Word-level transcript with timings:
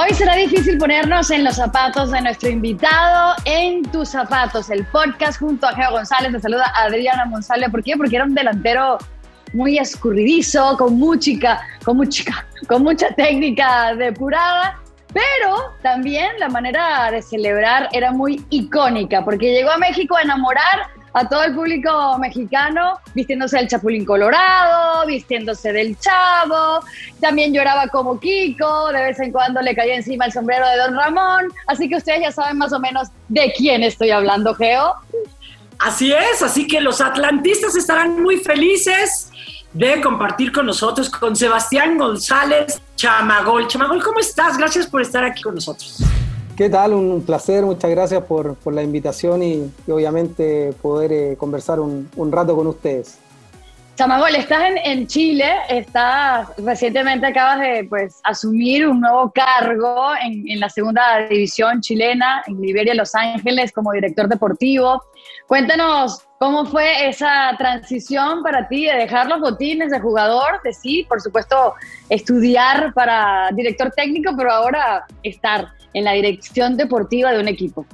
Hoy 0.00 0.14
será 0.14 0.36
difícil 0.36 0.78
ponernos 0.78 1.28
en 1.32 1.42
los 1.42 1.56
zapatos 1.56 2.12
de 2.12 2.20
nuestro 2.20 2.48
invitado 2.48 3.34
en 3.46 3.82
tus 3.82 4.10
zapatos, 4.10 4.70
el 4.70 4.86
podcast 4.86 5.40
junto 5.40 5.66
a 5.66 5.74
Geo 5.74 5.90
González. 5.90 6.30
Te 6.30 6.38
saluda 6.38 6.72
Adriana 6.76 7.26
González. 7.28 7.68
¿Por 7.68 7.82
qué? 7.82 7.96
Porque 7.96 8.14
era 8.14 8.24
un 8.24 8.32
delantero 8.32 8.98
muy 9.54 9.76
escurridizo, 9.76 10.76
con 10.76 11.00
mucha, 11.00 11.60
con 11.84 11.96
mucha, 11.96 12.46
con 12.68 12.84
mucha 12.84 13.08
técnica 13.16 13.92
depurada. 13.96 14.78
Pero 15.12 15.74
también 15.82 16.28
la 16.38 16.48
manera 16.48 17.10
de 17.10 17.20
celebrar 17.20 17.88
era 17.90 18.12
muy 18.12 18.46
icónica, 18.50 19.24
porque 19.24 19.52
llegó 19.52 19.72
a 19.72 19.78
México 19.78 20.16
a 20.16 20.22
enamorar 20.22 20.90
a 21.12 21.28
todo 21.28 21.42
el 21.44 21.54
público 21.54 22.18
mexicano, 22.18 22.98
vistiéndose 23.14 23.56
del 23.56 23.68
Chapulín 23.68 24.04
Colorado, 24.04 25.06
vistiéndose 25.06 25.72
del 25.72 25.98
Chavo, 25.98 26.80
también 27.20 27.52
lloraba 27.52 27.88
como 27.88 28.18
Kiko, 28.18 28.92
de 28.92 29.02
vez 29.02 29.20
en 29.20 29.32
cuando 29.32 29.60
le 29.60 29.74
caía 29.74 29.96
encima 29.96 30.26
el 30.26 30.32
sombrero 30.32 30.66
de 30.68 30.76
Don 30.76 30.94
Ramón, 30.94 31.52
así 31.66 31.88
que 31.88 31.96
ustedes 31.96 32.20
ya 32.22 32.32
saben 32.32 32.58
más 32.58 32.72
o 32.72 32.78
menos 32.78 33.08
de 33.28 33.52
quién 33.56 33.82
estoy 33.82 34.10
hablando, 34.10 34.54
Geo. 34.54 34.94
Así 35.78 36.12
es, 36.12 36.42
así 36.42 36.66
que 36.66 36.80
los 36.80 37.00
atlantistas 37.00 37.76
estarán 37.76 38.20
muy 38.20 38.38
felices 38.38 39.30
de 39.72 40.00
compartir 40.00 40.50
con 40.50 40.66
nosotros, 40.66 41.08
con 41.08 41.36
Sebastián 41.36 41.96
González 41.96 42.80
Chamagol. 42.96 43.68
Chamagol, 43.68 44.02
¿cómo 44.02 44.18
estás? 44.18 44.58
Gracias 44.58 44.86
por 44.86 45.02
estar 45.02 45.24
aquí 45.24 45.42
con 45.42 45.54
nosotros. 45.54 46.02
¿Qué 46.58 46.68
tal? 46.68 46.92
Un 46.92 47.24
placer, 47.24 47.64
muchas 47.64 47.88
gracias 47.88 48.24
por, 48.24 48.56
la 48.74 48.82
invitación 48.82 49.44
y, 49.44 49.72
obviamente 49.88 50.72
poder 50.82 51.12
eh, 51.12 51.36
conversar 51.36 51.78
un, 51.78 52.10
rato 52.32 52.56
con 52.56 52.66
ustedes. 52.66 53.20
Chamagol, 53.94 54.34
estás 54.34 54.70
en, 54.70 54.78
en, 54.78 55.06
Chile, 55.06 55.44
estás 55.68 56.48
recientemente 56.58 57.28
acabas 57.28 57.60
de 57.60 57.86
pues, 57.88 58.20
asumir 58.24 58.88
un 58.88 59.00
nuevo 59.00 59.30
cargo 59.30 60.10
en, 60.20 60.50
en 60.50 60.58
la 60.58 60.68
segunda 60.68 61.28
división 61.28 61.80
chilena, 61.80 62.42
en 62.48 62.60
Liberia, 62.60 62.92
Los 62.92 63.14
Ángeles, 63.14 63.70
como 63.70 63.92
director 63.92 64.28
deportivo. 64.28 65.00
Cuéntanos 65.46 66.26
cómo 66.40 66.64
fue 66.64 67.08
esa 67.08 67.54
transición 67.56 68.42
para 68.42 68.66
ti 68.66 68.86
de 68.86 68.96
dejar 68.96 69.28
los 69.28 69.40
botines 69.40 69.92
de 69.92 70.00
jugador, 70.00 70.60
de 70.64 70.72
sí, 70.72 71.06
por 71.08 71.20
supuesto, 71.20 71.74
estudiar 72.08 72.92
para 72.94 73.50
director 73.52 73.92
técnico, 73.92 74.32
pero 74.36 74.50
ahora 74.50 75.06
estar 75.22 75.77
en 75.94 76.04
la 76.04 76.12
dirección 76.12 76.76
deportiva 76.76 77.32
de 77.32 77.40
un 77.40 77.48
equipo. 77.48 77.86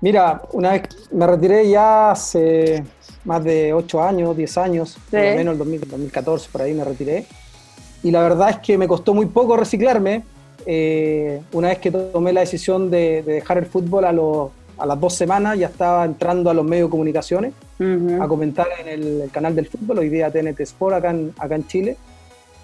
Mira, 0.00 0.42
una 0.52 0.72
vez 0.72 0.82
me 1.12 1.26
retiré 1.26 1.68
ya 1.68 2.10
hace 2.10 2.84
más 3.24 3.42
de 3.42 3.72
8 3.72 4.02
años, 4.02 4.36
10 4.36 4.58
años, 4.58 4.90
sí. 4.90 4.98
por 5.10 5.20
lo 5.20 5.36
menos 5.36 5.52
el 5.52 5.58
2000, 5.58 5.80
2014, 5.80 6.48
por 6.52 6.62
ahí 6.62 6.74
me 6.74 6.84
retiré. 6.84 7.26
Y 8.02 8.10
la 8.10 8.22
verdad 8.22 8.50
es 8.50 8.58
que 8.58 8.76
me 8.76 8.86
costó 8.86 9.14
muy 9.14 9.26
poco 9.26 9.56
reciclarme. 9.56 10.22
Eh, 10.66 11.40
una 11.52 11.68
vez 11.68 11.78
que 11.78 11.90
tomé 11.90 12.32
la 12.32 12.40
decisión 12.40 12.90
de, 12.90 13.22
de 13.22 13.34
dejar 13.34 13.58
el 13.58 13.66
fútbol 13.66 14.04
a, 14.04 14.12
los, 14.12 14.50
a, 14.76 14.84
las 14.84 15.00
dos 15.00 15.14
semanas, 15.14 15.58
ya 15.58 15.68
estaba 15.68 16.04
entrando 16.04 16.50
a 16.50 16.54
los 16.54 16.64
medios 16.64 16.88
de 16.88 16.90
comunicaciones 16.90 17.52
uh 17.80 17.82
-huh. 17.82 18.22
a 18.22 18.28
comentar 18.28 18.66
en 18.80 18.88
el, 18.88 19.20
el, 19.22 19.30
canal 19.30 19.54
del 19.56 19.66
fútbol, 19.66 19.98
hoy 19.98 20.10
día 20.10 20.30
TNT 20.30 20.60
Sport 20.60 20.96
acá 20.96 21.10
en, 21.10 21.32
acá 21.38 21.54
en 21.54 21.66
Chile. 21.66 21.96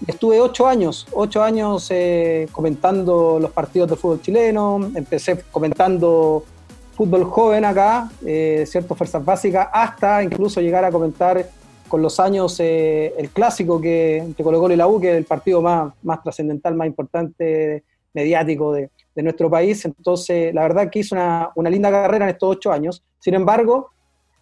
Estuve 0.06 0.40
ocho 0.40 0.66
años, 0.66 1.06
ocho 1.12 1.42
años 1.42 1.88
eh, 1.90 2.48
comentando 2.52 3.38
los 3.38 3.50
partidos 3.50 3.90
del 3.90 3.98
fútbol 3.98 4.22
chileno, 4.22 4.90
empecé 4.94 5.42
comentando 5.50 6.44
fútbol 6.92 7.24
joven 7.24 7.64
acá, 7.64 8.10
eh, 8.24 8.64
ciertas 8.66 8.96
fuerzas 8.96 9.24
básicas, 9.24 9.68
hasta 9.72 10.22
incluso 10.22 10.60
llegar 10.60 10.84
a 10.84 10.90
comentar 10.90 11.46
con 11.86 12.00
los 12.00 12.18
años 12.18 12.58
eh, 12.60 13.12
el 13.18 13.30
clásico 13.30 13.80
que 13.80 14.18
entre 14.18 14.42
Colo 14.44 14.58
Colo 14.60 14.72
y 14.72 14.76
la 14.76 14.86
U, 14.86 15.00
que 15.00 15.10
es 15.10 15.16
el 15.16 15.24
partido 15.24 15.60
más, 15.60 15.92
más 16.02 16.22
trascendental, 16.22 16.74
más 16.74 16.86
importante, 16.86 17.82
mediático 18.14 18.72
de, 18.72 18.90
de, 19.14 19.22
nuestro 19.22 19.50
país. 19.50 19.84
Entonces, 19.84 20.54
la 20.54 20.62
verdad 20.62 20.88
que 20.90 21.00
hice 21.00 21.14
una, 21.14 21.50
una, 21.54 21.68
linda 21.68 21.90
carrera 21.90 22.24
en 22.24 22.30
estos 22.30 22.56
ocho 22.56 22.72
años. 22.72 23.02
Sin 23.18 23.34
embargo, 23.34 23.90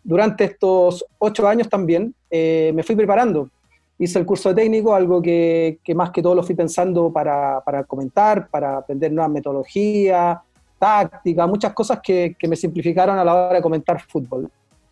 durante 0.04 0.44
estos 0.44 1.04
ocho 1.18 1.48
años 1.48 1.68
también 1.68 2.14
eh, 2.30 2.72
me 2.74 2.82
fui 2.82 2.94
preparando. 2.94 3.50
Hice 3.98 4.18
el 4.18 4.26
curso 4.26 4.50
de 4.50 4.62
técnico, 4.62 4.94
algo 4.94 5.20
que, 5.20 5.80
que 5.82 5.94
más 5.94 6.10
que 6.10 6.22
todo 6.22 6.34
lo 6.34 6.42
fui 6.42 6.54
pensando 6.54 7.12
para, 7.12 7.60
para 7.60 7.82
comentar, 7.84 8.48
para 8.48 8.78
aprender 8.78 9.12
nuevas 9.12 9.32
metodologías, 9.32 10.38
táctica, 10.78 11.46
muchas 11.46 11.72
cosas 11.72 11.98
que, 12.02 12.36
que, 12.38 12.46
me 12.46 12.54
simplificaron 12.54 13.18
a 13.18 13.24
la 13.24 13.34
hora 13.34 13.54
de 13.56 13.62
comentar 13.62 14.00
fútbol. 14.00 14.48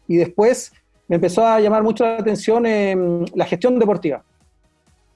Y 0.08 0.16
después 0.16 0.72
me 1.08 1.16
empezó 1.16 1.46
a 1.46 1.60
llamar 1.60 1.82
mucho 1.82 2.04
la 2.04 2.16
atención 2.16 2.66
eh, 2.66 3.24
la 3.34 3.44
gestión 3.44 3.78
deportiva. 3.78 4.22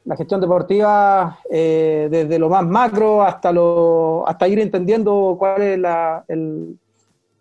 La 0.04 0.16
gestión 0.16 0.40
deportiva 0.40 1.38
eh, 1.50 2.08
desde 2.10 2.38
lo 2.38 2.48
más 2.48 2.64
macro 2.64 3.22
hasta, 3.22 3.52
lo, 3.52 4.24
hasta 4.26 4.48
ir 4.48 4.60
entendiendo 4.60 5.36
cuál 5.38 5.62
es 5.62 5.78
la, 5.78 6.24
el, 6.28 6.78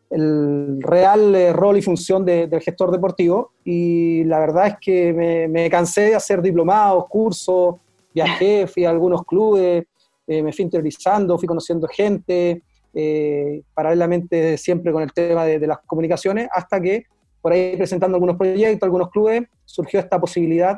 el, 0.09 0.81
real 0.81 1.35
eh, 1.35 1.53
rol 1.53 1.77
y 1.77 1.81
función 1.81 2.25
de, 2.25 2.47
del 2.47 2.61
gestor 2.61 2.91
deportivo. 2.91 3.53
Y 3.63 4.23
la 4.25 4.39
verdad 4.39 4.67
es 4.67 4.75
que 4.81 5.13
me, 5.13 5.47
me 5.47 5.69
cansé 5.69 6.01
de 6.01 6.15
hacer 6.15 6.41
diplomados, 6.41 7.05
cursos, 7.07 7.75
viajé, 8.13 8.67
fui 8.73 8.85
a 8.85 8.89
algunos 8.89 9.23
clubes, 9.23 9.85
eh, 10.27 10.43
me 10.43 10.53
fui 10.53 10.65
interiorizando, 10.65 11.37
fui 11.37 11.47
conociendo 11.47 11.87
gente, 11.87 12.61
eh, 12.93 13.61
paralelamente 13.73 14.57
siempre 14.57 14.91
con 14.91 15.03
el 15.03 15.11
tema 15.13 15.45
de, 15.45 15.59
de, 15.59 15.67
las 15.67 15.79
comunicaciones, 15.85 16.49
hasta 16.51 16.81
que 16.81 17.05
por 17.41 17.53
ahí 17.53 17.75
presentando 17.77 18.15
algunos 18.15 18.35
proyectos, 18.35 18.85
algunos 18.85 19.09
clubes, 19.09 19.43
surgió 19.65 19.99
esta 19.99 20.19
posibilidad. 20.19 20.77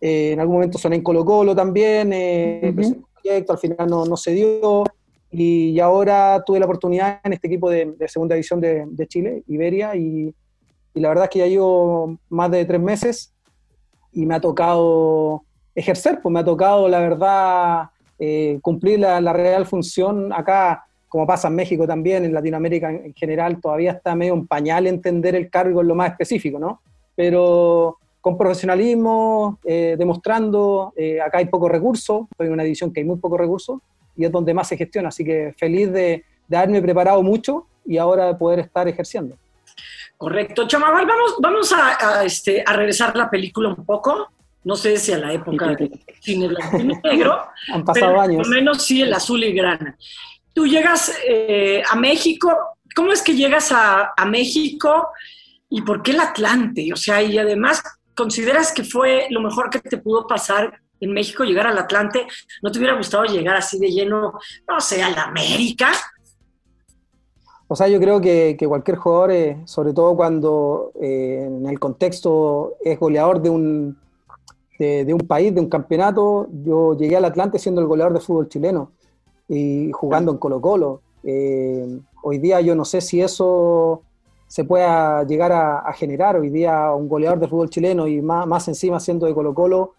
Eh, 0.00 0.32
en 0.32 0.40
algún 0.40 0.56
momento 0.56 0.78
soné 0.78 0.96
en 0.96 1.02
Colo 1.02 1.24
Colo 1.24 1.54
también, 1.54 2.12
eh, 2.12 2.60
uh 2.62 2.66
-huh. 2.66 2.74
presenté 2.74 3.00
un 3.00 3.22
proyecto, 3.22 3.52
al 3.52 3.58
final 3.58 3.86
no, 3.88 4.04
no, 4.06 4.16
se 4.16 4.32
dio, 4.32 4.84
y, 5.32 5.78
ahora 5.78 6.42
tuve 6.44 6.58
la 6.58 6.64
oportunidad 6.64 7.20
en 7.22 7.32
este 7.32 7.46
equipo 7.46 7.70
de, 7.70 7.94
segunda 8.08 8.34
división 8.34 8.60
de, 8.60 9.06
Chile, 9.06 9.44
Iberia, 9.46 9.94
y, 9.94 10.34
la 10.94 11.08
verdad 11.08 11.24
es 11.24 11.30
que 11.30 11.38
ya 11.38 11.46
llevo 11.46 12.18
más 12.28 12.50
de 12.50 12.64
tres 12.64 12.80
meses 12.80 13.32
y 14.12 14.26
me 14.26 14.34
ha 14.34 14.40
tocado 14.40 15.44
ejercer, 15.74 16.20
pues 16.20 16.32
me 16.32 16.40
ha 16.40 16.44
tocado, 16.44 16.88
la 16.88 16.98
verdad, 16.98 17.90
eh, 18.18 18.58
cumplir 18.60 18.98
la, 18.98 19.32
real 19.32 19.66
función 19.66 20.32
acá 20.32 20.84
como 21.08 21.26
pasa 21.26 21.48
en 21.48 21.54
México 21.54 21.86
también, 21.86 22.24
en 22.24 22.34
Latinoamérica 22.34 22.90
en 22.90 23.14
general, 23.14 23.60
todavía 23.60 23.92
está 23.92 24.14
medio 24.14 24.34
un 24.34 24.46
pañal 24.46 24.86
entender 24.86 25.34
el 25.34 25.50
cargo 25.50 25.80
en 25.80 25.88
lo 25.88 25.94
más 25.96 26.12
específico, 26.12 26.58
¿no? 26.58 26.82
Pero 27.16 27.98
con 28.20 28.38
profesionalismo, 28.38 29.58
eh, 29.64 29.96
demostrando, 29.98 30.92
eh, 30.96 31.20
acá 31.20 31.38
hay 31.38 31.46
pocos 31.46 31.70
recursos, 31.70 32.26
estoy 32.30 32.46
en 32.46 32.52
una 32.52 32.62
división 32.62 32.92
que 32.92 33.00
hay 33.00 33.06
muy 33.06 33.16
pocos 33.16 33.40
recursos 33.40 33.80
y 34.20 34.26
es 34.26 34.32
donde 34.32 34.54
más 34.54 34.68
se 34.68 34.76
gestiona, 34.76 35.08
así 35.08 35.24
que 35.24 35.54
feliz 35.56 35.90
de, 35.92 36.24
de 36.46 36.56
haberme 36.56 36.82
preparado 36.82 37.22
mucho 37.22 37.66
y 37.86 37.96
ahora 37.96 38.26
de 38.26 38.34
poder 38.34 38.60
estar 38.60 38.86
ejerciendo. 38.86 39.36
Correcto. 40.16 40.68
Chamaval, 40.68 41.06
vamos, 41.06 41.36
vamos 41.40 41.72
a, 41.72 42.18
a, 42.20 42.24
este, 42.24 42.62
a 42.66 42.74
regresar 42.74 43.16
la 43.16 43.30
película 43.30 43.70
un 43.70 43.84
poco. 43.84 44.28
No 44.62 44.76
sé 44.76 44.98
si 44.98 45.12
a 45.12 45.18
la 45.18 45.32
época 45.32 45.68
del 45.68 45.98
cine 46.20 46.48
blanco 46.48 46.76
y 46.78 46.84
negro. 47.02 47.38
Han 47.72 47.84
pasado 47.84 48.12
pero 48.12 48.20
años. 48.20 48.36
Por 48.36 48.48
lo 48.48 48.54
menos 48.54 48.84
sí 48.84 49.00
el 49.00 49.14
azul 49.14 49.42
y 49.42 49.52
grana 49.52 49.96
tú 50.52 50.66
llegas 50.66 51.12
eh, 51.26 51.82
a 51.88 51.96
México, 51.96 52.54
¿cómo 52.94 53.12
es 53.12 53.22
que 53.22 53.34
llegas 53.34 53.72
a, 53.72 54.12
a, 54.16 54.24
México 54.26 55.08
y 55.68 55.82
por 55.82 56.02
qué 56.02 56.12
el 56.12 56.20
Atlante? 56.20 56.92
O 56.92 56.96
sea, 56.96 57.22
y 57.22 57.38
además, 57.38 57.82
¿consideras 58.14 58.72
que 58.72 58.84
fue 58.84 59.26
lo 59.30 59.40
mejor 59.40 59.70
que 59.70 59.78
te 59.78 59.98
pudo 59.98 60.26
pasar 60.26 60.80
en 61.00 61.12
México 61.12 61.44
llegar 61.44 61.66
al 61.66 61.78
Atlante? 61.78 62.26
¿No 62.62 62.70
te 62.70 62.78
hubiera 62.78 62.96
gustado 62.96 63.24
llegar 63.24 63.56
así 63.56 63.78
de 63.78 63.90
lleno, 63.90 64.34
no 64.68 64.80
sé, 64.80 65.02
a 65.02 65.10
la 65.10 65.24
América? 65.24 65.90
O 67.72 67.76
sea, 67.76 67.86
yo 67.86 68.00
creo 68.00 68.20
que, 68.20 68.56
que 68.58 68.66
cualquier 68.66 68.96
jugador, 68.96 69.30
eh, 69.30 69.58
sobre 69.64 69.92
todo 69.92 70.16
cuando 70.16 70.92
eh, 71.00 71.44
en 71.46 71.66
el 71.66 71.78
contexto 71.78 72.74
es 72.84 72.98
goleador 72.98 73.40
de 73.40 73.48
un, 73.48 73.96
de, 74.80 75.14
un 75.14 75.20
país, 75.20 75.54
de 75.54 75.60
un 75.60 75.68
campeonato, 75.68 76.48
yo 76.64 76.96
llegué 76.96 77.16
al 77.16 77.26
Atlante 77.26 77.58
siendo 77.58 77.80
el 77.80 77.86
goleador 77.86 78.14
de 78.14 78.20
fútbol 78.20 78.48
chileno 78.48 78.90
y 79.48 79.92
jugando 79.92 80.32
en 80.32 80.38
Colo 80.38 80.60
Colo. 80.60 81.02
Eh, 81.22 82.00
hoy 82.22 82.38
día 82.38 82.60
yo 82.60 82.74
no 82.74 82.84
sé 82.84 83.00
si 83.00 83.20
eso 83.20 84.02
se 84.48 84.64
pueda 84.64 85.22
llegar 85.22 85.52
a, 85.52 85.92
generar 85.92 86.36
hoy 86.36 86.50
día 86.50 86.92
un 86.92 87.08
goleador 87.08 87.38
de 87.38 87.46
fútbol 87.46 87.70
chileno 87.70 88.08
y 88.08 88.20
más 88.20 88.66
encima 88.66 88.98
siendo 88.98 89.26
de 89.26 89.34
Colo 89.34 89.54
Colo, 89.54 89.94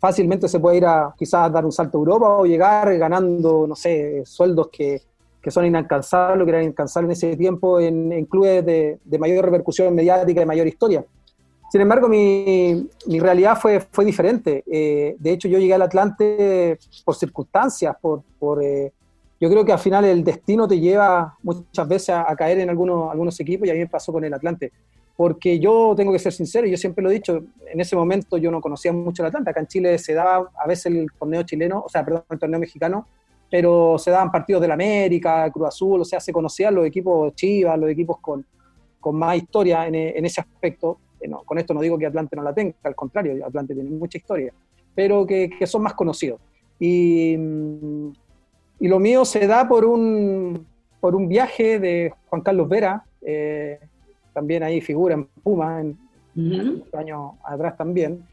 fácilmente 0.00 0.48
se 0.48 0.58
puede 0.58 0.78
ir 0.78 0.86
a 0.86 1.14
quizás 1.16 1.52
dar 1.52 1.64
un 1.64 1.72
salto 1.72 1.98
a 1.98 2.00
Europa 2.00 2.28
o 2.38 2.46
llegar 2.46 2.96
ganando, 2.96 3.66
no 3.68 3.76
sé, 3.76 4.22
sueldos 4.24 4.68
que, 4.72 5.02
que 5.42 5.50
son 5.50 5.66
inalcanzables, 5.66 6.44
que 6.44 6.50
eran 6.50 6.62
inalcanzables 6.62 7.22
en 7.22 7.30
ese 7.30 7.36
tiempo 7.36 7.78
en, 7.78 8.24
clubes 8.24 8.64
de, 8.64 8.98
de, 9.04 9.18
mayor 9.18 9.44
repercusión 9.44 9.94
mediática, 9.94 10.40
de 10.40 10.46
mayor 10.46 10.66
historia. 10.66 11.04
Sin 11.70 11.82
embargo, 11.82 12.08
mi, 12.08 12.88
mi 13.06 13.20
realidad 13.20 13.56
fue, 13.60 13.78
fue 13.78 14.04
diferente. 14.04 14.64
Eh, 14.66 15.14
de 15.18 15.30
hecho, 15.30 15.46
yo 15.46 15.58
llegué 15.58 15.74
al 15.74 15.82
Atlante 15.82 16.78
por 17.04 17.14
circunstancias, 17.14 17.94
por, 18.00 18.22
por 18.38 18.62
eh, 18.62 18.92
yo 19.38 19.48
creo 19.48 19.64
que 19.64 19.72
al 19.72 19.78
final 19.78 20.04
el 20.04 20.24
destino 20.24 20.66
te 20.66 20.80
lleva 20.80 21.36
muchas 21.42 21.86
veces 21.86 22.10
a, 22.10 22.34
caer 22.36 22.58
en 22.58 22.70
algunos, 22.70 23.10
algunos 23.10 23.38
equipos 23.38 23.68
y 23.68 23.70
a 23.70 23.74
mí 23.74 23.80
me 23.80 23.86
pasó 23.86 24.12
con 24.12 24.24
el 24.24 24.34
Atlante. 24.34 24.72
Porque 25.20 25.58
yo 25.58 25.92
tengo 25.94 26.14
que 26.14 26.18
ser 26.18 26.32
sincero, 26.32 26.66
yo 26.66 26.78
siempre 26.78 27.04
lo 27.04 27.10
he 27.10 27.12
dicho, 27.12 27.44
en 27.70 27.78
ese 27.78 27.94
momento 27.94 28.38
yo 28.38 28.50
no 28.50 28.62
conocía 28.62 28.90
mucho 28.90 29.22
el 29.22 29.26
Atlante. 29.26 29.50
Acá 29.50 29.60
en 29.60 29.66
Chile 29.66 29.98
se 29.98 30.14
daba 30.14 30.50
a 30.56 30.66
veces 30.66 30.86
el 30.86 31.08
torneo 31.18 31.42
chileno, 31.42 31.82
o 31.84 31.90
sea, 31.90 32.02
perdón, 32.02 32.24
el 32.30 32.38
torneo 32.38 32.58
mexicano, 32.58 33.06
pero 33.50 33.98
se 33.98 34.10
daban 34.10 34.32
partidos 34.32 34.62
del 34.62 34.70
América, 34.70 35.50
Cruz 35.50 35.68
Azul, 35.68 36.00
o 36.00 36.06
sea, 36.06 36.20
se 36.20 36.32
conocían 36.32 36.74
los 36.74 36.86
equipos 36.86 37.34
Chivas, 37.34 37.78
los 37.78 37.90
equipos 37.90 38.16
con, 38.18 38.46
con 38.98 39.14
más 39.14 39.36
historia 39.36 39.86
en, 39.86 39.94
en 39.94 40.24
ese 40.24 40.40
aspecto. 40.40 40.96
Eh, 41.20 41.28
no, 41.28 41.42
con 41.42 41.58
esto 41.58 41.74
no 41.74 41.82
digo 41.82 41.98
que 41.98 42.06
Atlante 42.06 42.34
no 42.34 42.42
la 42.42 42.54
tenga, 42.54 42.74
al 42.82 42.94
contrario, 42.94 43.44
Atlante 43.44 43.74
tiene 43.74 43.90
mucha 43.90 44.16
historia, 44.16 44.54
pero 44.94 45.26
que, 45.26 45.50
que 45.50 45.66
son 45.66 45.82
más 45.82 45.92
conocidos. 45.92 46.40
Y, 46.78 47.34
y, 47.34 48.88
lo 48.88 48.98
mío 48.98 49.26
se 49.26 49.46
da 49.46 49.68
por 49.68 49.84
un, 49.84 50.66
por 50.98 51.14
un 51.14 51.28
viaje 51.28 51.78
de 51.78 52.10
Juan 52.30 52.40
Carlos 52.40 52.70
Vera, 52.70 53.04
eh, 53.20 53.80
también 54.32 54.62
ahí 54.62 54.80
figura 54.80 55.14
en 55.14 55.24
Puma, 55.26 55.80
en, 55.80 55.98
años 56.92 57.32
atrás 57.44 57.76
también, 57.76 58.24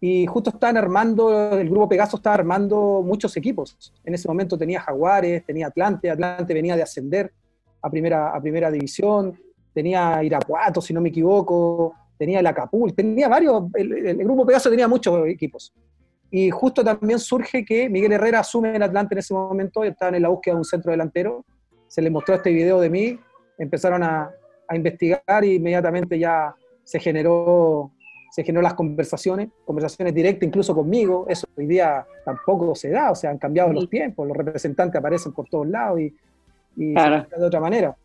y 0.00 0.26
justo 0.26 0.50
estaban 0.50 0.76
armando, 0.76 1.58
el 1.58 1.68
grupo 1.68 1.88
Pegaso 1.88 2.18
estaba 2.18 2.34
armando 2.34 3.02
muchos 3.02 3.36
equipos. 3.38 3.92
En 4.04 4.12
ese 4.12 4.28
momento 4.28 4.58
tenía 4.58 4.80
Jaguares, 4.80 5.44
tenía 5.46 5.68
Atlante, 5.68 6.10
Atlante 6.10 6.52
venía 6.52 6.76
de 6.76 6.82
ascender 6.82 7.32
a 7.80 7.88
primera, 7.88 8.30
a 8.34 8.40
primera 8.40 8.70
división, 8.70 9.38
tenía 9.72 10.22
Irapuato, 10.22 10.82
si 10.82 10.92
no 10.92 11.00
me 11.00 11.08
equivoco, 11.08 11.94
tenía 12.18 12.40
el 12.40 12.46
Acapul, 12.46 12.94
tenía 12.94 13.28
varios, 13.28 13.64
el, 13.74 14.18
grupo 14.18 14.44
Pegaso 14.44 14.68
tenía 14.68 14.88
muchos 14.88 15.26
equipos. 15.26 15.72
Y 16.30 16.50
justo 16.50 16.84
también 16.84 17.18
surge 17.18 17.64
que 17.64 17.88
Miguel 17.88 18.12
Herrera 18.12 18.40
asume 18.40 18.76
el 18.76 18.82
Atlante 18.82 19.14
en 19.14 19.20
ese 19.20 19.32
momento, 19.32 19.84
estaban 19.84 20.14
en 20.16 20.22
la 20.22 20.28
búsqueda 20.28 20.54
de 20.54 20.58
un 20.58 20.64
centro 20.64 20.90
delantero, 20.90 21.44
se 21.88 22.02
les 22.02 22.12
mostró 22.12 22.34
este 22.34 22.50
video 22.50 22.80
de 22.80 22.90
mí, 22.90 23.18
empezaron 23.56 24.02
a, 24.02 24.30
a 24.68 24.76
investigar 24.76 25.44
y 25.44 25.54
inmediatamente 25.54 26.18
ya 26.18 26.54
se 26.82 27.00
generó 27.00 27.90
se 28.34 28.42
generó 28.42 28.62
las 28.62 28.74
conversaciones, 28.74 29.50
conversaciones 29.64 30.12
directas 30.12 30.48
incluso 30.48 30.74
conmigo, 30.74 31.24
eso 31.28 31.46
hoy 31.56 31.66
día 31.66 32.04
tampoco 32.24 32.74
se 32.74 32.90
da, 32.90 33.12
o 33.12 33.14
sea, 33.14 33.30
han 33.30 33.38
cambiado 33.38 33.72
los 33.72 33.88
tiempos, 33.88 34.26
los 34.26 34.36
representantes 34.36 34.98
aparecen 34.98 35.30
por 35.30 35.48
todos 35.48 35.68
lados 35.68 36.00
y, 36.00 36.12
y 36.76 36.94
de 36.94 37.44
otra 37.46 37.60
manera. 37.60 37.96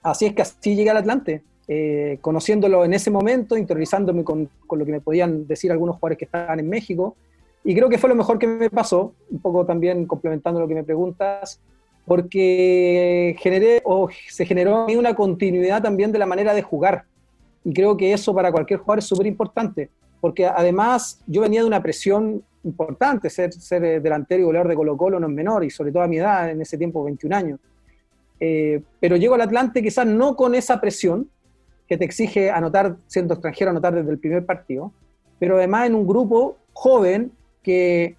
Así 0.00 0.26
es 0.26 0.32
que 0.32 0.42
así 0.42 0.76
llegué 0.76 0.90
al 0.90 0.98
Atlante, 0.98 1.42
eh, 1.66 2.18
conociéndolo 2.20 2.84
en 2.84 2.94
ese 2.94 3.10
momento, 3.10 3.56
interiorizándome 3.56 4.22
con, 4.22 4.48
con, 4.64 4.78
lo 4.78 4.86
que 4.86 4.92
me 4.92 5.00
podían 5.00 5.44
decir 5.48 5.72
algunos 5.72 5.96
jugadores 5.96 6.18
que 6.18 6.26
estaban 6.26 6.60
en 6.60 6.68
México, 6.68 7.16
y 7.64 7.74
creo 7.74 7.88
que 7.88 7.98
fue 7.98 8.08
lo 8.08 8.14
mejor 8.14 8.38
que 8.38 8.46
me 8.46 8.70
pasó, 8.70 9.12
un 9.28 9.40
poco 9.40 9.66
también 9.66 10.06
complementando 10.06 10.60
lo 10.60 10.68
que 10.68 10.74
me 10.76 10.84
preguntas, 10.84 11.60
porque 12.06 13.36
generé 13.38 13.82
o 13.84 14.08
se 14.28 14.44
generó 14.44 14.86
una 14.86 15.14
continuidad 15.14 15.82
también 15.82 16.12
de 16.12 16.18
la 16.18 16.26
manera 16.26 16.52
de 16.54 16.62
jugar 16.62 17.04
y 17.64 17.72
creo 17.72 17.96
que 17.96 18.12
eso 18.12 18.34
para 18.34 18.52
cualquier 18.52 18.80
jugador 18.80 18.98
es 18.98 19.06
súper 19.06 19.26
importante, 19.26 19.90
porque 20.20 20.46
además 20.46 21.20
yo 21.26 21.40
venía 21.40 21.62
de 21.62 21.66
una 21.66 21.82
presión 21.82 22.44
importante, 22.62 23.30
ser, 23.30 23.52
ser 23.52 23.84
eh, 23.84 24.00
delantero 24.00 24.42
y 24.42 24.44
goleador 24.44 24.68
de 24.68 24.76
Colo 24.76 24.96
Colo 24.96 25.18
no 25.18 25.26
es 25.26 25.32
menor, 25.32 25.64
y 25.64 25.70
sobre 25.70 25.90
todo 25.90 26.02
a 26.02 26.06
mi 26.06 26.18
edad, 26.18 26.50
en 26.50 26.60
ese 26.60 26.76
tiempo 26.76 27.02
21 27.02 27.34
años. 27.34 27.60
Eh, 28.38 28.82
pero 29.00 29.16
llego 29.16 29.34
al 29.34 29.40
Atlante 29.40 29.82
quizás 29.82 30.06
no 30.06 30.36
con 30.36 30.54
esa 30.54 30.80
presión 30.80 31.30
que 31.88 31.96
te 31.96 32.04
exige 32.04 32.50
anotar, 32.50 32.96
siendo 33.06 33.34
extranjero, 33.34 33.70
anotar 33.70 33.94
desde 33.94 34.10
el 34.10 34.18
primer 34.18 34.44
partido, 34.44 34.92
pero 35.38 35.56
además 35.56 35.86
en 35.86 35.94
un 35.94 36.06
grupo 36.06 36.58
joven 36.74 37.32
que, 37.62 38.16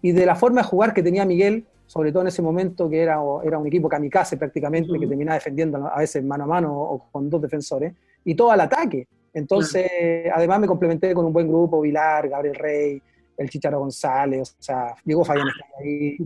y 0.00 0.12
de 0.12 0.26
la 0.26 0.34
forma 0.34 0.62
de 0.62 0.68
jugar 0.68 0.94
que 0.94 1.02
tenía 1.02 1.24
Miguel, 1.24 1.66
sobre 1.88 2.12
todo 2.12 2.22
en 2.22 2.28
ese 2.28 2.42
momento 2.42 2.88
que 2.88 3.00
era, 3.00 3.18
era 3.42 3.58
un 3.58 3.66
equipo 3.66 3.88
kamikaze 3.88 4.36
prácticamente, 4.36 4.92
que 4.98 5.06
terminaba 5.06 5.36
defendiendo 5.36 5.88
a 5.88 5.98
veces 5.98 6.22
mano 6.22 6.44
a 6.44 6.46
mano 6.46 6.78
o 6.78 7.08
con 7.10 7.28
dos 7.30 7.40
defensores, 7.42 7.94
y 8.24 8.34
todo 8.34 8.50
al 8.50 8.60
ataque. 8.60 9.08
Entonces, 9.32 9.90
además 10.32 10.60
me 10.60 10.66
complementé 10.66 11.14
con 11.14 11.24
un 11.24 11.32
buen 11.32 11.48
grupo, 11.48 11.80
Vilar, 11.80 12.28
Gabriel 12.28 12.54
Rey, 12.56 13.02
el 13.38 13.48
Chicharo 13.48 13.78
González, 13.78 14.54
o 14.58 14.62
sea, 14.62 14.94
Diego 15.02 15.24
Fabián 15.24 15.48
ahí, 15.80 16.16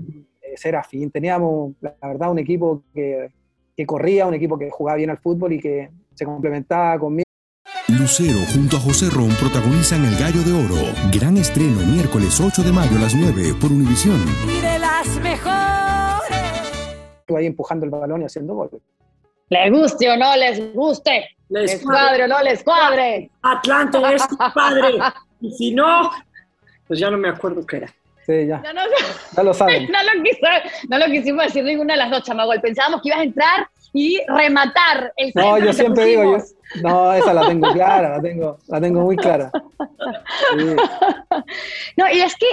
eh, 0.41 0.57
Serafín. 0.57 1.11
Teníamos, 1.11 1.75
la 1.81 1.95
verdad, 2.03 2.31
un 2.31 2.41
equipo 2.41 2.83
que, 2.93 3.31
que 3.77 3.87
corría, 3.87 4.27
un 4.27 4.35
equipo 4.35 4.59
que 4.59 4.71
jugaba 4.71 4.97
bien 4.97 5.11
al 5.11 5.19
fútbol 5.19 5.53
y 5.53 5.61
que 5.61 5.91
se 6.15 6.25
complementaba 6.25 6.99
conmigo. 6.99 7.23
Lucero 7.89 8.39
junto 8.53 8.79
a 8.79 8.81
José 8.81 9.11
Ron 9.11 9.31
protagonizan 9.39 10.05
El 10.05 10.17
Gallo 10.17 10.43
de 10.43 10.53
Oro. 10.53 10.93
Gran 11.13 11.37
estreno 11.37 11.81
miércoles 11.87 12.41
8 12.41 12.63
de 12.63 12.73
mayo 12.73 12.97
a 12.97 13.01
las 13.01 13.15
9 13.15 13.55
por 13.61 13.71
Univisión. 13.71 14.21
Ahí 17.37 17.47
empujando 17.47 17.85
el 17.85 17.91
balón 17.91 18.23
y 18.23 18.25
haciendo 18.25 18.55
goles. 18.55 18.81
Les 19.49 19.71
guste 19.71 20.11
o 20.11 20.17
no 20.17 20.37
les 20.37 20.75
guste. 20.75 21.29
Les, 21.49 21.83
cuadre 21.83 22.25
o 22.25 22.29
no 22.29 22.43
les 22.43 22.63
cuadre. 22.65 23.31
Atlante 23.43 23.99
es 24.15 24.27
tu 24.27 24.37
padre. 24.37 24.99
y 25.41 25.53
si 25.53 25.75
no, 25.75 26.11
pues 26.87 26.99
ya 26.99 27.11
no 27.11 27.19
me 27.19 27.29
acuerdo 27.29 27.67
qué 27.67 27.79
era. 27.79 27.95
Sí, 28.25 28.47
ya. 28.47 28.59
No, 28.59 28.73
no, 28.73 28.81
ya 29.37 29.43
lo 29.43 29.53
saben. 29.53 29.89
No 29.91 29.99
lo, 30.03 30.23
no 30.89 31.07
lo 31.07 31.13
quisimos 31.13 31.45
decir 31.47 31.65
ninguna 31.65 31.95
de 31.95 31.99
las 31.99 32.11
dos, 32.11 32.23
chamagol. 32.23 32.61
Pensábamos 32.61 33.03
que 33.03 33.09
ibas 33.09 33.21
a 33.21 33.25
entrar 33.25 33.69
y 33.93 34.21
rematar 34.29 35.13
el 35.17 35.33
No, 35.35 35.59
yo 35.59 35.73
siempre 35.73 36.07
digo, 36.07 36.39
yo, 36.39 36.45
no, 36.83 37.13
esa 37.13 37.35
la 37.35 37.47
tengo 37.47 37.71
clara, 37.73 38.17
la 38.17 38.23
tengo, 38.23 38.59
la 38.69 38.81
tengo 38.81 39.01
muy 39.03 39.17
clara. 39.17 39.51
No, 41.97 42.11
y 42.11 42.21
es 42.21 42.35
que 42.37 42.47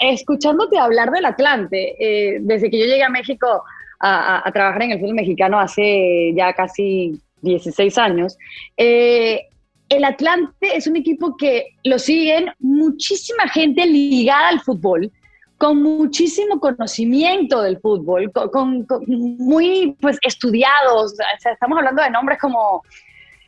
escuchándote 0.00 0.78
hablar 0.78 1.10
del 1.10 1.24
Atlante, 1.24 1.96
eh, 1.98 2.38
desde 2.40 2.70
que 2.70 2.78
yo 2.78 2.86
llegué 2.86 3.02
a 3.02 3.08
México, 3.08 3.64
a, 4.00 4.50
trabajar 4.52 4.82
en 4.82 4.92
el 4.92 5.00
fútbol 5.00 5.14
mexicano 5.14 5.58
hace 5.58 6.32
ya 6.34 6.52
casi 6.52 7.20
16 7.42 7.98
años. 7.98 8.36
Eh, 8.76 9.46
el 9.88 10.04
Atlante 10.04 10.76
es 10.76 10.86
un 10.86 10.96
equipo 10.96 11.36
que 11.36 11.76
lo 11.84 11.98
siguen 11.98 12.50
muchísima 12.58 13.48
gente 13.48 13.86
ligada 13.86 14.48
al 14.48 14.60
fútbol, 14.60 15.12
con 15.58 15.80
muchísimo 15.82 16.60
conocimiento 16.60 17.62
del 17.62 17.78
fútbol, 17.78 18.30
con, 18.32 18.86
muy 19.08 19.96
pues 20.00 20.18
estudiados. 20.22 21.14
estamos 21.50 21.78
hablando 21.78 22.02
de 22.02 22.10
nombres 22.10 22.38
como, 22.40 22.82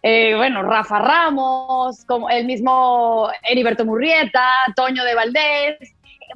eh, 0.03 0.35
bueno, 0.37 0.63
Rafa 0.63 1.01
Ramos, 1.01 2.05
como 2.07 2.31
el 2.31 2.47
mismo 2.47 3.29
Heriberto 3.43 3.85
Murrieta, 3.85 4.49
Toño 4.77 5.05
de 5.05 5.15
Valdés. 5.15 5.95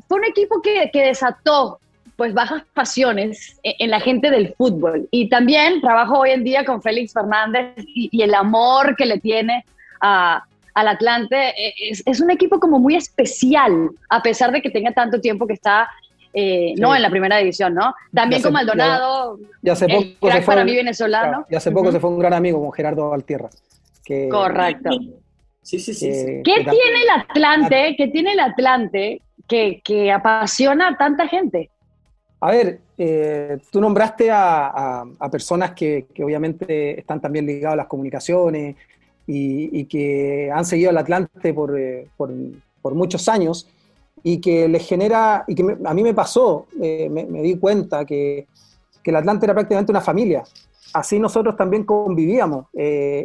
Fue 0.08 0.18
un 0.18 0.24
equipo 0.24 0.60
que, 0.60 0.90
que 0.92 1.06
desató 1.06 1.78
pues 2.22 2.34
bajas 2.34 2.62
pasiones 2.72 3.58
en 3.64 3.90
la 3.90 3.98
gente 3.98 4.30
del 4.30 4.54
fútbol. 4.54 5.08
Y 5.10 5.28
también 5.28 5.80
trabajo 5.80 6.20
hoy 6.20 6.30
en 6.30 6.44
día 6.44 6.64
con 6.64 6.80
Félix 6.80 7.12
Fernández 7.12 7.74
y, 7.84 8.22
el 8.22 8.32
amor 8.32 8.94
que 8.94 9.06
le 9.06 9.18
tiene 9.18 9.64
a, 10.00 10.44
al 10.72 10.86
Atlante. 10.86 11.36
E-, 11.36 11.74
es, 12.06 12.20
un 12.20 12.30
equipo 12.30 12.60
como 12.60 12.78
muy 12.78 12.94
especial, 12.94 13.90
a 14.08 14.22
pesar 14.22 14.52
de 14.52 14.62
que 14.62 14.70
tenga 14.70 14.92
tanto 14.92 15.20
tiempo 15.20 15.48
que 15.48 15.54
está, 15.54 15.88
eh, 16.32 16.74
no 16.76 16.94
en 16.94 17.02
la 17.02 17.10
primera 17.10 17.38
división, 17.38 17.74
¿no? 17.74 17.92
También 18.14 18.40
con 18.40 18.52
Maldonado, 18.52 19.40
ya, 19.60 19.72
hace 19.72 19.88
poco 19.88 20.30
se 20.30 20.42
fue 20.42 20.54
para 20.54 20.64
mí 20.64 20.76
venezolano. 20.76 21.44
Y 21.50 21.56
hace 21.56 21.72
poco 21.72 21.90
se 21.90 21.98
fue 21.98 22.08
un 22.08 22.20
gran 22.20 22.34
amigo 22.34 22.60
con 22.60 22.70
Gerardo 22.70 23.10
Valtierra. 23.10 23.50
Que, 24.04 24.28
Correcto. 24.28 24.90
Sí, 25.60 25.80
sí, 25.80 25.92
sí. 25.92 26.08
¿Qué 26.44 26.54
tiene 26.54 27.02
el 27.02 27.20
Atlante, 27.20 27.96
qué 27.98 28.06
tiene 28.06 28.34
el 28.34 28.38
Atlante 28.38 29.22
que, 29.48 29.82
que 29.82 30.12
apasiona 30.12 30.86
a 30.86 30.96
tanta 30.96 31.26
gente? 31.26 31.71
A 32.44 32.50
ver, 32.50 32.80
eh, 32.98 33.56
tú 33.70 33.80
nombraste 33.80 34.28
a, 34.32 35.04
personas 35.30 35.74
que, 35.74 36.06
obviamente 36.24 36.98
están 36.98 37.20
también 37.20 37.46
ligadas 37.46 37.74
a 37.74 37.76
las 37.76 37.86
comunicaciones 37.86 38.74
y, 39.28 39.84
que 39.84 40.50
han 40.52 40.64
seguido 40.64 40.90
al 40.90 40.98
Atlante 40.98 41.54
por, 41.54 41.78
eh, 41.78 42.08
muchos 42.82 43.28
años 43.28 43.68
y 44.24 44.40
que 44.40 44.66
les 44.66 44.84
genera, 44.84 45.44
y 45.46 45.54
que 45.54 45.78
a 45.84 45.94
mí 45.94 46.02
me 46.02 46.14
pasó, 46.14 46.66
eh, 46.82 47.08
me, 47.08 47.42
di 47.42 47.58
cuenta 47.58 48.04
que, 48.04 48.48
el 49.04 49.16
Atlante 49.16 49.46
era 49.46 49.54
prácticamente 49.54 49.92
una 49.92 50.00
familia. 50.00 50.42
Así 50.94 51.20
nosotros 51.20 51.56
también 51.56 51.84
convivíamos 51.84 52.66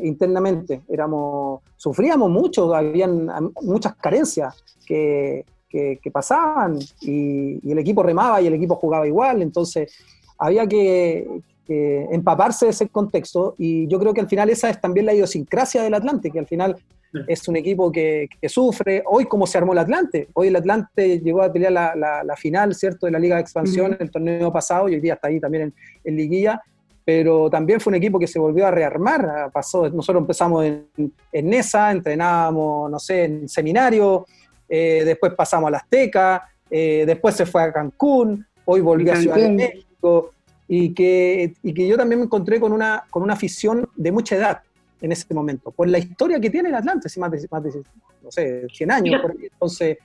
internamente, 0.03 0.81
éramos, 0.87 1.61
sufríamos 1.75 2.29
mucho, 2.29 2.73
habían 2.73 3.31
muchas 3.63 3.95
carencias 3.95 4.63
que, 4.85 5.43
que, 6.01 6.11
pasaban 6.11 6.79
y, 7.01 7.69
el 7.69 7.79
equipo 7.79 8.03
remaba 8.03 8.41
y 8.41 8.47
el 8.47 8.53
equipo 8.53 8.75
jugaba 8.75 9.07
igual, 9.07 9.41
entonces 9.41 9.93
había 10.37 10.67
que, 10.67 11.27
empaparse 11.69 12.63
de 12.63 12.71
ese 12.71 12.87
contexto 12.87 13.53
y 13.57 13.87
yo 13.87 13.99
creo 13.99 14.13
que 14.13 14.21
al 14.21 14.29
final 14.29 14.49
esa 14.49 14.69
es 14.69 14.79
también 14.79 15.05
la 15.05 15.13
idiosincrasia 15.13 15.83
del 15.83 15.95
Atlante, 15.95 16.31
que 16.31 16.39
al 16.39 16.47
final 16.47 16.77
es 17.27 17.45
un 17.49 17.57
equipo 17.57 17.91
que, 17.91 18.29
sufre. 18.47 19.03
Hoy, 19.05 19.25
como 19.25 19.45
se 19.45 19.57
armó 19.57 19.73
el 19.73 19.79
Atlante? 19.79 20.29
Hoy 20.33 20.47
el 20.47 20.55
Atlante 20.55 21.19
llegó 21.19 21.41
a 21.41 21.51
pelear 21.51 21.73
la, 21.73 22.35
final, 22.37 22.73
¿cierto?, 22.73 23.05
de 23.05 23.11
la 23.11 23.19
Liga 23.19 23.35
de 23.35 23.41
Expansión 23.41 23.93
en 23.93 23.97
el 23.99 24.11
torneo 24.11 24.51
pasado 24.51 24.87
y 24.87 24.95
hoy 24.95 25.01
día 25.01 25.15
está 25.15 25.27
ahí 25.27 25.41
también 25.41 25.73
en, 26.05 26.15
Liguilla. 26.15 26.61
Pero 27.03 27.49
también 27.49 27.81
fue 27.81 27.91
un 27.91 27.95
equipo 27.95 28.17
que 28.17 28.27
se 28.27 28.39
volvió 28.39 28.65
a 28.65 28.71
rearmar. 28.71 29.49
Pasó, 29.51 29.89
nosotros 29.89 30.21
empezamos 30.21 30.63
en, 30.63 30.87
en 31.33 31.49
NESA, 31.49 31.91
entrenábamos, 31.91 32.89
no 32.91 32.99
sé, 32.99 33.25
en 33.25 33.49
seminario, 33.49 34.25
eh, 34.69 35.03
después 35.05 35.33
pasamos 35.33 35.67
a 35.67 35.71
la 35.71 35.77
Azteca, 35.77 36.49
eh, 36.69 37.03
después 37.05 37.35
se 37.35 37.45
fue 37.45 37.63
a 37.63 37.71
Cancún, 37.71 38.45
hoy 38.65 38.81
volvió 38.81 39.13
a 39.13 39.15
Ciudad 39.15 39.37
de 39.37 39.49
México. 39.49 40.31
Y 40.69 40.93
que, 40.93 41.53
y 41.63 41.73
que 41.73 41.87
yo 41.87 41.95
también 41.95 42.19
me 42.19 42.25
encontré 42.25 42.59
con 42.59 42.73
una, 42.73 43.05
con 43.09 43.23
una 43.23 43.33
afición 43.33 43.87
de 43.95 44.11
mucha 44.11 44.35
edad 44.35 44.59
en 44.99 45.13
ese 45.13 45.33
momento, 45.33 45.71
por 45.71 45.87
la 45.87 45.97
historia 45.97 46.41
que 46.41 46.49
tiene 46.49 46.67
el 46.67 46.75
Atlante, 46.75 47.07
más 47.19 47.31
de, 47.31 47.47
más 47.49 47.63
de 47.63 47.83
no 48.21 48.31
sé, 48.31 48.67
100 48.73 48.91
años. 48.91 49.21
Entonces, 49.41 49.97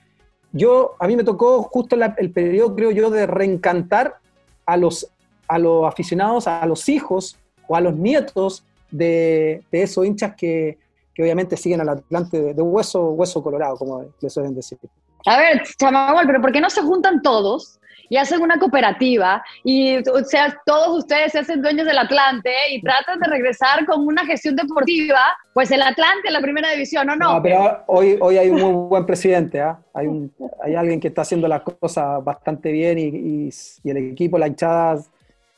yo, 0.53 0.95
a 0.99 1.07
mí 1.07 1.17
me 1.17 1.25
tocó 1.25 1.63
justo 1.63 1.97
el 2.17 2.31
periodo, 2.31 2.75
creo 2.75 2.91
yo, 2.91 3.09
de 3.09 3.27
reencantar 3.27 4.19
a 4.65 4.77
los, 4.77 5.09
a 5.49 5.59
los 5.59 5.85
aficionados, 5.85 6.47
a 6.47 6.65
los 6.65 6.87
hijos 6.87 7.37
o 7.67 7.75
a 7.75 7.81
los 7.81 7.95
nietos 7.97 8.63
de, 8.89 9.63
de 9.69 9.83
esos 9.83 10.05
hinchas 10.05 10.33
que, 10.37 10.77
que, 11.13 11.23
obviamente 11.23 11.57
siguen 11.57 11.81
al 11.81 11.89
Atlante 11.89 12.53
de, 12.53 12.61
hueso, 12.61 13.11
hueso 13.11 13.43
colorado, 13.43 13.77
como 13.77 14.05
les 14.19 14.33
suelen 14.33 14.55
decir. 14.55 14.77
A 15.25 15.37
ver, 15.37 15.63
Chamagual, 15.77 16.25
pero 16.27 16.41
¿por 16.41 16.51
qué 16.51 16.59
no 16.59 16.69
se 16.69 16.81
juntan 16.81 17.21
todos 17.21 17.79
y 18.09 18.17
hacen 18.17 18.41
una 18.41 18.59
cooperativa 18.59 19.43
y 19.63 19.97
o 19.97 20.23
sea, 20.23 20.55
todos 20.65 20.99
ustedes 20.99 21.31
se 21.31 21.39
hacen 21.39 21.61
dueños 21.61 21.87
del 21.87 21.97
Atlante 21.97 22.51
y 22.71 22.81
tratan 22.81 23.19
de 23.19 23.27
regresar 23.27 23.85
con 23.85 24.05
una 24.05 24.25
gestión 24.25 24.55
deportiva, 24.55 25.19
pues 25.53 25.71
el 25.71 25.81
Atlante 25.81 26.27
en 26.27 26.33
la 26.33 26.41
primera 26.41 26.69
división, 26.71 27.09
¿o 27.09 27.15
no? 27.15 27.35
No, 27.35 27.41
pero 27.41 27.83
hoy, 27.87 28.17
hoy 28.19 28.37
hay 28.37 28.49
un 28.49 28.61
muy 28.61 28.87
buen 28.87 29.05
presidente, 29.05 29.61
¿ah? 29.61 29.79
hay, 29.93 30.07
un, 30.07 30.31
hay 30.61 30.75
alguien 30.75 30.99
que 30.99 31.07
está 31.07 31.21
haciendo 31.21 31.47
las 31.47 31.61
cosas 31.61 32.23
bastante 32.23 32.71
bien 32.71 32.99
y, 32.99 33.49
y, 33.83 33.89
el 33.89 33.97
equipo, 34.11 34.37
la 34.37 34.47
hinchada, 34.47 35.01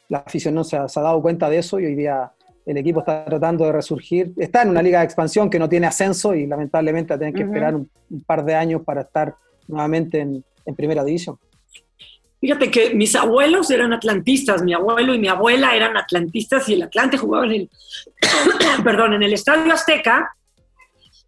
la 0.08 0.20
afición 0.20 0.56
no 0.56 0.64
se 0.64 0.78
ha, 0.78 0.88
se 0.88 1.00
ha 1.00 1.04
dado 1.04 1.22
cuenta 1.22 1.50
de 1.50 1.58
eso 1.58 1.80
y 1.80 1.86
hoy 1.86 1.96
día 1.96 2.32
el 2.65 2.77
equipo 2.77 3.00
está 3.00 3.25
tratando 3.25 3.65
de 3.65 3.72
resurgir. 3.72 4.34
Está 4.38 4.63
en 4.63 4.69
una 4.69 4.81
liga 4.81 5.00
de 5.00 5.05
expansión 5.05 5.50
que 5.50 5.60
no 5.60 5.69
tiene 5.69 5.88
ascenso 5.88 6.34
y 6.34 6.48
lamentablemente 6.48 7.13
va 7.13 7.15
a 7.15 7.19
tener 7.19 7.34
que 7.34 7.43
esperar 7.43 7.75
un, 7.75 7.89
par 8.25 8.43
de 8.43 8.55
años 8.55 8.81
para 8.84 9.01
estar 9.01 9.36
nuevamente 9.67 10.19
en, 10.19 10.43
en 10.65 10.75
primera 10.75 11.03
división. 11.03 11.38
Fíjate 12.41 12.69
que 12.69 12.93
mis 12.93 13.15
abuelos 13.15 13.72
eran 13.72 13.93
atlantistas, 13.93 14.62
mi 14.62 14.74
abuelo 14.74 15.13
y 15.15 15.19
mi 15.19 15.27
abuela 15.27 15.75
eran 15.75 15.98
atlantistas 15.98 16.67
y 16.69 16.74
el 16.74 16.84
Atlante 16.84 17.17
jugaba 17.17 17.45
en 17.45 17.51
el, 17.51 17.69
perdón, 18.84 19.13
en 19.13 19.24
el 19.24 19.34
Estadio 19.34 19.74
Azteca 19.74 20.36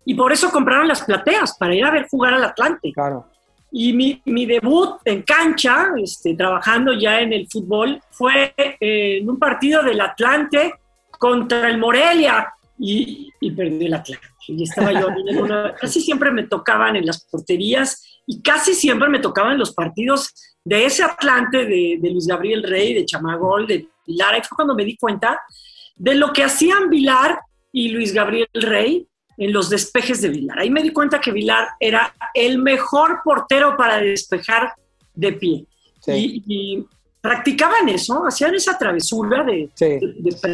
y 0.05 0.13
por 0.13 0.31
eso 0.31 0.51
compraron 0.51 0.87
las 0.87 1.03
plateas 1.03 1.57
para 1.57 1.73
ir 1.73 1.83
a 1.83 1.91
ver 1.91 2.07
jugar 2.07 2.33
al 2.33 2.43
Atlante. 2.43 2.91
Claro. 2.93 3.25
Y 3.71 3.93
mi, 3.93 4.21
mi 4.25 4.45
debut 4.45 4.99
en 5.05 5.23
cancha, 5.23 5.87
este, 6.01 6.35
trabajando 6.35 6.93
ya 6.93 7.19
en 7.19 7.33
el 7.33 7.47
fútbol, 7.49 8.01
fue 8.11 8.53
eh, 8.57 9.17
en 9.17 9.29
un 9.29 9.39
partido 9.39 9.83
del 9.83 9.99
Atlante 9.99 10.73
contra 11.17 11.69
el 11.69 11.77
Morelia 11.77 12.53
y, 12.79 13.31
y 13.39 13.51
perdí 13.51 13.85
el 13.85 13.93
Atlante. 13.93 14.27
Y 14.47 14.63
estaba 14.63 14.93
yo 14.93 15.07
en 15.09 15.37
una, 15.37 15.75
casi 15.75 15.99
siempre 15.99 16.31
me 16.31 16.43
tocaban 16.43 16.95
en 16.95 17.05
las 17.05 17.25
porterías 17.25 18.21
y 18.25 18.41
casi 18.41 18.73
siempre 18.73 19.09
me 19.09 19.19
tocaban 19.19 19.57
los 19.57 19.73
partidos 19.73 20.33
de 20.67 20.85
ese 20.85 21.01
Atlante 21.01 21.65
de, 21.65 21.97
Luis 22.11 22.27
Gabriel 22.27 22.61
Rey, 22.61 22.93
de 22.93 23.05
Chamagol, 23.05 23.65
de 23.65 23.87
Vilar, 24.05 24.33
ahí 24.33 24.41
fue 24.43 24.57
cuando 24.57 24.75
me 24.75 24.83
di 24.83 24.97
cuenta 24.97 25.41
de 25.95 26.15
lo 26.15 26.33
que 26.33 26.43
hacían 26.43 26.89
Vilar 26.89 27.39
y 27.71 27.89
Luis 27.89 28.13
Gabriel 28.13 28.49
Rey 28.53 29.07
en 29.37 29.53
los 29.53 29.69
despejes 29.69 30.21
de 30.21 30.27
Vilar. 30.27 30.59
Ahí 30.59 30.69
me 30.69 30.83
di 30.83 30.91
cuenta 30.91 31.21
que 31.21 31.31
Vilar 31.31 31.69
era 31.79 32.13
el 32.33 32.57
mejor 32.57 33.21
portero 33.23 33.77
para 33.77 33.97
despejar 33.97 34.73
de 35.13 35.31
pie. 35.33 35.65
Y, 36.07 36.85
practicaban 37.27 37.89
eso, 37.89 38.25
hacían 38.25 38.55
esa 38.55 38.77
travesura 38.77 39.43
de, 39.43 39.69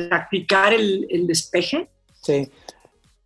practicar 0.10 0.74
el, 0.74 1.28
despeje. 1.28 1.88
Sí, 2.22 2.50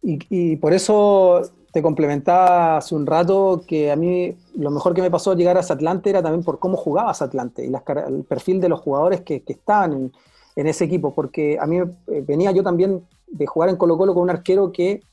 y, 0.01 0.19
y 0.29 0.55
por 0.57 0.73
eso 0.73 1.41
te 1.71 1.81
complementaba 1.81 2.77
hace 2.77 2.95
un 2.95 3.05
rato 3.05 3.61
que 3.67 3.91
a 3.91 3.95
mí 3.95 4.35
lo 4.55 4.71
mejor 4.71 4.93
que 4.93 5.01
me 5.03 5.11
pasó 5.11 5.35
llegar 5.35 5.57
a 5.57 5.59
Atlante 5.59 6.09
era 6.09 6.23
también 6.23 6.43
por 6.43 6.57
cómo 6.59 6.75
jugaba 6.75 7.11
Atlante 7.11 7.65
y 7.65 7.71
el 8.07 8.23
perfil 8.23 8.59
de 8.59 8.69
los 8.69 8.79
jugadores 8.79 9.21
que, 9.21 9.43
estaban 9.45 10.11
en, 10.55 10.67
ese 10.67 10.85
equipo, 10.85 11.13
porque 11.13 11.57
a 11.59 11.67
mí 11.67 11.77
eh, 11.77 12.23
venía 12.25 12.51
yo 12.51 12.63
también 12.63 13.05
de 13.27 13.45
jugar 13.45 13.69
en 13.69 13.75
Colo 13.75 13.95
Colo 13.95 14.13
con 14.13 14.23
un 14.23 14.31
arquero 14.31 14.71
que 14.71 15.03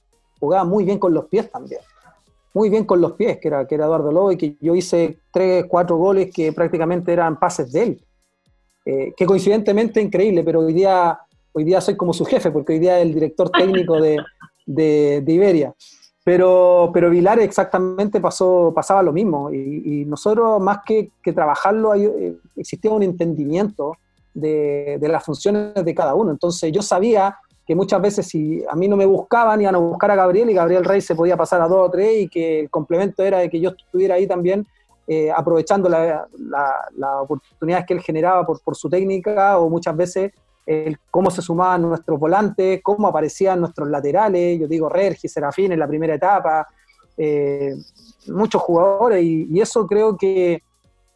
jugaba 0.41 0.65
muy 0.65 0.85
bien 0.85 0.99
con 0.99 1.13
los 1.13 1.27
pies 1.27 1.51
también, 1.51 1.81
muy 2.55 2.71
bien 2.71 2.87
con 2.87 3.01
los 3.01 3.13
pies, 3.13 3.39
que 3.39 3.49
era, 3.49 3.67
que 3.67 3.75
era 3.75 3.85
Eduardo 3.85 4.11
Lobo, 4.11 4.33
y 4.33 4.39
que 4.39 4.57
yo 4.61 4.75
hice 4.75 5.19
tres, 5.33 5.67
cuatro 5.69 5.99
goles 5.99 6.33
que 6.33 6.53
prácticamente 6.53 7.13
eran 7.13 7.39
pases 7.39 7.73
de 7.73 7.83
él, 7.83 8.05
eh, 8.85 9.13
que 9.17 9.27
coincidentemente 9.27 10.01
increíble, 10.01 10.43
pero 10.43 10.61
hoy 10.61 10.73
día, 10.73 11.19
hoy 11.53 11.65
día 11.65 11.81
soy 11.81 11.97
como 11.97 12.13
su 12.13 12.25
jefe, 12.25 12.51
porque 12.51 12.75
hoy 12.75 12.79
día 12.79 12.99
es 12.99 13.07
el 13.07 13.15
director 13.15 13.51
técnico 13.51 14.01
de, 14.01 14.19
de, 14.67 15.23
de 15.25 15.33
Iberia. 15.33 15.75
Pero, 16.25 16.91
pero 16.93 17.11
Vilar 17.11 17.39
exactamente 17.41 18.21
pasó, 18.21 18.73
pasaba 18.75 19.03
lo 19.03 19.13
mismo 19.13 19.53
y, 19.53 20.07
nosotros 20.07 20.61
más 20.61 20.79
que, 20.85 21.11
que 21.23 21.35
trabajarlo 21.35 21.95
eh, 21.95 22.37
existía 22.57 22.91
un 22.91 23.03
entendimiento 23.03 23.97
de, 24.33 24.97
de, 24.99 25.09
las 25.09 25.23
funciones 25.23 25.75
de 25.75 25.95
cada 25.95 26.15
uno. 26.15 26.31
Entonces 26.31 26.73
yo 26.73 26.81
sabía 26.81 27.37
que 27.67 27.75
muchas 27.75 28.01
veces 28.01 28.27
si 28.27 28.65
a 28.71 28.75
mí 28.75 28.89
no 28.89 28.97
me 28.97 29.07
buscaban 29.07 29.61
iban 29.61 29.75
a 29.75 29.79
buscar 29.79 30.11
a 30.11 30.17
Gabriel 30.17 30.49
y 30.49 30.55
Gabriel 30.55 30.85
Rey 30.85 31.03
se 31.03 31.15
podía 31.15 31.37
pasar 31.37 31.61
a 31.61 31.69
dos 31.69 31.89
o 31.89 31.91
tres 31.91 32.23
y 32.23 32.29
que 32.29 32.61
el 32.61 32.71
complemento 32.71 33.23
era 33.23 33.39
de 33.39 33.51
que 33.51 33.61
yo 33.61 33.71
estuviera 33.71 34.15
ahí 34.15 34.27
también 34.27 34.67
eh, 35.07 35.31
aprovechando 35.31 35.89
las 35.89 36.27
la, 36.97 37.23
oportunidades 37.23 37.87
que 37.87 37.95
él 37.95 38.01
generaba 38.01 38.47
por, 38.47 38.77
su 38.77 38.89
técnica 38.89 39.59
o 39.59 39.69
muchas 39.69 39.97
veces 39.97 40.33
cómo 41.11 41.31
se 41.31 41.43
sumaban 41.43 41.83
nuestros 41.83 42.19
volantes, 42.19 42.81
cómo 42.83 43.09
aparecían 43.09 43.61
nuestros 43.61 43.87
laterales, 43.87 44.59
yo 44.59 44.67
digo 44.67 44.89
Regis, 44.89 45.31
Serafín 45.31 45.73
en 45.73 45.79
la 45.79 45.87
primera 45.87 46.15
etapa, 46.15 46.67
eh, 47.17 47.75
muchos 48.29 48.61
jugadores, 48.63 49.23
y, 49.23 49.61
eso 49.61 49.87
creo 49.87 50.17
que, 50.17 50.63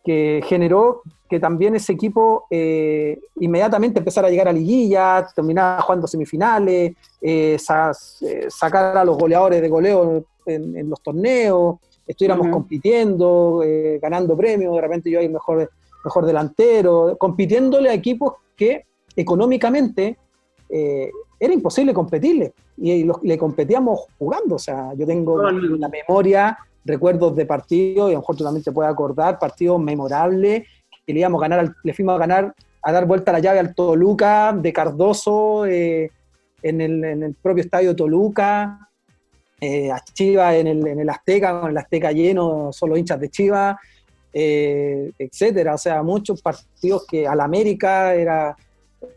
generó 0.04 1.02
que 1.28 1.38
también 1.38 1.74
ese 1.76 1.92
equipo 1.92 2.46
eh, 2.48 3.20
inmediatamente 3.40 3.98
empezara 3.98 4.28
a 4.28 4.30
llegar 4.30 4.48
a 4.48 4.52
liguilla, 4.52 5.26
terminara 5.34 5.82
jugando 5.82 6.06
semifinales, 6.06 6.94
eh, 7.20 7.58
sacar 7.58 8.96
a 8.96 9.04
los 9.04 9.18
goleadores 9.18 9.60
de 9.60 9.68
goleo 9.68 10.24
en, 10.46 10.88
los 10.88 11.02
torneos, 11.02 11.76
estuviéramos 12.08 12.48
compitiendo, 12.48 13.62
ganando 14.02 14.36
premios, 14.36 14.74
de 14.74 14.80
repente 14.80 15.10
yo 15.10 15.20
hay 15.20 15.28
mejor, 15.28 15.70
mejor 16.04 16.26
delantero, 16.26 17.16
compitiéndole 17.18 17.90
a 17.90 17.94
equipos 17.94 18.34
que 18.56 18.86
económicamente 19.14 20.16
eh, 20.68 21.10
era 21.40 21.54
imposible 21.54 21.94
competirle 21.94 22.52
y 22.76 23.08
le 23.22 23.38
competíamos 23.38 24.06
jugando. 24.18 24.56
O 24.56 24.58
sea, 24.58 24.92
yo 24.94 25.06
tengo 25.06 25.48
en 25.48 25.80
la 25.80 25.88
memoria 25.88 26.58
recuerdos 26.84 27.36
de 27.36 27.46
partidos, 27.46 28.10
y 28.10 28.12
a 28.12 28.14
lo 28.14 28.20
mejor 28.20 28.36
tú 28.36 28.44
también 28.44 28.64
te 28.64 28.72
puedes 28.72 28.90
acordar, 28.90 29.38
partidos 29.38 29.80
memorables, 29.80 30.66
que 31.06 31.12
le 31.12 31.20
íbamos 31.20 31.42
a 31.42 31.48
ganar, 31.48 31.74
le 31.82 31.94
fuimos 31.94 32.14
a 32.14 32.18
ganar, 32.18 32.54
a 32.82 32.92
dar 32.92 33.06
vuelta 33.06 33.32
la 33.32 33.40
llave 33.40 33.58
al 33.58 33.74
Toluca, 33.74 34.52
de 34.52 34.72
Cardoso, 34.72 35.66
eh, 35.66 36.10
en, 36.62 36.80
el, 36.80 37.36
propio 37.42 37.62
estadio 37.62 37.94
Toluca, 37.94 38.88
eh, 39.60 39.90
a 39.90 40.00
Chivas 40.00 40.54
en 40.54 40.66
el, 40.66 40.86
en 40.86 41.00
el 41.00 41.08
Azteca, 41.08 41.60
con 41.60 41.70
el 41.70 41.78
Azteca 41.78 42.12
lleno, 42.12 42.72
solo 42.72 42.96
hinchas 42.96 43.20
de 43.20 43.30
Chivas, 43.30 43.76
etcétera. 44.32 45.74
O 45.74 45.78
sea, 45.78 46.02
muchos 46.02 46.40
partidos 46.40 47.06
que 47.06 47.26
al 47.26 47.40
América 47.40 48.14
era 48.14 48.56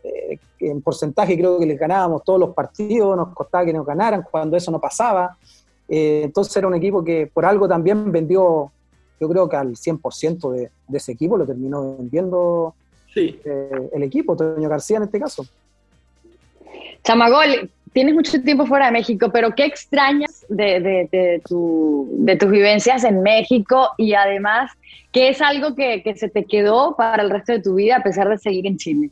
eh, 0.04 0.38
en 0.60 0.80
porcentaje 0.80 1.36
creo 1.36 1.58
que 1.58 1.66
les 1.66 1.78
ganábamos 1.78 2.22
todos 2.22 2.38
los 2.38 2.54
partidos, 2.54 3.16
nos 3.16 3.34
costaba 3.34 3.64
que 3.64 3.72
nos 3.72 3.84
ganaran 3.84 4.24
cuando 4.30 4.56
eso 4.56 4.70
no 4.70 4.80
pasaba. 4.80 5.36
Eh, 5.88 6.22
entonces 6.24 6.56
era 6.56 6.68
un 6.68 6.74
equipo 6.74 7.02
que 7.02 7.26
por 7.26 7.44
algo 7.44 7.66
también 7.66 8.10
vendió, 8.12 8.70
yo 9.20 9.28
creo 9.28 9.48
que 9.48 9.56
al 9.56 9.74
100% 9.74 10.52
de, 10.52 10.70
de, 10.86 10.98
ese 10.98 11.12
equipo 11.12 11.36
lo 11.36 11.44
terminó 11.44 11.96
vendiendo 11.96 12.74
eh, 13.16 13.90
el 13.92 14.02
equipo, 14.04 14.36
Toño 14.36 14.68
García 14.68 14.98
en 14.98 15.02
este 15.04 15.18
caso. 15.18 15.44
Chamagol, 17.04 17.70
tienes 17.92 18.14
mucho 18.14 18.40
tiempo 18.42 18.66
fuera 18.66 18.86
de 18.86 18.92
México, 18.92 19.30
pero 19.32 19.54
¿qué 19.54 19.64
extrañas 19.64 20.46
de, 20.48 20.80
de, 20.80 21.08
de, 21.10 21.42
tu, 21.46 22.08
de 22.12 22.36
tus 22.36 22.50
vivencias 22.50 23.04
en 23.04 23.22
México 23.22 23.90
y 23.98 24.14
además 24.14 24.70
qué 25.10 25.28
es 25.28 25.40
algo 25.42 25.74
que, 25.74 26.02
se 26.16 26.28
te 26.28 26.44
quedó 26.44 26.96
para 26.96 27.22
el 27.22 27.30
resto 27.30 27.52
de 27.52 27.60
tu 27.60 27.74
vida 27.74 27.96
a 27.96 28.02
pesar 28.02 28.28
de 28.28 28.38
seguir 28.38 28.66
en 28.66 28.76
Chile? 28.76 29.10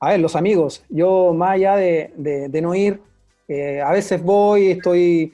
a 0.00 0.10
ver, 0.10 0.20
los 0.20 0.36
amigos, 0.36 0.84
yo 0.90 1.32
más 1.32 1.52
allá 1.52 1.76
de, 1.76 2.60
no 2.60 2.74
ir, 2.74 3.00
eh, 3.48 3.80
a 3.80 3.90
veces 3.90 4.22
voy, 4.22 4.72
estoy, 4.72 5.32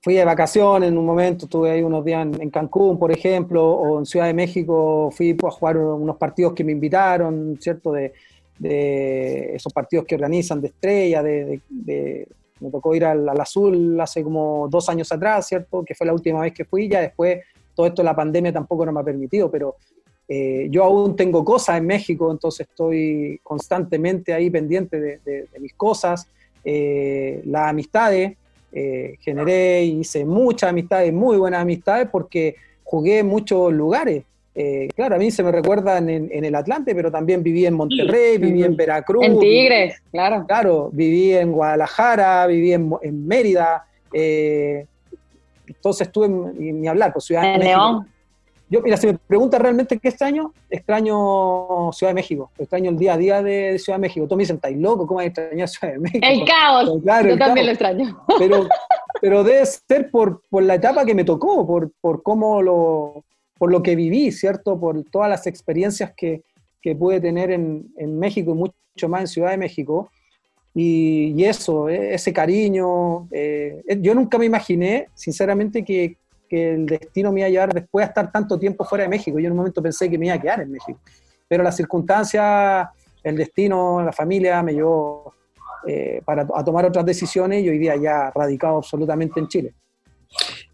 fui 0.00 0.14
de 0.14 0.24
vacaciones 0.24 0.90
en 0.90 0.98
un 0.98 1.04
momento, 1.04 1.46
estuve 1.46 1.72
ahí 1.72 1.82
unos 1.82 2.04
días 2.04 2.24
en, 2.38 2.50
Cancún, 2.50 3.00
por 3.00 3.10
ejemplo, 3.10 3.68
o 3.68 3.98
en 3.98 4.06
Ciudad 4.06 4.26
de 4.26 4.34
México, 4.34 5.10
fui 5.10 5.36
a 5.42 5.50
jugar 5.50 5.76
unos 5.78 6.16
partidos 6.18 6.52
que 6.52 6.62
me 6.62 6.70
invitaron, 6.70 7.58
¿cierto? 7.60 7.90
De, 7.90 8.12
de 8.58 9.54
esos 9.54 9.72
partidos 9.72 10.06
que 10.06 10.14
organizan 10.14 10.60
de 10.60 10.68
estrella, 10.68 11.22
de, 11.22 11.60
me 12.60 12.70
tocó 12.70 12.94
ir 12.94 13.04
al, 13.04 13.28
azul 13.40 14.00
hace 14.00 14.22
como 14.22 14.66
dos 14.70 14.88
años 14.88 15.12
atrás, 15.12 15.46
¿cierto? 15.46 15.84
Que 15.84 15.94
fue 15.94 16.06
la 16.06 16.12
última 16.12 16.40
vez 16.40 16.52
que 16.54 16.64
fui, 16.64 16.88
ya 16.88 17.00
después 17.00 17.40
todo 17.74 17.86
esto 17.86 18.02
de 18.02 18.06
la 18.06 18.16
pandemia 18.16 18.52
tampoco 18.52 18.86
no 18.86 18.92
me 18.92 19.00
ha 19.00 19.04
permitido, 19.04 19.50
pero 19.50 19.76
eh, 20.28 20.66
yo 20.70 20.82
aún 20.82 21.14
tengo 21.14 21.44
cosas 21.44 21.78
en 21.78 21.86
México, 21.86 22.30
entonces 22.30 22.66
estoy 22.68 23.38
constantemente 23.42 24.32
ahí 24.32 24.50
pendiente 24.50 24.98
de, 24.98 25.48
mis 25.60 25.74
cosas, 25.74 26.26
eh, 26.64 27.42
las 27.44 27.68
amistades, 27.68 28.36
eh, 28.72 29.16
generé, 29.20 29.84
hice 29.84 30.24
muchas 30.24 30.70
amistades, 30.70 31.12
muy 31.12 31.36
buenas 31.36 31.62
amistades, 31.62 32.08
porque 32.10 32.56
jugué 32.82 33.20
en 33.20 33.26
muchos 33.26 33.72
lugares. 33.72 34.24
Eh, 34.58 34.88
claro, 34.96 35.16
a 35.16 35.18
mí 35.18 35.30
se 35.30 35.42
me 35.42 35.52
recuerdan 35.52 36.08
en, 36.08 36.30
el 36.32 36.54
Atlante, 36.54 36.94
pero 36.94 37.10
también 37.10 37.42
viví 37.42 37.66
en 37.66 37.74
Monterrey, 37.74 38.38
viví 38.38 38.64
en 38.64 38.74
Veracruz. 38.74 39.22
En 39.22 39.38
Tigres, 39.38 40.00
claro. 40.10 40.46
Claro, 40.46 40.88
viví 40.92 41.34
en 41.34 41.52
Guadalajara, 41.52 42.46
viví 42.46 42.72
en, 42.72 43.26
Mérida. 43.26 43.86
Eh, 44.14 44.86
entonces 45.66 46.06
estuve, 46.06 46.26
en, 46.26 46.80
ni 46.80 46.88
hablar, 46.88 47.12
pues 47.12 47.26
Ciudad 47.26 47.42
de 47.42 47.58
México. 47.58 47.64
León. 47.64 48.08
Yo, 48.70 48.80
mira, 48.80 48.96
si 48.96 49.08
me 49.08 49.18
preguntas 49.18 49.60
realmente 49.60 49.98
qué 49.98 50.08
extraño, 50.08 50.54
extraño 50.70 51.92
Ciudad 51.92 52.10
de 52.10 52.14
México, 52.14 52.50
extraño 52.58 52.90
el 52.90 52.96
día 52.96 53.12
a 53.12 53.18
día 53.18 53.42
de, 53.42 53.78
Ciudad 53.78 53.98
de 53.98 54.02
México. 54.02 54.26
Tú 54.26 54.36
me 54.36 54.42
dicen, 54.42 54.56
¿estáis 54.56 54.78
loco? 54.78 55.06
¿Cómo 55.06 55.20
hay 55.20 55.26
extrañar 55.26 55.68
Ciudad 55.68 55.92
de 55.92 55.98
México? 55.98 56.26
El 56.26 56.44
caos. 56.46 56.90
Yo 57.04 57.38
también 57.38 57.66
lo 57.66 57.72
extraño. 57.72 58.24
Pero, 58.38 58.66
pero 59.20 59.44
debe 59.44 59.66
ser 59.66 60.10
por, 60.10 60.40
por 60.48 60.62
la 60.62 60.76
etapa 60.76 61.04
que 61.04 61.14
me 61.14 61.24
tocó, 61.24 61.66
por, 61.66 61.92
por 62.00 62.22
cómo 62.22 62.62
lo, 62.62 63.22
por 63.58 63.70
lo 63.70 63.82
que 63.82 63.96
viví, 63.96 64.32
¿cierto? 64.32 64.78
Por 64.78 65.02
todas 65.04 65.28
las 65.28 65.46
experiencias 65.46 66.12
que, 66.16 66.42
que 66.82 66.94
pude 66.94 67.20
tener 67.20 67.50
en, 67.50 67.92
en, 67.96 68.18
México 68.18 68.52
y 68.52 68.54
mucho 68.54 69.08
más 69.08 69.22
en 69.22 69.26
Ciudad 69.28 69.50
de 69.50 69.56
México. 69.56 70.10
Y, 70.74 71.32
y 71.36 71.44
eso, 71.44 71.88
e, 71.88 72.14
ese 72.14 72.32
cariño. 72.32 73.28
Eh, 73.30 73.82
yo 74.00 74.14
nunca 74.14 74.38
me 74.38 74.44
imaginé, 74.44 75.08
sinceramente, 75.14 75.82
que, 75.84 76.16
que, 76.48 76.74
el 76.74 76.86
destino 76.86 77.32
me 77.32 77.40
iba 77.40 77.46
a 77.46 77.50
llevar 77.50 77.74
después 77.74 78.04
a 78.04 78.08
estar 78.08 78.30
tanto 78.30 78.58
tiempo 78.58 78.84
fuera 78.84 79.04
de 79.04 79.08
México. 79.08 79.38
Yo 79.38 79.46
en 79.46 79.52
un 79.52 79.58
momento 79.58 79.82
pensé 79.82 80.10
que 80.10 80.18
me 80.18 80.26
iba 80.26 80.34
a 80.34 80.40
quedar 80.40 80.60
en 80.60 80.72
México. 80.72 81.00
Pero 81.48 81.62
las 81.62 81.76
circunstancias, 81.76 82.88
el 83.22 83.36
destino, 83.36 84.02
la 84.02 84.12
familia 84.12 84.62
me 84.62 84.74
llevó 84.74 85.32
eh, 85.86 86.20
para, 86.24 86.46
a 86.54 86.64
tomar 86.64 86.84
otras 86.84 87.06
decisiones 87.06 87.64
y 87.64 87.68
hoy 87.70 87.78
día 87.78 87.96
ya 87.96 88.30
radicado 88.34 88.76
absolutamente 88.78 89.40
en 89.40 89.48
Chile 89.48 89.74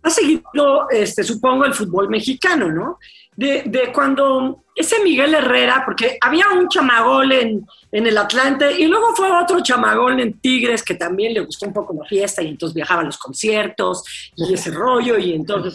ha 0.03 0.11
seguido, 0.11 0.89
este, 0.91 1.23
supongo, 1.23 1.65
el 1.65 1.75
fútbol 1.75 2.09
mexicano, 2.09 2.71
¿no? 2.71 2.99
De, 3.35 3.63
de, 3.65 3.93
cuando 3.93 4.65
ese 4.75 5.03
Miguel 5.03 5.35
Herrera, 5.35 5.83
porque 5.87 6.19
había 6.21 6.49
un 6.49 6.69
chamagol 6.69 7.33
en, 7.33 7.67
en, 7.91 8.07
el 8.07 8.19
Atlante 8.19 8.79
y 8.79 8.87
luego 8.87 9.15
fue 9.15 9.31
otro 9.31 9.61
chamagol 9.63 10.21
en 10.21 10.39
Tigres 10.39 10.83
que 10.83 10.95
también 10.95 11.33
le 11.33 11.41
gustó 11.41 11.67
un 11.67 11.73
poco 11.73 11.95
la 11.95 12.07
fiesta 12.07 12.43
y 12.43 12.49
entonces 12.49 12.75
viajaba 12.75 13.01
a 13.01 13.05
los 13.05 13.17
conciertos 13.17 14.05
y 14.37 14.53
ese 14.53 14.71
rollo 14.71 15.17
y 15.17 15.33
entonces, 15.33 15.75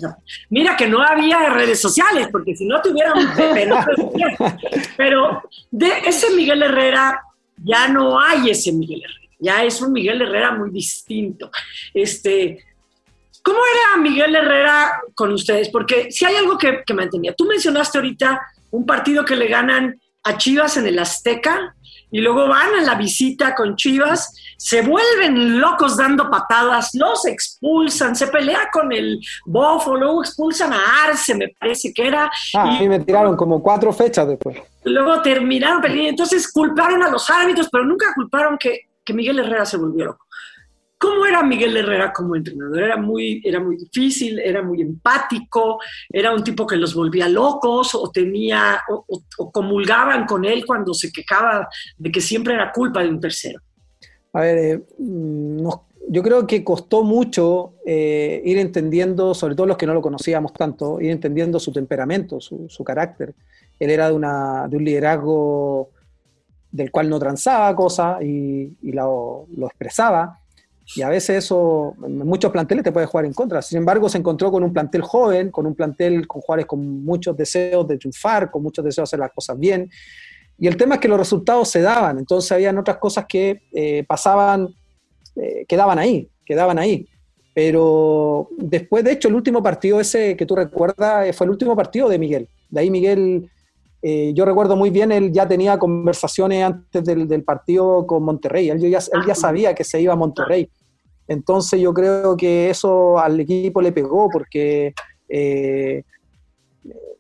mira 0.51 0.75
que 0.77 0.87
no 0.87 1.01
había 1.01 1.49
redes 1.49 1.81
sociales, 1.81 2.27
porque 2.31 2.55
si 2.55 2.67
no 2.67 2.79
tuvieran 2.79 3.27
pero, 4.95 5.41
de 5.71 5.91
ese 6.05 6.29
Miguel 6.35 6.61
Herrera 6.61 7.23
ya 7.57 7.87
no 7.87 8.19
hay 8.19 8.51
ese 8.51 8.71
Miguel 8.71 9.01
Herrera, 9.03 9.31
ya 9.39 9.63
es 9.63 9.81
un 9.81 9.93
Miguel 9.93 10.21
Herrera 10.21 10.51
muy 10.51 10.69
distinto. 10.69 11.49
Este, 11.93 12.66
¿Cómo 13.47 13.59
era 13.59 14.01
Miguel 14.01 14.35
Herrera 14.35 15.01
con 15.15 15.31
ustedes? 15.31 15.69
Porque 15.69 16.11
si 16.11 16.25
hay 16.25 16.35
algo 16.35 16.57
que, 16.57 16.83
que 16.85 16.93
mantenía. 16.93 17.33
Tú 17.33 17.45
mencionaste 17.45 17.97
ahorita 17.97 18.41
un 18.71 18.85
partido 18.85 19.23
que 19.23 19.37
le 19.37 19.47
ganan 19.47 19.97
a 20.25 20.37
Chivas 20.37 20.75
en 20.75 20.85
el 20.85 20.99
Azteca 20.99 21.73
y 22.11 22.19
luego 22.19 22.49
van 22.49 22.75
a 22.75 22.81
la 22.81 22.95
visita 22.95 23.55
con 23.55 23.77
Chivas, 23.77 24.35
se 24.57 24.81
vuelven 24.81 25.61
locos 25.61 25.95
dando 25.95 26.29
patadas, 26.29 26.89
los 26.95 27.25
expulsan, 27.25 28.17
se 28.17 28.27
pelea 28.27 28.69
con 28.69 28.91
el 28.91 29.17
Bofo, 29.45 29.95
luego 29.95 30.23
expulsan 30.23 30.73
a 30.73 31.05
Arce, 31.05 31.33
me 31.33 31.47
parece 31.57 31.93
que 31.93 32.05
era. 32.05 32.29
Ah, 32.53 32.79
y 32.81 32.89
me 32.89 32.99
tiraron 32.99 33.37
como 33.37 33.63
cuatro 33.63 33.93
fechas 33.93 34.27
después. 34.27 34.57
Luego 34.83 35.21
terminaron 35.21 35.79
peleando, 35.79 36.09
entonces 36.09 36.51
culparon 36.51 37.01
a 37.01 37.09
los 37.09 37.29
árbitros, 37.29 37.69
pero 37.71 37.85
nunca 37.85 38.07
culparon 38.13 38.57
que, 38.57 38.89
que 39.05 39.13
Miguel 39.13 39.39
Herrera 39.39 39.65
se 39.65 39.77
volvió 39.77 40.03
loco. 40.03 40.26
¿Cómo 40.99 41.27
era 41.27 41.43
Miguel 41.43 41.77
Herrera 41.77 42.11
como 42.11 42.35
entrenador? 42.35 42.81
Era 42.81 42.97
muy, 42.97 43.41
era 43.45 43.59
muy 43.59 43.77
difícil, 43.77 44.39
era 44.39 44.63
muy 44.63 44.81
empático, 44.81 45.79
era 46.09 46.33
un 46.33 46.43
tipo 46.43 46.65
que 46.65 46.75
los 46.75 46.95
volvía 46.95 47.29
locos 47.29 47.93
o 47.93 48.09
tenía 48.09 48.81
o, 48.89 49.51
comulgaban 49.51 50.25
con 50.25 50.43
él 50.43 50.65
cuando 50.65 50.95
se 50.95 51.11
quejaba 51.11 51.67
de 51.97 52.11
que 52.11 52.19
siempre 52.19 52.55
era 52.55 52.71
culpa 52.71 53.03
de 53.03 53.09
un 53.09 53.19
tercero. 53.19 53.61
A 54.33 54.41
ver, 54.41 54.57
eh, 54.57 54.83
mm, 54.97 55.67
yo 56.09 56.23
creo 56.23 56.47
que 56.47 56.63
costó 56.63 57.03
mucho 57.03 57.73
eh, 57.85 58.41
ir 58.43 58.57
entendiendo, 58.57 59.35
sobre 59.35 59.53
todo 59.53 59.67
los 59.67 59.77
que 59.77 59.85
no 59.85 59.93
lo 59.93 60.01
conocíamos 60.01 60.53
tanto, 60.53 60.99
ir 60.99 61.11
entendiendo 61.11 61.59
su 61.59 61.71
temperamento, 61.71 62.39
su, 62.41 62.83
carácter. 62.83 63.35
Él 63.79 63.91
era 63.91 64.09
de, 64.09 64.15
una, 64.15 64.67
de 64.67 64.77
un 64.77 64.83
liderazgo 64.83 65.89
del 66.71 66.89
cual 66.89 67.09
no 67.09 67.19
transaba 67.19 67.75
cosas 67.75 68.21
y, 68.23 68.75
lo, 68.81 69.45
lo 69.55 69.67
expresaba 69.67 70.39
y 70.95 71.01
a 71.01 71.09
veces 71.09 71.43
eso, 71.43 71.95
en 72.05 72.19
muchos 72.19 72.51
planteles 72.51 72.83
te 72.83 72.91
puede 72.91 73.05
jugar 73.07 73.25
en 73.25 73.33
contra. 73.33 73.61
Sin 73.61 73.79
embargo, 73.79 74.07
se 74.07 74.17
encontró 74.17 74.51
con 74.51 74.63
un 74.63 74.71
plantel 74.71 75.01
joven, 75.01 75.51
con 75.51 75.65
un 75.65 75.75
plantel 75.75 76.25
con 76.27 76.41
jugadores 76.41 76.65
con 76.65 77.03
muchos 77.03 77.35
deseos 77.35 77.87
de 77.87 77.97
triunfar, 77.97 78.49
con 78.49 78.63
muchos 78.63 78.85
deseos 78.85 79.09
de 79.09 79.15
hacer 79.15 79.19
las 79.19 79.33
cosas 79.33 79.59
bien. 79.59 79.89
Y 80.57 80.67
el 80.67 80.77
tema 80.77 80.95
es 80.95 81.01
que 81.01 81.07
los 81.07 81.19
resultados 81.19 81.69
se 81.69 81.81
daban, 81.81 82.17
entonces 82.17 82.51
habían 82.51 82.77
otras 82.77 82.97
cosas 82.97 83.25
que 83.27 83.61
eh, 83.73 84.05
pasaban, 84.07 84.69
eh, 85.35 85.65
quedaban 85.67 85.99
ahí, 85.99 86.29
quedaban 86.45 86.79
ahí. 86.79 87.07
Pero 87.53 88.49
después, 88.57 89.03
de 89.03 89.11
hecho, 89.11 89.27
el 89.27 89.35
último 89.35 89.61
partido 89.61 89.99
ese 89.99 90.37
que 90.37 90.45
tú 90.45 90.55
recuerdas 90.55 91.27
eh, 91.27 91.33
fue 91.33 91.45
el 91.45 91.51
último 91.51 91.75
partido 91.75 92.07
de 92.07 92.17
Miguel. 92.17 92.49
De 92.69 92.79
ahí 92.79 92.89
Miguel, 92.89 93.49
yo 94.33 94.45
recuerdo 94.45 94.75
muy 94.75 94.89
bien, 94.89 95.11
él 95.11 95.31
ya 95.31 95.47
tenía 95.47 95.77
conversaciones 95.77 96.63
antes 96.63 97.03
del, 97.03 97.43
partido 97.43 98.05
con 98.05 98.23
Monterrey. 98.23 98.69
Él 98.69 98.79
ya, 98.79 98.99
él 98.99 99.21
ya 99.27 99.35
sabía 99.35 99.73
que 99.73 99.83
se 99.83 100.01
iba 100.01 100.13
a 100.13 100.17
Monterrey. 100.17 100.69
Entonces 101.27 101.79
yo 101.81 101.93
creo 101.93 102.37
que 102.37 102.69
eso 102.69 103.19
al 103.19 103.39
equipo 103.39 103.81
le 103.81 103.91
pegó 103.91 104.29
porque 104.29 104.93
eh, 105.27 106.03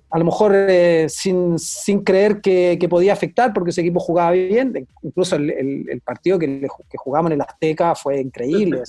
a 0.09 0.19
lo 0.19 0.25
mejor 0.25 0.53
eh, 0.55 1.07
sin, 1.09 1.57
creer 2.03 2.39
que, 2.39 2.87
podía 2.89 3.13
afectar 3.13 3.53
porque 3.53 3.71
ese 3.71 3.81
equipo 3.81 3.99
jugaba 3.99 4.31
bien, 4.31 4.87
incluso 5.03 5.35
el, 5.35 6.01
partido 6.05 6.39
que, 6.39 6.61
que, 6.61 6.97
jugamos 6.97 7.31
en 7.31 7.35
el 7.35 7.41
Azteca 7.41 7.93
fue 7.95 8.21
increíble. 8.21 8.83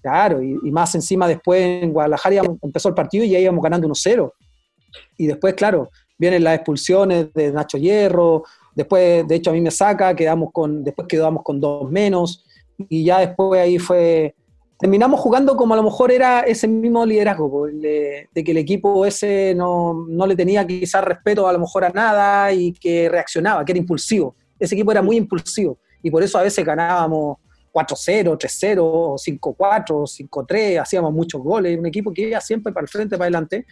claro, 0.00 0.40
y, 0.40 0.70
más 0.70 0.94
encima 0.94 1.26
después 1.26 1.82
en 1.82 1.92
Guadalajara 1.92 2.42
empezó 2.62 2.88
el 2.88 2.94
partido 2.94 3.24
y 3.24 3.30
ya 3.30 3.40
íbamos 3.40 3.62
ganando 3.62 3.88
1-0. 3.88 4.32
Y 5.18 5.26
después, 5.26 5.54
claro, 5.54 5.90
vienen 6.18 6.44
las 6.44 6.56
expulsiones 6.56 7.32
de 7.32 7.52
Nacho 7.52 7.78
Hierro, 7.78 8.44
después, 8.74 9.26
de 9.26 9.34
hecho, 9.34 9.50
a 9.50 9.52
mí 9.52 9.60
me 9.60 9.70
saca, 9.70 10.14
quedamos 10.14 10.50
con, 10.52 10.84
después 10.84 11.08
quedamos 11.08 11.42
con 11.42 11.60
dos 11.60 11.90
menos 11.90 12.44
y 12.88 13.04
ya 13.04 13.20
después 13.20 13.60
ahí 13.60 13.78
fue, 13.78 14.34
terminamos 14.78 15.20
jugando 15.20 15.56
como 15.56 15.74
a 15.74 15.76
lo 15.78 15.82
mejor 15.82 16.12
era 16.12 16.40
ese 16.40 16.68
mismo 16.68 17.04
liderazgo, 17.04 17.66
de, 17.66 18.28
que 18.34 18.50
el 18.50 18.58
equipo 18.58 19.06
ese 19.06 19.54
no, 19.56 20.06
no, 20.08 20.26
le 20.26 20.36
tenía 20.36 20.66
quizás 20.66 21.02
respeto 21.02 21.48
a 21.48 21.52
lo 21.52 21.58
mejor 21.58 21.84
a 21.84 21.90
nada 21.90 22.52
y 22.52 22.72
que 22.72 23.08
reaccionaba, 23.08 23.64
que 23.64 23.72
era 23.72 23.78
impulsivo. 23.78 24.34
Ese 24.58 24.74
equipo 24.74 24.92
era 24.92 25.02
muy 25.02 25.16
impulsivo 25.16 25.78
y 26.02 26.10
por 26.10 26.22
eso 26.22 26.38
a 26.38 26.42
veces 26.42 26.64
ganábamos 26.64 27.38
4-0, 27.76 28.38
3-0, 28.38 29.38
5-4, 29.38 30.28
5-3, 30.30 30.80
hacíamos 30.80 31.12
muchos 31.12 31.42
goles, 31.42 31.78
un 31.78 31.84
equipo 31.84 32.10
que 32.12 32.28
iba 32.28 32.40
siempre 32.40 32.72
para 32.72 32.84
el 32.84 32.88
frente, 32.88 33.18
para 33.18 33.26
adelante. 33.26 33.66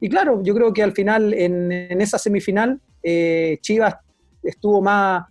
Y 0.00 0.08
claro, 0.08 0.42
yo 0.42 0.54
creo 0.54 0.72
que 0.72 0.82
al 0.82 0.92
final 0.92 1.34
en, 1.34 1.70
en 1.70 2.00
esa 2.00 2.18
semifinal 2.18 2.80
eh, 3.02 3.58
Chivas 3.60 3.96
estuvo 4.42 4.80
más, 4.80 5.24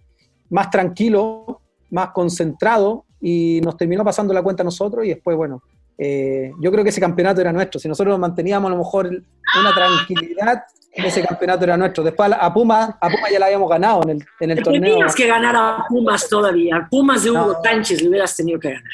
más 0.49 0.69
tranquilo, 0.69 1.61
más 1.89 2.09
concentrado 2.11 3.05
y 3.19 3.59
nos 3.63 3.75
terminó 3.77 4.03
pasando 4.03 4.33
la 4.33 4.43
cuenta 4.43 4.63
a 4.63 4.65
nosotros 4.65 5.05
y 5.05 5.09
después, 5.09 5.35
bueno, 5.35 5.63
eh, 5.97 6.53
yo 6.61 6.71
creo 6.71 6.83
que 6.83 6.91
ese 6.91 7.01
campeonato 7.01 7.41
era 7.41 7.51
nuestro. 7.51 7.79
Si 7.79 7.87
nosotros 7.87 8.17
manteníamos 8.17 8.69
a 8.69 8.71
lo 8.71 8.77
mejor 8.77 9.07
una 9.07 9.73
tranquilidad, 9.73 10.63
ese 10.93 11.21
campeonato 11.23 11.65
era 11.65 11.75
nuestro. 11.75 12.03
Después 12.03 12.31
a 12.39 12.53
Pumas, 12.53 12.89
a 13.01 13.09
Pumas 13.09 13.31
ya 13.31 13.39
la 13.39 13.47
habíamos 13.47 13.69
ganado 13.69 14.03
en 14.03 14.09
el, 14.11 14.25
en 14.39 14.51
el 14.51 14.63
torneo. 14.63 14.81
Tenías 14.81 15.15
que 15.15 15.27
ganar 15.27 15.55
a 15.55 15.85
Pumas 15.89 16.29
todavía. 16.29 16.77
A 16.77 16.87
Pumas 16.89 17.23
de 17.23 17.31
Hugo 17.31 17.57
Sánchez 17.61 18.01
le 18.01 18.09
hubieras 18.09 18.35
tenido 18.35 18.59
que 18.59 18.69
ganar. 18.69 18.91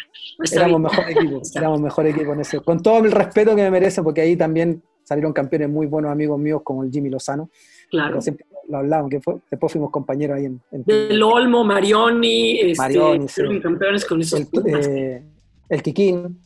éramos 0.51 0.81
mejor 0.81 1.09
equipo, 1.09 1.41
éramos 1.55 1.81
mejor 1.81 2.07
equipo 2.07 2.33
en 2.33 2.39
ese. 2.39 2.59
Con 2.61 2.81
todo 2.81 3.05
el 3.05 3.11
respeto 3.11 3.55
que 3.55 3.61
me 3.61 3.71
merece, 3.71 4.01
porque 4.01 4.21
ahí 4.21 4.35
también 4.35 4.81
salieron 5.05 5.31
campeones 5.31 5.69
muy 5.69 5.87
buenos 5.87 6.11
amigos 6.11 6.37
míos 6.37 6.61
como 6.63 6.83
el 6.83 6.91
Jimmy 6.91 7.09
Lozano. 7.09 7.49
Claro 7.89 8.19
lo 8.67 8.77
hablamos, 8.77 9.09
que 9.09 9.21
después 9.51 9.71
fuimos 9.71 9.91
compañeros 9.91 10.37
ahí 10.37 10.45
en... 10.45 10.61
en 10.71 10.83
Del 10.83 11.21
Olmo, 11.21 11.63
Marioni, 11.63 12.59
este, 12.59 12.81
Marioni 12.81 13.27
campeones 13.61 14.05
con 14.05 14.21
esos 14.21 14.41
el, 14.41 14.47
eh, 14.67 15.23
el 15.69 15.83
Kikín. 15.83 16.39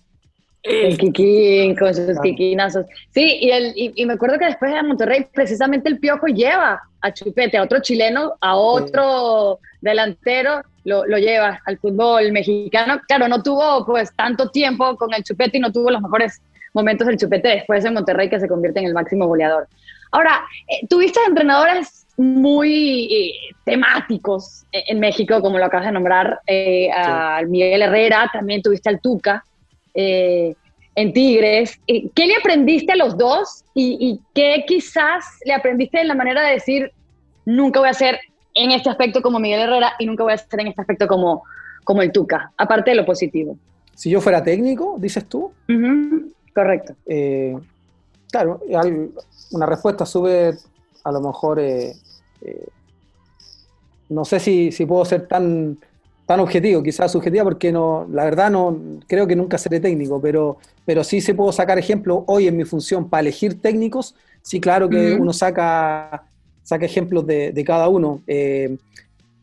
El 0.61 0.97
Kikín, 0.97 1.75
con 1.75 1.93
sus 1.93 2.19
kikinazos. 2.19 2.85
Sí, 3.11 3.37
y, 3.39 3.49
el, 3.49 3.71
y, 3.75 4.05
me 4.05 4.13
acuerdo 4.13 4.37
que 4.37 4.45
después 4.45 4.73
de 4.73 4.83
Monterrey, 4.83 5.25
precisamente 5.33 5.87
el 5.87 5.99
Piojo 5.99 6.27
lleva 6.27 6.81
a 6.99 7.13
Chupete, 7.13 7.57
a 7.57 7.63
otro 7.63 7.79
chileno, 7.79 8.33
a 8.41 8.57
otro 8.57 9.59
delantero, 9.79 10.61
lo, 10.83 11.05
lo, 11.05 11.17
lleva 11.17 11.61
al 11.65 11.77
fútbol 11.77 12.33
mexicano. 12.33 12.99
Claro, 13.07 13.29
no 13.29 13.41
tuvo 13.41 13.85
pues 13.85 14.13
tanto 14.13 14.49
tiempo 14.49 14.97
con 14.97 15.13
el 15.13 15.23
Chupete 15.23 15.57
y 15.57 15.61
no 15.61 15.71
tuvo 15.71 15.91
los 15.91 16.01
mejores 16.01 16.41
momentos 16.79 17.07
del 17.07 17.17
Chupete 17.17 17.49
después 17.49 17.85
en 17.85 17.93
Monterrey, 17.93 18.29
que 18.29 18.39
se 18.39 18.47
convierte 18.47 18.79
en 18.79 18.87
el 18.87 18.93
máximo 18.93 19.27
goleador. 19.27 19.67
Ahora, 20.11 20.41
eh, 20.67 20.87
tuviste 20.87 21.19
entrenadores 21.27 21.99
muy 22.19 23.07
eh, 23.13 23.55
temáticos 23.63 24.65
en 24.73 24.99
México, 24.99 25.41
como 25.41 25.57
lo 25.57 25.65
acabas 25.65 25.85
de 25.85 25.93
nombrar, 25.93 26.41
eh, 26.45 26.89
a 26.91 27.41
Miguel 27.47 27.81
Herrera, 27.81 28.29
también 28.33 28.61
tuviste 28.61 28.89
al 28.89 28.99
Tuca 28.99 29.43
eh, 29.93 30.53
en 30.95 31.13
Tigres. 31.13 31.79
¿Qué 31.87 32.27
le 32.27 32.35
aprendiste 32.35 32.91
a 32.91 32.97
los 32.97 33.17
dos 33.17 33.63
y, 33.73 34.19
qué 34.35 34.65
quizás 34.67 35.39
le 35.45 35.53
aprendiste 35.53 36.01
en 36.01 36.09
la 36.09 36.15
manera 36.15 36.41
de 36.41 36.55
decir, 36.55 36.91
nunca 37.45 37.79
voy 37.79 37.87
a 37.87 37.93
ser 37.93 38.19
en 38.53 38.71
este 38.71 38.89
aspecto 38.89 39.21
como 39.21 39.39
Miguel 39.39 39.61
Herrera 39.61 39.93
y 39.97 40.05
nunca 40.05 40.23
voy 40.23 40.33
a 40.33 40.37
ser 40.37 40.59
en 40.59 40.67
este 40.67 40.81
aspecto 40.81 41.07
como, 41.07 41.43
como 41.85 42.01
el 42.01 42.11
Tuca, 42.11 42.51
aparte 42.57 42.91
de 42.91 42.97
lo 42.97 43.05
positivo? 43.05 43.57
Si 43.95 44.09
yo 44.09 44.19
fuera 44.19 44.43
técnico, 44.43 44.97
dices 44.99 45.25
tú. 45.25 45.53
Correcto. 46.53 46.95
claro, 48.31 48.61
una 49.51 49.65
respuesta 49.65 50.05
súper, 50.05 50.57
a 51.03 51.11
lo 51.11 51.21
mejor 51.21 51.59
eh, 51.59 51.93
no 54.09 54.25
sé 54.25 54.39
si, 54.39 54.71
si, 54.71 54.85
puedo 54.85 55.05
ser 55.05 55.27
tan, 55.27 55.77
tan 56.25 56.39
objetivo, 56.39 56.81
quizás 56.81 57.11
subjetivo 57.11 57.45
porque 57.45 57.71
no, 57.71 58.07
la 58.11 58.23
verdad 58.23 58.49
no 58.49 58.77
creo 59.07 59.27
que 59.27 59.35
nunca 59.35 59.57
seré 59.57 59.79
técnico, 59.79 60.19
pero, 60.21 60.57
pero 60.85 61.03
sí 61.03 61.21
se 61.21 61.33
puedo 61.33 61.51
sacar 61.51 61.77
ejemplos 61.77 62.23
hoy 62.27 62.47
en 62.47 62.57
mi 62.57 62.63
función 62.63 63.09
para 63.09 63.21
elegir 63.21 63.61
técnicos, 63.61 64.15
sí 64.41 64.59
claro 64.59 64.89
que 64.89 65.13
uno 65.13 65.31
saca, 65.31 66.23
saca 66.63 66.85
ejemplos 66.85 67.25
de, 67.27 67.51
de 67.51 67.63
cada 67.63 67.87
uno. 67.87 68.21
Eh, 68.25 68.77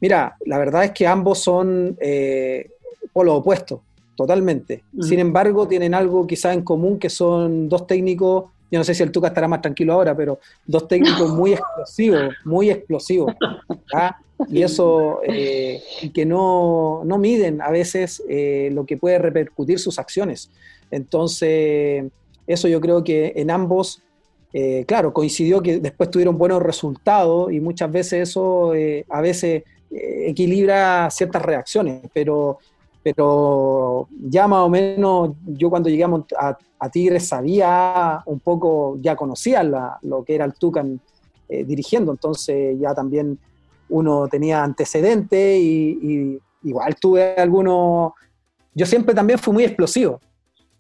mira, 0.00 0.36
la 0.44 0.58
verdad 0.58 0.84
es 0.84 0.90
que 0.92 1.06
ambos 1.06 1.38
son 1.38 1.96
eh, 2.00 2.70
polos 3.12 3.38
opuestos, 3.38 3.80
totalmente. 4.16 4.82
Sin 5.00 5.20
embargo, 5.20 5.68
tienen 5.68 5.94
algo 5.94 6.26
quizás 6.26 6.54
en 6.54 6.62
común 6.62 6.98
que 6.98 7.10
son 7.10 7.68
dos 7.68 7.86
técnicos 7.86 8.46
yo 8.70 8.80
no 8.80 8.84
sé 8.84 8.94
si 8.94 9.02
el 9.02 9.12
Tuca 9.12 9.28
estará 9.28 9.46
más 9.46 9.62
tranquilo 9.62 9.92
ahora, 9.92 10.16
pero 10.16 10.40
dos 10.66 10.88
técnicos 10.88 11.30
muy 11.30 11.52
explosivos, 11.52 12.34
muy 12.44 12.70
explosivos. 12.70 13.32
Y 14.48 14.62
eso, 14.62 15.20
eh, 15.24 15.82
que 16.12 16.26
no, 16.26 17.02
no, 17.04 17.16
miden 17.16 17.62
a 17.62 17.70
veces 17.70 18.22
eh, 18.28 18.70
lo 18.72 18.84
que 18.84 18.96
puede 18.96 19.18
repercutir 19.18 19.78
sus 19.78 19.98
acciones. 19.98 20.50
Entonces, 20.90 22.04
eso 22.46 22.68
yo 22.68 22.80
creo 22.80 23.02
que 23.02 23.32
en 23.36 23.50
ambos, 23.50 24.02
eh, 24.52 24.84
claro, 24.86 25.12
coincidió 25.12 25.62
que 25.62 25.78
después 25.78 26.10
tuvieron 26.10 26.36
buenos 26.36 26.62
resultados 26.62 27.52
y 27.52 27.60
muchas 27.60 27.90
veces 27.90 28.28
eso 28.28 28.72
a 29.08 29.20
veces 29.20 29.62
equilibra 29.90 31.08
ciertas 31.10 31.42
reacciones, 31.42 32.02
pero 32.12 32.58
pero 33.06 34.08
ya 34.10 34.48
más 34.48 34.64
o 34.64 34.68
menos 34.68 35.30
yo 35.46 35.70
cuando 35.70 35.88
llegamos 35.88 36.24
a, 36.36 36.58
Tigres 36.90 37.28
sabía 37.28 38.20
un 38.26 38.40
poco, 38.40 38.98
ya 39.00 39.14
conocía 39.14 39.62
lo 39.62 40.24
que 40.24 40.34
era 40.34 40.44
el 40.44 40.54
Tucan 40.54 41.00
eh, 41.48 41.62
dirigiendo, 41.62 42.10
entonces 42.10 42.76
ya 42.80 42.96
también 42.96 43.38
uno 43.90 44.26
tenía 44.26 44.64
antecedentes 44.64 45.56
y, 45.56 46.40
igual 46.64 46.96
tuve 46.96 47.36
algunos, 47.36 48.14
yo 48.74 48.84
siempre 48.84 49.14
también 49.14 49.38
fui 49.38 49.52
muy 49.52 49.62
explosivo, 49.62 50.20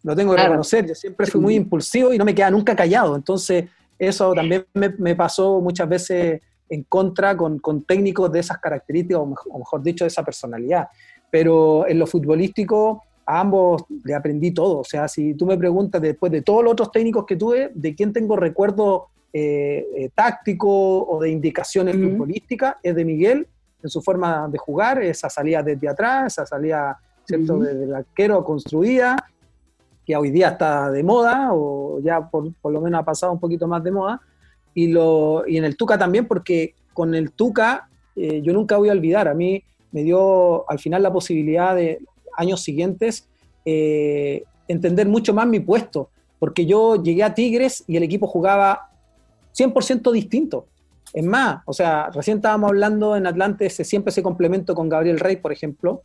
lo 0.02 0.16
tengo 0.16 0.34
que 0.34 0.42
reconocer, 0.42 0.84
yo 0.84 0.96
siempre 0.96 1.26
fui 1.26 1.40
muy 1.40 1.54
impulsivo 1.54 2.12
y 2.12 2.18
no 2.18 2.24
me 2.24 2.34
quedaba 2.34 2.50
nunca 2.50 2.74
callado, 2.74 3.14
entonces 3.14 3.66
eso 4.00 4.32
también 4.32 4.66
me, 4.74 5.14
pasó 5.14 5.60
muchas 5.60 5.88
veces 5.88 6.40
en 6.68 6.82
contra 6.88 7.36
con, 7.36 7.60
técnicos 7.86 8.32
de 8.32 8.40
esas 8.40 8.58
características, 8.58 9.20
o 9.20 9.58
mejor 9.60 9.80
dicho, 9.80 10.02
de 10.02 10.08
esa 10.08 10.24
personalidad 10.24 10.88
pero 11.30 11.86
en 11.86 11.98
lo 11.98 12.06
futbolístico 12.06 13.02
a 13.26 13.40
ambos 13.40 13.84
le 14.04 14.14
aprendí 14.14 14.52
todo. 14.52 14.78
O 14.78 14.84
sea, 14.84 15.08
si 15.08 15.34
tú 15.34 15.46
me 15.46 15.58
preguntas 15.58 16.00
después 16.00 16.30
de 16.30 16.42
todos 16.42 16.62
los 16.62 16.72
otros 16.72 16.92
técnicos 16.92 17.26
que 17.26 17.36
tuve, 17.36 17.70
¿de 17.74 17.94
quién 17.94 18.12
tengo 18.12 18.36
recuerdo 18.36 19.08
eh, 19.32 19.86
eh, 19.96 20.10
táctico 20.14 20.68
o 20.68 21.20
de 21.20 21.30
indicaciones 21.30 21.96
futbolísticas? 21.96 22.76
Es 22.82 22.94
de 22.94 23.04
Miguel, 23.04 23.48
en 23.82 23.90
su 23.90 24.00
forma 24.00 24.48
de 24.48 24.58
jugar, 24.58 25.02
esa 25.02 25.28
salida 25.28 25.62
desde 25.62 25.88
atrás, 25.88 26.34
esa 26.34 26.46
salida 26.46 26.98
¿cierto? 27.24 27.58
desde 27.58 27.84
el 27.84 27.94
arquero 27.94 28.44
construida, 28.44 29.16
que 30.04 30.16
hoy 30.16 30.30
día 30.30 30.50
está 30.50 30.90
de 30.90 31.02
moda, 31.02 31.50
o 31.52 31.98
ya 32.00 32.20
por, 32.28 32.52
por, 32.54 32.72
lo 32.72 32.80
menos 32.80 33.00
ha 33.00 33.04
pasado 33.04 33.32
un 33.32 33.40
poquito 33.40 33.66
más 33.66 33.82
de 33.82 33.90
moda. 33.90 34.20
Y, 34.72 34.88
lo, 34.88 35.44
y 35.46 35.56
en 35.56 35.64
el 35.64 35.76
Tuca 35.76 35.98
también, 35.98 36.26
porque 36.26 36.74
con 36.92 37.14
el 37.14 37.32
Tuca 37.32 37.88
eh, 38.14 38.40
yo 38.42 38.52
nunca 38.52 38.76
voy 38.76 38.88
a 38.88 38.92
olvidar, 38.92 39.28
a 39.28 39.34
mí 39.34 39.62
me 39.92 40.02
dio 40.02 40.68
al 40.70 40.78
final 40.78 41.02
la 41.02 41.12
posibilidad 41.12 41.74
de 41.74 42.00
años 42.36 42.62
siguientes 42.62 43.28
eh, 43.64 44.44
entender 44.68 45.08
mucho 45.08 45.32
más 45.34 45.46
mi 45.46 45.60
puesto, 45.60 46.10
porque 46.38 46.66
yo 46.66 47.02
llegué 47.02 47.22
a 47.22 47.34
Tigres 47.34 47.84
y 47.86 47.96
el 47.96 48.02
equipo 48.02 48.26
jugaba 48.26 48.90
100% 49.56 50.12
distinto. 50.12 50.66
Es 51.12 51.24
más, 51.24 51.62
o 51.64 51.72
sea, 51.72 52.10
recién 52.10 52.38
estábamos 52.38 52.68
hablando 52.68 53.16
en 53.16 53.26
Atlante, 53.26 53.70
siempre 53.70 54.10
ese 54.10 54.22
complemento 54.22 54.74
con 54.74 54.88
Gabriel 54.88 55.18
Rey, 55.18 55.36
por 55.36 55.52
ejemplo, 55.52 56.02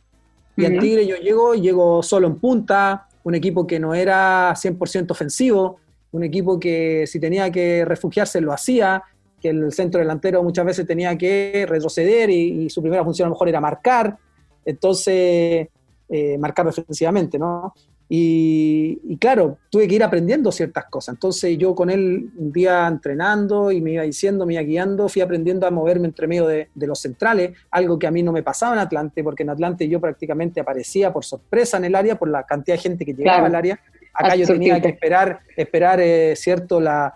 y 0.56 0.64
en 0.64 0.78
Tigre 0.78 1.06
yo 1.06 1.16
llego, 1.16 1.54
llego 1.54 2.02
solo 2.02 2.26
en 2.26 2.36
punta, 2.36 3.08
un 3.24 3.34
equipo 3.34 3.66
que 3.66 3.78
no 3.78 3.94
era 3.94 4.52
100% 4.52 5.10
ofensivo, 5.10 5.78
un 6.12 6.24
equipo 6.24 6.60
que 6.60 7.06
si 7.06 7.18
tenía 7.18 7.50
que 7.50 7.84
refugiarse 7.84 8.40
lo 8.40 8.52
hacía, 8.52 9.02
que 9.42 9.48
el 9.48 9.72
centro 9.72 9.98
delantero 9.98 10.42
muchas 10.42 10.64
veces 10.64 10.86
tenía 10.86 11.18
que 11.18 11.66
retroceder 11.68 12.30
y, 12.30 12.70
su 12.70 12.80
primera 12.80 13.04
función 13.04 13.26
a 13.26 13.28
lo 13.28 13.34
mejor 13.34 13.48
era 13.48 13.60
marcar, 13.60 14.16
entonces 14.64 15.68
eh, 16.08 16.38
marcar 16.38 16.66
defensivamente, 16.66 17.38
¿no? 17.38 17.74
Y, 18.14 19.16
claro, 19.18 19.56
tuve 19.70 19.88
que 19.88 19.94
ir 19.94 20.04
aprendiendo 20.04 20.52
ciertas 20.52 20.84
cosas. 20.84 21.14
Entonces 21.14 21.56
yo 21.56 21.74
con 21.74 21.88
él 21.88 22.30
un 22.36 22.52
día 22.52 22.86
entrenando 22.86 23.72
y 23.72 23.80
me 23.80 23.92
iba 23.92 24.02
diciendo, 24.02 24.44
me 24.44 24.52
iba 24.52 24.62
guiando, 24.62 25.08
fui 25.08 25.22
aprendiendo 25.22 25.66
a 25.66 25.70
moverme 25.70 26.08
entre 26.08 26.26
medio 26.26 26.46
de, 26.46 26.68
los 26.74 27.00
centrales, 27.00 27.56
algo 27.70 27.98
que 27.98 28.06
a 28.06 28.10
mí 28.10 28.22
no 28.22 28.30
me 28.30 28.42
pasaba 28.42 28.74
en 28.74 28.80
Atlante, 28.80 29.24
porque 29.24 29.44
en 29.44 29.48
Atlante 29.48 29.88
yo 29.88 29.98
prácticamente 29.98 30.60
aparecía 30.60 31.10
por 31.10 31.24
sorpresa 31.24 31.78
en 31.78 31.86
el 31.86 31.94
área, 31.94 32.18
por 32.18 32.28
la 32.28 32.44
cantidad 32.44 32.76
de 32.76 32.82
gente 32.82 33.06
que 33.06 33.14
llegaba 33.14 33.46
al 33.46 33.54
área. 33.54 33.80
Acá 34.12 34.36
yo 34.36 34.46
tenía 34.46 34.78
que 34.78 34.88
esperar, 34.88 35.40
esperar 35.56 35.98
eh, 36.02 36.34
cierto, 36.36 36.80
la... 36.82 37.14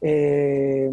Eh, 0.00 0.92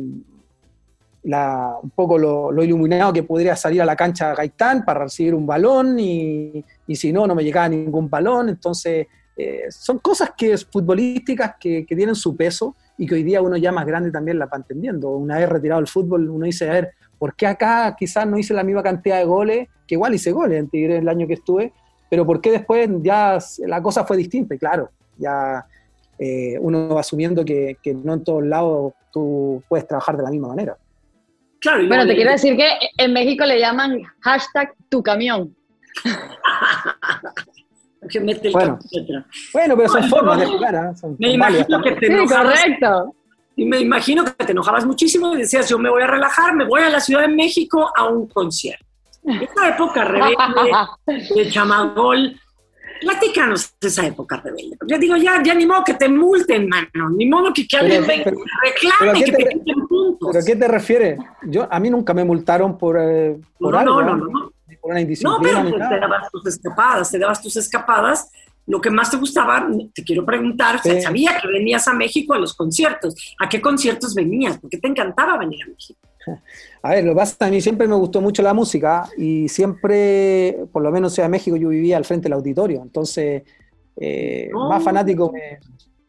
un 1.28 1.90
poco 1.90 2.18
lo, 2.18 2.63
iluminado 2.63 3.12
que 3.12 3.24
podría 3.24 3.56
salir 3.56 3.82
a 3.82 3.86
la 3.86 3.96
cancha 3.96 4.34
Gaitán 4.34 4.86
para 4.86 5.02
recibir 5.02 5.36
un 5.36 5.46
balón 5.46 6.00
y, 6.00 6.63
si 6.94 7.12
no, 7.12 7.28
no 7.28 7.36
me 7.36 7.44
llegaba 7.44 7.68
ningún 7.68 8.10
balón. 8.10 8.50
Entonces, 8.50 9.08
eh, 9.36 9.66
son 9.70 10.00
cosas 10.00 10.32
que 10.38 10.58
futbolísticas 10.58 11.56
que, 11.60 11.86
tienen 11.88 12.16
su 12.16 12.36
peso 12.36 12.76
y 12.98 13.06
que 13.06 13.16
hoy 13.16 13.24
día 13.24 13.42
uno 13.42 13.58
ya 13.58 13.72
más 13.72 13.86
grande 13.86 14.10
también 14.12 14.40
la 14.40 14.46
va 14.46 14.58
entendiendo. 14.58 15.10
Una 15.10 15.38
vez 15.38 15.50
retirado 15.50 15.82
el 15.82 15.88
fútbol, 15.88 16.30
uno 16.30 16.46
dice, 16.46 16.70
a 16.70 16.74
ver, 16.74 16.92
¿por 17.20 17.36
qué 17.36 17.48
acá 17.48 17.96
quizás 17.98 18.26
no 18.26 18.38
hice 18.38 18.54
la 18.54 18.63
misma 18.63 18.82
cantidad 18.82 19.18
de 19.18 19.26
goles? 19.26 19.68
Que 19.86 19.96
igual 19.96 20.13
hice 20.13 20.32
goles 20.32 20.66
en 20.72 20.92
el 20.92 21.10
año 21.10 21.28
que 21.28 21.34
estuve, 21.34 21.74
pero 22.10 22.26
¿por 22.26 22.40
qué 22.40 22.52
después 22.52 22.90
ya 23.02 23.38
la 23.66 23.82
cosa 23.82 24.06
fue 24.06 24.16
distinta? 24.16 24.56
Y 24.56 24.58
claro, 24.58 24.92
ya 25.18 25.66
eh, 26.18 26.58
uno 26.60 26.98
asumiendo 26.98 27.44
que, 27.44 27.78
que 27.84 27.94
no 27.94 28.13
en 28.13 28.24
todos 28.24 28.46
lados 28.46 28.94
tú 29.12 29.62
puedes 29.68 29.86
trabajar 29.88 30.16
de 30.16 30.24
la 30.24 30.32
misma 30.32 30.50
manera 30.50 30.78
bueno, 31.88 32.06
te 32.06 32.15
quiero 32.15 32.32
decir 32.32 32.56
que 32.56 32.67
en 32.98 33.13
México 33.13 33.46
le 33.46 33.60
llaman 33.60 34.02
hashtag 34.22 34.74
tu 34.89 35.04
camión. 35.04 35.56
bueno, 38.54 38.80
bueno, 39.54 39.78
pero 39.78 39.89
son 39.89 40.10
formas 40.10 40.39
de 40.39 40.46
jugar. 40.46 40.76
¿ah? 40.76 40.93
me 41.17 41.32
imagino 41.32 41.82
que 41.82 41.91
te 41.93 42.08
enojabas, 42.08 42.62
correcto. 42.62 43.15
Y 43.56 43.65
me 43.65 43.80
imagino 43.80 44.24
que 44.24 44.46
te 44.46 44.52
enojabas 44.52 44.86
muchísimo 44.86 45.34
y 45.34 45.39
decías, 45.39 45.67
yo 45.67 45.80
me 45.80 45.89
voy 45.89 46.04
a 46.04 46.08
relajar, 46.08 46.56
me 46.56 46.63
voy 46.63 46.82
a 46.82 46.89
la 46.89 47.00
Ciudad 47.00 47.22
de 47.22 47.30
México 47.30 47.91
a 47.96 48.06
un 48.06 48.28
concierto. 48.28 48.86
En 49.24 49.41
esa 49.41 49.70
época 49.70 50.06
rebelde 50.06 50.36
de 51.36 51.50
chamagol, 51.50 52.39
platícanos 53.00 53.74
de 53.80 53.88
esa 53.88 54.06
época 54.06 54.38
rebelde. 54.38 54.78
Yo 54.88 54.98
digo, 54.98 55.16
ya, 55.16 55.42
ya 55.44 55.54
ni 55.54 55.66
modo 55.66 55.84
que 55.84 55.94
te 55.94 56.10
multen, 56.10 56.68
mano, 56.68 57.10
ni 57.16 57.26
modo 57.28 57.54
que, 57.54 57.68
que 57.68 57.78
alguien 57.78 58.06
venga 58.06 58.32
reclame 58.64 59.24
que 59.24 59.32
te, 59.32 59.44
te 59.44 59.74
puntos. 59.88 60.30
¿Pero 60.32 60.44
a 60.44 60.46
qué 60.46 60.56
te 60.56 60.68
refieres? 60.68 61.20
Yo, 61.44 61.68
a 61.70 61.80
mí 61.80 61.90
nunca 61.90 62.14
me 62.14 62.24
multaron 62.24 62.78
por, 62.78 62.98
eh, 63.00 63.38
por 63.60 63.74
no, 63.74 63.80
algo. 63.80 64.02
No, 64.02 64.16
no, 64.16 64.26
no. 64.26 64.52
Por 64.82 64.92
una 64.92 65.02
indisciplina. 65.02 65.38
No, 65.38 65.42
pero 65.42 65.78
pues, 65.78 65.90
te 65.90 66.00
dabas 66.00 66.32
tus 66.32 66.46
escapadas, 66.48 67.12
te 67.12 67.20
dabas 67.20 67.42
tus 67.42 67.56
escapadas. 67.58 68.32
Lo 68.66 68.82
que 68.82 68.90
más 68.90 69.10
te 69.10 69.18
gustaba, 69.18 69.66
te 69.94 70.04
quiero 70.04 70.26
preguntar, 70.26 70.82
sabía 71.02 71.40
que 71.42 71.48
venías 71.48 71.88
a 71.88 71.94
México 71.94 72.34
a 72.34 72.38
los 72.38 72.54
conciertos. 72.54 73.16
¿A 73.40 73.48
qué 73.48 73.62
conciertos 73.62 74.14
venías? 74.14 74.58
¿Por 74.58 74.70
qué 74.70 74.78
te 74.78 74.90
encantaba 74.90 75.38
venir 75.38 75.64
a 75.64 75.68
México? 75.68 76.00
A 76.82 76.92
ver, 76.92 77.04
lo 77.04 77.12
que 77.12 77.18
pasa 77.18 77.46
a 77.46 77.50
mí 77.50 77.62
siempre 77.62 77.88
me 77.88 77.96
gustó 77.96 78.22
mucho 78.22 78.42
la 78.42 78.54
música 78.54 79.10
y 79.18 79.48
siempre, 79.50 80.66
por 80.72 80.82
lo 80.84 80.92
menos 80.92 81.18
en 81.20 81.32
México, 81.32 81.56
yo 81.58 81.70
vivía 81.70 81.98
al 81.98 82.06
frente 82.06 82.26
del 82.26 82.34
auditorio. 82.34 82.82
Entonces, 82.82 83.44
eh, 83.96 84.50
más 84.54 84.84
fanático 84.84 85.32
me, 85.32 85.60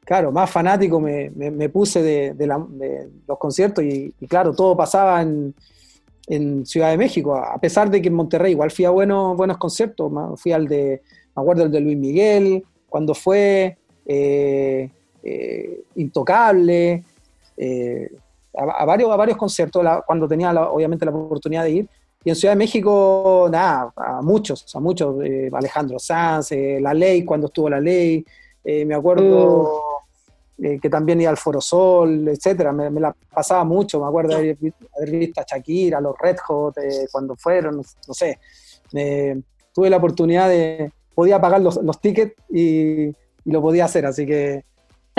claro, 0.04 0.32
más 0.32 0.50
fanático 0.50 1.00
me, 1.00 1.30
me, 1.30 1.68
puse 1.68 2.02
de, 2.02 2.46
los 3.26 3.38
conciertos 3.38 3.84
y, 3.84 4.14
claro, 4.28 4.54
todo 4.54 4.76
pasaba 4.76 5.20
en, 5.22 5.54
en, 6.26 6.64
Ciudad 6.64 6.90
de 6.90 6.96
México, 6.96 7.36
a 7.36 7.58
pesar 7.58 7.90
de 7.90 8.00
que 8.00 8.08
en 8.08 8.14
Monterrey 8.14 8.52
igual 8.52 8.70
fui 8.70 8.84
a 8.84 8.90
buenos, 8.90 9.36
buenos 9.36 9.58
conciertos, 9.58 10.10
fui 10.40 10.52
al 10.52 10.66
de, 10.66 11.02
me 11.36 11.42
acuerdo 11.42 11.64
el 11.64 11.70
de 11.70 11.80
Luis 11.80 11.96
Miguel, 11.96 12.64
cuando 12.88 13.14
fue 13.14 13.76
eh, 14.06 14.90
eh, 15.22 15.80
Intocable, 15.96 17.04
eh, 17.56 18.10
a, 18.58 18.84
varios, 18.84 19.10
a 19.10 19.16
varios 19.16 19.38
conciertos, 19.38 19.84
cuando 20.06 20.26
tenía 20.26 20.50
obviamente 20.50 21.04
la 21.04 21.12
oportunidad 21.12 21.64
de 21.64 21.70
ir, 21.70 21.88
y 22.24 22.30
en 22.30 22.36
Ciudad 22.36 22.52
de 22.52 22.58
México, 22.58 23.48
nada, 23.50 23.92
a 23.96 24.20
muchos, 24.22 24.74
a 24.74 24.80
muchos, 24.80 25.16
Alejandro 25.52 25.98
Sanz, 25.98 26.50
La 26.80 26.92
Ley, 26.92 27.24
cuando 27.24 27.46
estuvo 27.46 27.70
La 27.70 27.80
Ley, 27.80 28.24
me 28.64 28.94
acuerdo... 28.94 29.82
Eh, 30.60 30.80
que 30.82 30.90
también 30.90 31.20
iba 31.20 31.30
al 31.30 31.36
Foro 31.36 31.60
Sol, 31.60 32.26
etcétera. 32.26 32.72
Me, 32.72 32.90
la 33.00 33.14
pasaba 33.32 33.62
mucho, 33.62 34.00
me 34.00 34.08
acuerdo 34.08 34.36
de 34.38 34.56
haber, 34.96 35.10
visto 35.10 35.40
a 35.40 35.44
Shakira, 35.44 35.98
a 35.98 36.00
los 36.00 36.18
Red 36.18 36.36
Hot, 36.48 36.76
eh, 36.78 37.06
cuando 37.12 37.36
fueron, 37.36 37.76
no, 37.76 38.14
sé. 38.14 38.40
tuve 39.72 39.88
la 39.88 39.98
oportunidad 39.98 40.48
de, 40.48 40.90
podía 41.14 41.40
pagar 41.40 41.60
los, 41.60 41.76
los 41.76 42.00
tickets 42.00 42.34
y, 42.50 43.14
lo 43.44 43.62
podía 43.62 43.86
hacer, 43.86 44.04
así 44.04 44.26
que 44.26 44.64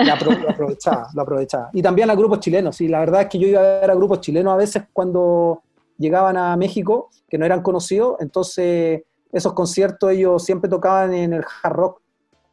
lo, 0.04 0.12
aprovechaba, 0.50 1.08
lo 1.14 1.22
aprovechaba. 1.22 1.70
Y 1.72 1.82
también 1.82 2.10
a 2.10 2.14
grupos 2.14 2.40
chilenos, 2.40 2.80
y 2.80 2.88
la 2.88 3.00
verdad 3.00 3.22
es 3.22 3.28
que 3.28 3.38
yo 3.38 3.46
iba 3.46 3.60
a 3.60 3.80
ver 3.80 3.90
a 3.90 3.94
grupos 3.94 4.20
chilenos 4.20 4.52
a 4.52 4.56
veces 4.56 4.84
cuando 4.92 5.62
llegaban 5.98 6.36
a 6.36 6.56
México, 6.56 7.10
que 7.28 7.38
no 7.38 7.44
eran 7.44 7.62
conocidos, 7.62 8.16
entonces 8.20 9.02
esos 9.32 9.52
conciertos 9.52 10.10
ellos 10.10 10.44
siempre 10.44 10.68
tocaban 10.68 11.14
en 11.14 11.32
el 11.32 11.44
hard 11.62 11.72
rock, 11.72 12.02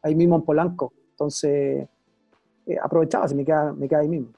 ahí 0.02 0.14
mismo 0.14 0.36
en 0.36 0.42
Polanco. 0.42 0.92
Entonces 1.10 1.88
eh, 2.66 2.76
aprovechaba, 2.80 3.26
se 3.26 3.34
me 3.34 3.44
queda, 3.44 3.72
me 3.72 3.88
queda 3.88 4.00
ahí 4.00 4.08
mismo. 4.08 4.28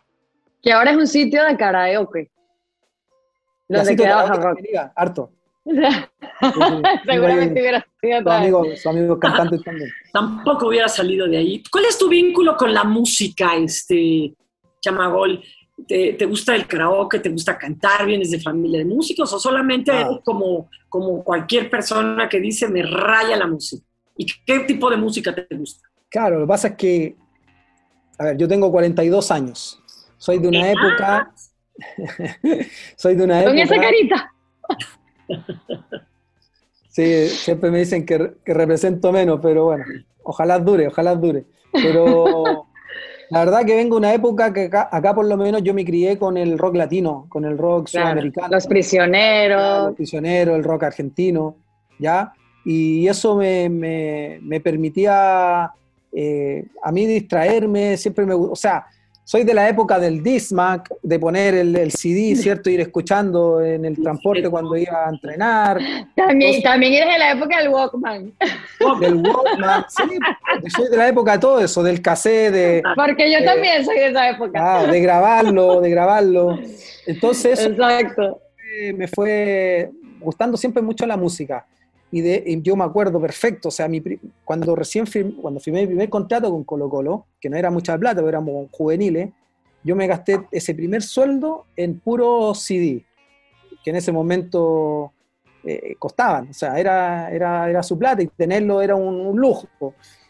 Que 0.62 0.72
ahora 0.72 0.92
es 0.92 0.96
un 0.96 1.06
sitio 1.06 1.44
de 1.44 1.56
karaoke. 1.56 2.30
Donde 3.68 3.96
quedaba 3.96 4.26
rock. 4.26 4.58
harto. 4.94 5.30
Seguramente 7.06 7.60
hubiera 7.60 7.86
sido 8.00 8.22
su 8.22 8.30
amigo, 8.30 8.64
su 8.76 8.88
amigo 8.88 9.18
cantante 9.20 9.58
también. 9.58 9.90
Tampoco 10.12 10.68
hubiera 10.68 10.88
salido 10.88 11.28
de 11.28 11.36
ahí. 11.36 11.62
¿Cuál 11.70 11.84
es 11.86 11.98
tu 11.98 12.08
vínculo 12.08 12.56
con 12.56 12.72
la 12.72 12.84
música, 12.84 13.56
este 13.56 14.34
Chamagol? 14.80 15.42
¿Te, 15.86 16.14
¿Te, 16.14 16.26
gusta 16.26 16.54
el 16.54 16.66
karaoke? 16.66 17.20
¿Te 17.20 17.30
gusta 17.30 17.56
cantar? 17.56 18.06
¿Vienes 18.06 18.30
de 18.30 18.40
familia 18.40 18.78
de 18.78 18.84
músicos? 18.84 19.32
¿O 19.32 19.38
solamente 19.38 19.90
ah. 19.92 20.02
eres 20.02 20.18
como, 20.24 20.68
como 20.88 21.24
cualquier 21.24 21.70
persona 21.70 22.28
que 22.28 22.40
dice 22.40 22.68
me 22.68 22.82
raya 22.82 23.36
la 23.36 23.46
música? 23.46 23.84
¿Y 24.16 24.26
qué 24.44 24.60
tipo 24.60 24.90
de 24.90 24.96
música 24.96 25.34
te 25.34 25.46
gusta? 25.54 25.88
Claro, 26.10 26.40
lo 26.40 26.46
que 26.46 26.48
pasa 26.48 26.68
es 26.68 26.74
que 26.74 27.16
a 28.20 28.24
ver, 28.24 28.36
yo 28.36 28.46
tengo 28.46 28.70
42 28.70 29.30
años. 29.30 29.82
Soy 30.18 30.38
de 30.38 30.48
una 30.48 30.70
época. 30.70 31.32
soy 32.96 33.14
de 33.14 33.24
una 33.24 33.40
época. 33.40 33.50
Con 33.50 33.58
esa 33.58 33.76
carita. 33.76 34.34
Sí, 36.88 37.28
siempre 37.28 37.70
me 37.70 37.78
dicen 37.78 38.04
que, 38.04 38.34
represento 38.44 39.12
menos, 39.12 39.40
pero 39.42 39.64
bueno, 39.66 39.84
ojalá 40.22 40.58
dure, 40.58 40.88
ojalá 40.88 41.14
dure. 41.14 41.44
Pero 41.72 42.66
la 43.30 43.44
verdad 43.44 43.64
que 43.64 43.76
vengo 43.76 43.96
de 43.96 43.98
una 43.98 44.14
época 44.14 44.52
que 44.52 44.64
acá, 44.72 45.14
por 45.14 45.26
lo 45.26 45.36
menos 45.36 45.62
yo 45.62 45.74
me 45.74 45.84
crié 45.84 46.18
con 46.18 46.36
el 46.36 46.58
rock 46.58 46.76
latino, 46.76 47.26
con 47.28 47.44
el 47.44 47.56
rock 47.58 47.88
sudamericano. 47.88 48.48
Los 48.50 48.66
prisioneros. 48.66 49.86
Los 49.86 49.94
prisioneros, 49.96 50.56
el 50.56 50.64
rock 50.64 50.84
argentino, 50.84 51.56
¿ya? 51.98 52.32
Y 52.64 53.06
eso 53.08 53.36
me, 53.36 53.68
me 54.42 54.60
permitía 54.60 55.72
eh, 56.12 56.66
a 56.82 56.90
mí 56.90 57.06
distraerme 57.06 57.96
siempre 57.96 58.26
me 58.26 58.34
o 58.34 58.56
sea, 58.56 58.86
soy 59.30 59.44
de 59.44 59.54
la 59.54 59.68
época 59.68 60.00
del 60.00 60.24
Dismac, 60.24 60.92
de 61.04 61.16
poner 61.20 61.54
el, 61.54 61.92
CD, 61.92 62.34
¿cierto? 62.34 62.68
Ir 62.68 62.80
escuchando 62.80 63.62
en 63.62 63.84
el 63.84 64.02
transporte 64.02 64.50
cuando 64.50 64.76
iba 64.76 65.06
a 65.06 65.08
entrenar. 65.08 65.78
También, 66.16 66.60
también 66.60 66.94
eres 66.94 67.12
de 67.12 67.18
la 67.20 67.30
época 67.30 67.58
del 67.58 67.68
Walkman. 67.68 68.34
Del 68.98 69.14
Walkman, 69.14 69.84
sí, 69.88 70.18
soy 70.74 70.88
de 70.88 70.96
la 70.96 71.06
época 71.06 71.34
de 71.34 71.38
todo 71.38 71.60
eso, 71.60 71.80
del 71.80 72.02
cassette, 72.02 72.52
de... 72.52 72.82
Porque 72.96 73.30
yo 73.30 73.44
también 73.44 73.84
soy 73.84 73.98
de 74.00 74.08
esa 74.08 74.30
época. 74.30 74.58
Ah, 74.60 74.86
de 74.86 75.00
grabarlo, 75.00 75.80
de 75.80 75.90
grabarlo. 75.90 76.58
Entonces, 77.06 77.64
Exacto. 77.64 78.40
me 78.96 79.06
fue 79.06 79.90
gustando 80.18 80.56
siempre 80.56 80.82
mucho 80.82 81.06
la 81.06 81.16
música 81.16 81.64
y, 82.12 82.20
de, 82.22 82.60
yo 82.62 82.76
me 82.76 82.84
acuerdo 82.84 83.20
perfecto, 83.20 83.68
o 83.68 83.70
sea, 83.70 83.86
mi, 83.86 84.02
cuando 84.44 84.74
recién 84.74 85.06
firmé, 85.06 85.34
cuando 85.40 85.60
firmé 85.60 85.82
mi 85.82 85.88
primer 85.88 86.08
contrato 86.08 86.50
con 86.50 86.64
Colo 86.64 86.88
Colo, 86.88 87.26
que 87.40 87.48
no 87.48 87.56
era 87.56 87.70
mucha 87.70 87.96
plata, 87.96 88.16
pero 88.16 88.28
éramos 88.28 88.68
juveniles, 88.72 89.30
yo 89.84 89.96
me 89.96 90.06
gasté 90.06 90.40
ese 90.50 90.74
primer 90.74 91.02
sueldo 91.02 91.66
en 91.76 92.00
puro 92.00 92.54
CD, 92.54 93.04
que 93.84 93.90
en 93.90 93.96
ese 93.96 94.12
momento 94.12 95.12
eh, 95.64 95.94
costaban, 95.98 96.48
o 96.50 96.54
sea, 96.54 96.78
era, 96.78 97.30
era, 97.30 97.70
era 97.70 97.82
su 97.82 97.98
plata 97.98 98.22
y 98.22 98.26
tenerlo 98.26 98.82
era 98.82 98.96
un, 98.96 99.38
lujo. 99.38 99.68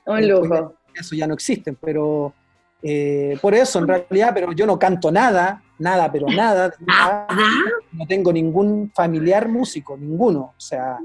Un 0.06 0.28
lujo. 0.28 0.74
Eso 0.94 1.14
ya 1.14 1.26
no 1.26 1.34
existen, 1.34 1.76
pero 1.80 2.34
eh, 2.82 3.36
por 3.42 3.54
eso 3.54 3.78
en 3.78 3.88
realidad, 3.88 4.32
pero 4.32 4.52
yo 4.52 4.66
no 4.66 4.78
canto 4.78 5.12
nada, 5.12 5.62
nada, 5.78 6.10
pero 6.10 6.26
nada, 6.28 6.72
no 7.92 8.06
tengo 8.06 8.32
ningún 8.32 8.90
familiar 8.94 9.48
músico, 9.48 9.96
ninguno, 9.98 10.54
o 10.56 10.60
sea, 10.60 10.98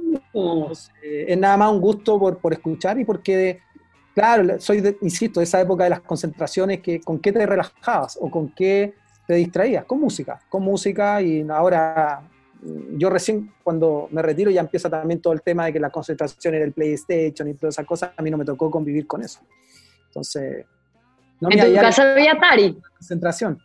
es 1.01 1.37
nada 1.37 1.57
más 1.57 1.71
un 1.71 1.81
gusto 1.81 2.17
por, 2.17 2.37
por 2.37 2.53
escuchar 2.53 2.97
y 2.97 3.03
porque, 3.03 3.59
claro, 4.13 4.59
soy, 4.59 4.97
insisto, 5.01 5.41
de 5.41 5.43
esa 5.43 5.59
época 5.59 5.83
de 5.83 5.89
las 5.89 5.99
concentraciones, 5.99 6.79
que 6.79 7.01
con 7.01 7.19
qué 7.19 7.33
te 7.33 7.45
relajabas 7.45 8.17
o 8.21 8.31
con 8.31 8.49
qué 8.49 8.93
te 9.27 9.35
distraías, 9.35 9.83
con 9.83 9.99
música, 9.99 10.39
con 10.47 10.63
música 10.63 11.21
y 11.21 11.45
ahora 11.49 12.21
mm, 12.61 12.97
yo 12.97 13.09
recién 13.09 13.51
cuando 13.63 14.07
me 14.11 14.21
retiro 14.21 14.49
ya 14.49 14.61
empieza 14.61 14.89
también 14.89 15.19
todo 15.19 15.33
el 15.33 15.41
tema 15.41 15.65
de 15.65 15.73
que 15.73 15.79
la 15.79 15.89
concentración 15.89 16.53
era 16.53 16.63
el 16.63 16.71
PlayStation 16.71 17.49
y 17.49 17.55
todas 17.55 17.75
esas 17.75 17.85
cosas, 17.85 18.11
a 18.15 18.21
mí 18.21 18.31
no 18.31 18.37
me 18.37 18.45
tocó 18.45 18.71
convivir 18.71 19.05
con 19.07 19.21
eso. 19.23 19.41
Entonces... 20.07 20.65
No 21.49 21.63
¿En 21.63 21.75
tu 21.75 21.81
casa 21.81 22.13
había 22.13 22.33
Atari? 22.33 22.75
Concentración. 22.97 23.59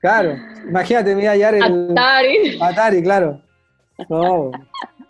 Claro, 0.00 0.36
imagínate, 0.66 1.14
me 1.14 1.22
iba 1.22 1.30
a 1.30 1.34
hallar 1.34 1.54
el. 1.54 1.90
Atari. 1.90 2.58
Atari, 2.60 3.02
claro. 3.02 3.40
No, 4.08 4.52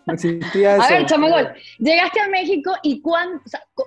no 0.06 0.14
existía 0.14 0.76
eso. 0.76 0.82
A 0.82 0.88
ver, 0.88 1.04
Chamagol, 1.04 1.52
llegaste 1.78 2.20
a 2.20 2.28
México 2.28 2.72
y 2.82 3.02
cuán, 3.02 3.42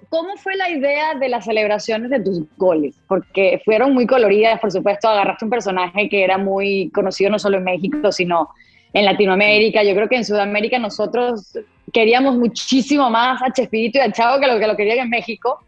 ¿cómo 0.09 0.37
fue 0.37 0.55
la 0.55 0.69
idea 0.69 1.15
de 1.15 1.27
las 1.27 1.45
celebraciones 1.45 2.11
de 2.11 2.19
tus 2.19 2.43
goles? 2.57 2.95
Porque 3.07 3.59
fueron 3.65 3.93
muy 3.95 4.05
coloridas, 4.05 4.59
por 4.59 4.71
supuesto, 4.71 5.09
agarraste 5.09 5.45
un 5.45 5.51
personaje 5.51 6.07
que 6.07 6.23
era 6.23 6.37
muy 6.37 6.91
conocido 6.93 7.31
no 7.31 7.39
solo 7.39 7.57
en 7.57 7.63
México, 7.63 8.11
sino 8.11 8.49
en 8.93 9.05
Latinoamérica. 9.05 9.81
Yo 9.83 9.95
creo 9.95 10.07
que 10.07 10.17
en 10.17 10.25
Sudamérica 10.25 10.77
nosotros 10.77 11.57
queríamos 11.91 12.35
muchísimo 12.37 13.09
más 13.09 13.41
a 13.41 13.51
Chespirito 13.51 13.97
y 13.97 14.01
a 14.01 14.11
Chavo 14.11 14.39
que 14.39 14.47
lo 14.47 14.59
que 14.59 14.67
lo 14.67 14.77
querían 14.77 14.99
en 14.99 15.09
México. 15.09 15.59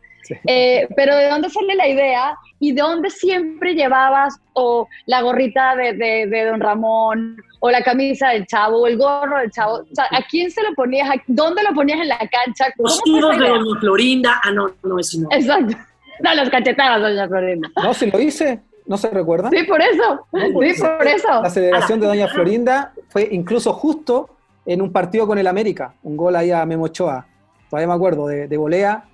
Eh, 0.45 0.88
pero 0.95 1.15
¿de 1.15 1.29
dónde 1.29 1.49
sale 1.49 1.75
la 1.75 1.88
idea? 1.88 2.38
¿Y 2.59 2.73
de 2.73 2.81
dónde 2.81 3.09
siempre 3.09 3.73
llevabas 3.75 4.39
o 4.53 4.88
la 5.05 5.21
gorrita 5.21 5.75
de, 5.75 5.93
de, 5.93 6.45
Don 6.45 6.59
Ramón, 6.59 7.38
o 7.59 7.69
la 7.69 7.83
camisa 7.83 8.29
del 8.29 8.45
chavo, 8.45 8.81
o 8.81 8.88
el 8.88 8.97
gorro 8.97 9.38
del 9.39 9.51
chavo? 9.51 9.75
O 9.75 9.95
sea, 9.95 10.05
¿a 10.12 10.21
quién 10.29 10.49
se 10.49 10.62
lo 10.63 10.73
ponías? 10.75 11.09
¿Dónde 11.27 11.63
lo 11.63 11.73
ponías 11.73 11.99
en 11.99 12.07
la 12.07 12.17
cancha? 12.19 12.67
Los 12.77 13.01
tiros 13.03 13.38
de 13.38 13.47
Doña 13.47 13.79
Florinda. 13.79 14.41
Ah, 14.43 14.51
no, 14.51 14.73
no, 14.83 14.99
es 14.99 15.15
no. 15.15 15.27
Exacto. 15.31 15.77
No, 16.21 16.33
las 16.33 16.49
cachetadas, 16.49 17.01
Doña 17.01 17.27
Florinda. 17.27 17.69
No, 17.81 17.93
si 17.93 18.09
lo 18.09 18.19
hice. 18.19 18.62
¿No 18.86 18.97
se 18.97 19.09
recuerda? 19.09 19.49
Sí, 19.49 19.63
por 19.63 19.81
eso. 19.81 20.27
sí, 20.33 20.81
por 20.81 21.07
eso. 21.07 21.41
La 21.41 21.49
celebración 21.49 22.01
de 22.01 22.07
Doña 22.07 22.27
Florinda 22.27 22.93
fue 23.07 23.29
incluso 23.31 23.71
justo 23.71 24.29
en 24.65 24.81
un 24.81 24.91
partido 24.91 25.25
con 25.25 25.38
el 25.38 25.47
América. 25.47 25.95
Un 26.03 26.17
gol 26.17 26.36
ahí 26.36 26.51
a 26.51 26.65
Memochoa. 26.65 27.25
Todavía 27.69 27.88
me 27.88 27.93
acuerdo, 27.93 28.27
de, 28.27 28.47
de 28.47 28.57
volea 28.57 29.05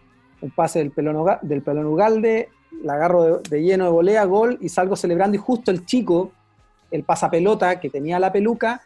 un 0.42 0.52
pase 0.52 0.80
del 0.80 0.92
pelón, 0.92 1.26
del 1.42 1.62
pelón 1.62 1.86
Ugalde, 1.86 2.50
la 2.84 2.94
agarro 2.94 3.40
de, 3.40 3.62
lleno 3.62 3.86
de 3.86 3.92
volea, 3.92 4.24
gol, 4.26 4.58
y 4.62 4.70
salgo 4.70 4.96
celebrando, 4.96 5.36
y 5.36 5.40
justo 5.40 5.72
el 5.72 5.86
chico, 5.86 6.32
el 6.92 7.04
pasapelota 7.04 7.80
que 7.80 7.90
tenía 7.90 8.20
la 8.20 8.32
peluca, 8.32 8.82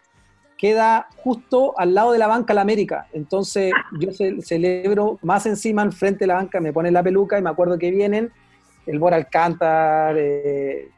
queda 0.57 1.07
justo 1.17 1.77
al 1.77 1.93
lado 1.93 2.11
de 2.11 2.19
la 2.19 2.27
banca 2.27 2.53
la 2.53 2.61
América. 2.61 3.07
Entonces 3.11 3.73
yo 3.99 4.09
celebro 4.41 5.19
más 5.21 5.45
encima, 5.45 5.81
al 5.81 5.93
frente 5.93 6.19
de 6.19 6.27
la 6.27 6.35
banca, 6.35 6.59
me 6.59 6.71
pone 6.71 6.91
la 6.91 7.03
peluca 7.03 7.37
y 7.37 7.41
me 7.41 7.49
acuerdo 7.49 7.77
que 7.77 7.91
vienen 7.91 8.31
el 8.85 8.99
Bor 8.99 9.13
Alcántar, 9.13 10.15
eh, 10.17 10.89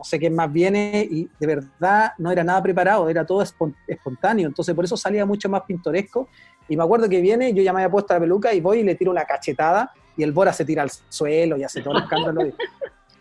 no 0.00 0.04
sé 0.04 0.18
quién 0.18 0.34
más 0.34 0.50
viene, 0.50 1.06
y 1.10 1.28
de 1.38 1.46
verdad 1.46 2.12
no 2.16 2.30
era 2.30 2.42
nada 2.42 2.62
preparado, 2.62 3.10
era 3.10 3.26
todo 3.26 3.42
espontáneo. 3.42 4.48
Entonces 4.48 4.74
por 4.74 4.82
eso 4.82 4.96
salía 4.96 5.26
mucho 5.26 5.50
más 5.50 5.60
pintoresco 5.64 6.26
y 6.70 6.76
me 6.76 6.82
acuerdo 6.82 7.06
que 7.06 7.20
viene, 7.20 7.52
yo 7.52 7.62
ya 7.62 7.74
me 7.74 7.80
había 7.80 7.90
puesto 7.90 8.14
la 8.14 8.20
peluca 8.20 8.54
y 8.54 8.62
voy 8.62 8.78
y 8.78 8.82
le 8.82 8.94
tiro 8.94 9.10
una 9.10 9.26
cachetada 9.26 9.92
y 10.16 10.22
el 10.22 10.32
Bora 10.32 10.54
se 10.54 10.64
tira 10.64 10.84
al 10.84 10.90
suelo 11.10 11.58
y 11.58 11.64
hace 11.64 11.82
todo 11.82 11.98
el 11.98 12.04
escándalo. 12.04 12.50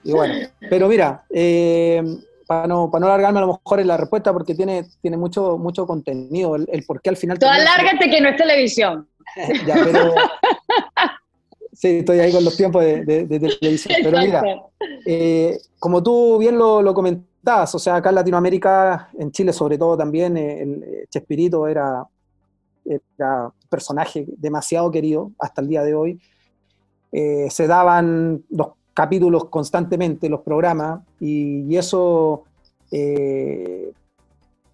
Y, 0.05 0.13
bueno, 0.13 0.35
pero 0.69 0.87
mira, 0.87 1.25
eh, 1.29 2.01
para, 2.47 2.65
no, 2.65 2.89
para 2.89 3.01
no 3.01 3.07
alargarme 3.07 3.39
a 3.39 3.41
lo 3.41 3.59
mejor 3.61 3.81
en 3.81 3.87
la 3.87 3.97
respuesta 3.97 4.31
porque 4.31 4.55
tiene, 4.55 4.85
tiene 5.01 5.17
mucho, 5.17 5.57
mucho 5.57 5.85
contenido, 5.85 6.55
el, 6.55 6.83
por 6.87 7.01
qué 7.01 7.09
al 7.09 7.17
final... 7.17 7.37
Tú 7.37 7.45
alárgate 7.45 8.09
que 8.09 8.21
no 8.21 8.29
es 8.29 8.37
televisión. 8.37 9.05
ya, 9.67 9.75
pero 9.83 10.13
Sí, 11.79 11.99
estoy 11.99 12.19
ahí 12.19 12.33
con 12.33 12.43
los 12.43 12.57
tiempos 12.57 12.83
de, 12.83 13.25
televisión. 13.25 13.95
Pero 14.03 14.19
mira, 14.19 14.43
eh, 15.05 15.59
como 15.77 16.03
tú 16.03 16.37
bien 16.37 16.57
lo, 16.57 16.81
lo, 16.81 16.93
comentabas, 16.93 17.73
o 17.75 17.79
sea, 17.79 17.95
acá 17.95 18.09
en 18.09 18.15
Latinoamérica, 18.15 19.09
en 19.17 19.31
Chile 19.31 19.53
sobre 19.53 19.77
todo 19.77 19.97
también, 19.97 20.37
eh, 20.37 20.61
el 20.61 21.07
Chespirito 21.09 21.67
era, 21.67 22.05
era 22.85 23.51
personaje 23.69 24.25
demasiado 24.37 24.91
querido 24.91 25.31
hasta 25.39 25.61
el 25.61 25.67
día 25.67 25.83
de 25.83 25.95
hoy. 25.95 26.19
Eh, 27.11 27.47
se 27.49 27.67
daban 27.67 28.43
los 28.49 28.69
capítulos 28.93 29.45
constantemente, 29.45 30.29
los 30.29 30.41
programas, 30.41 31.01
y, 31.19 31.75
eso 31.75 32.43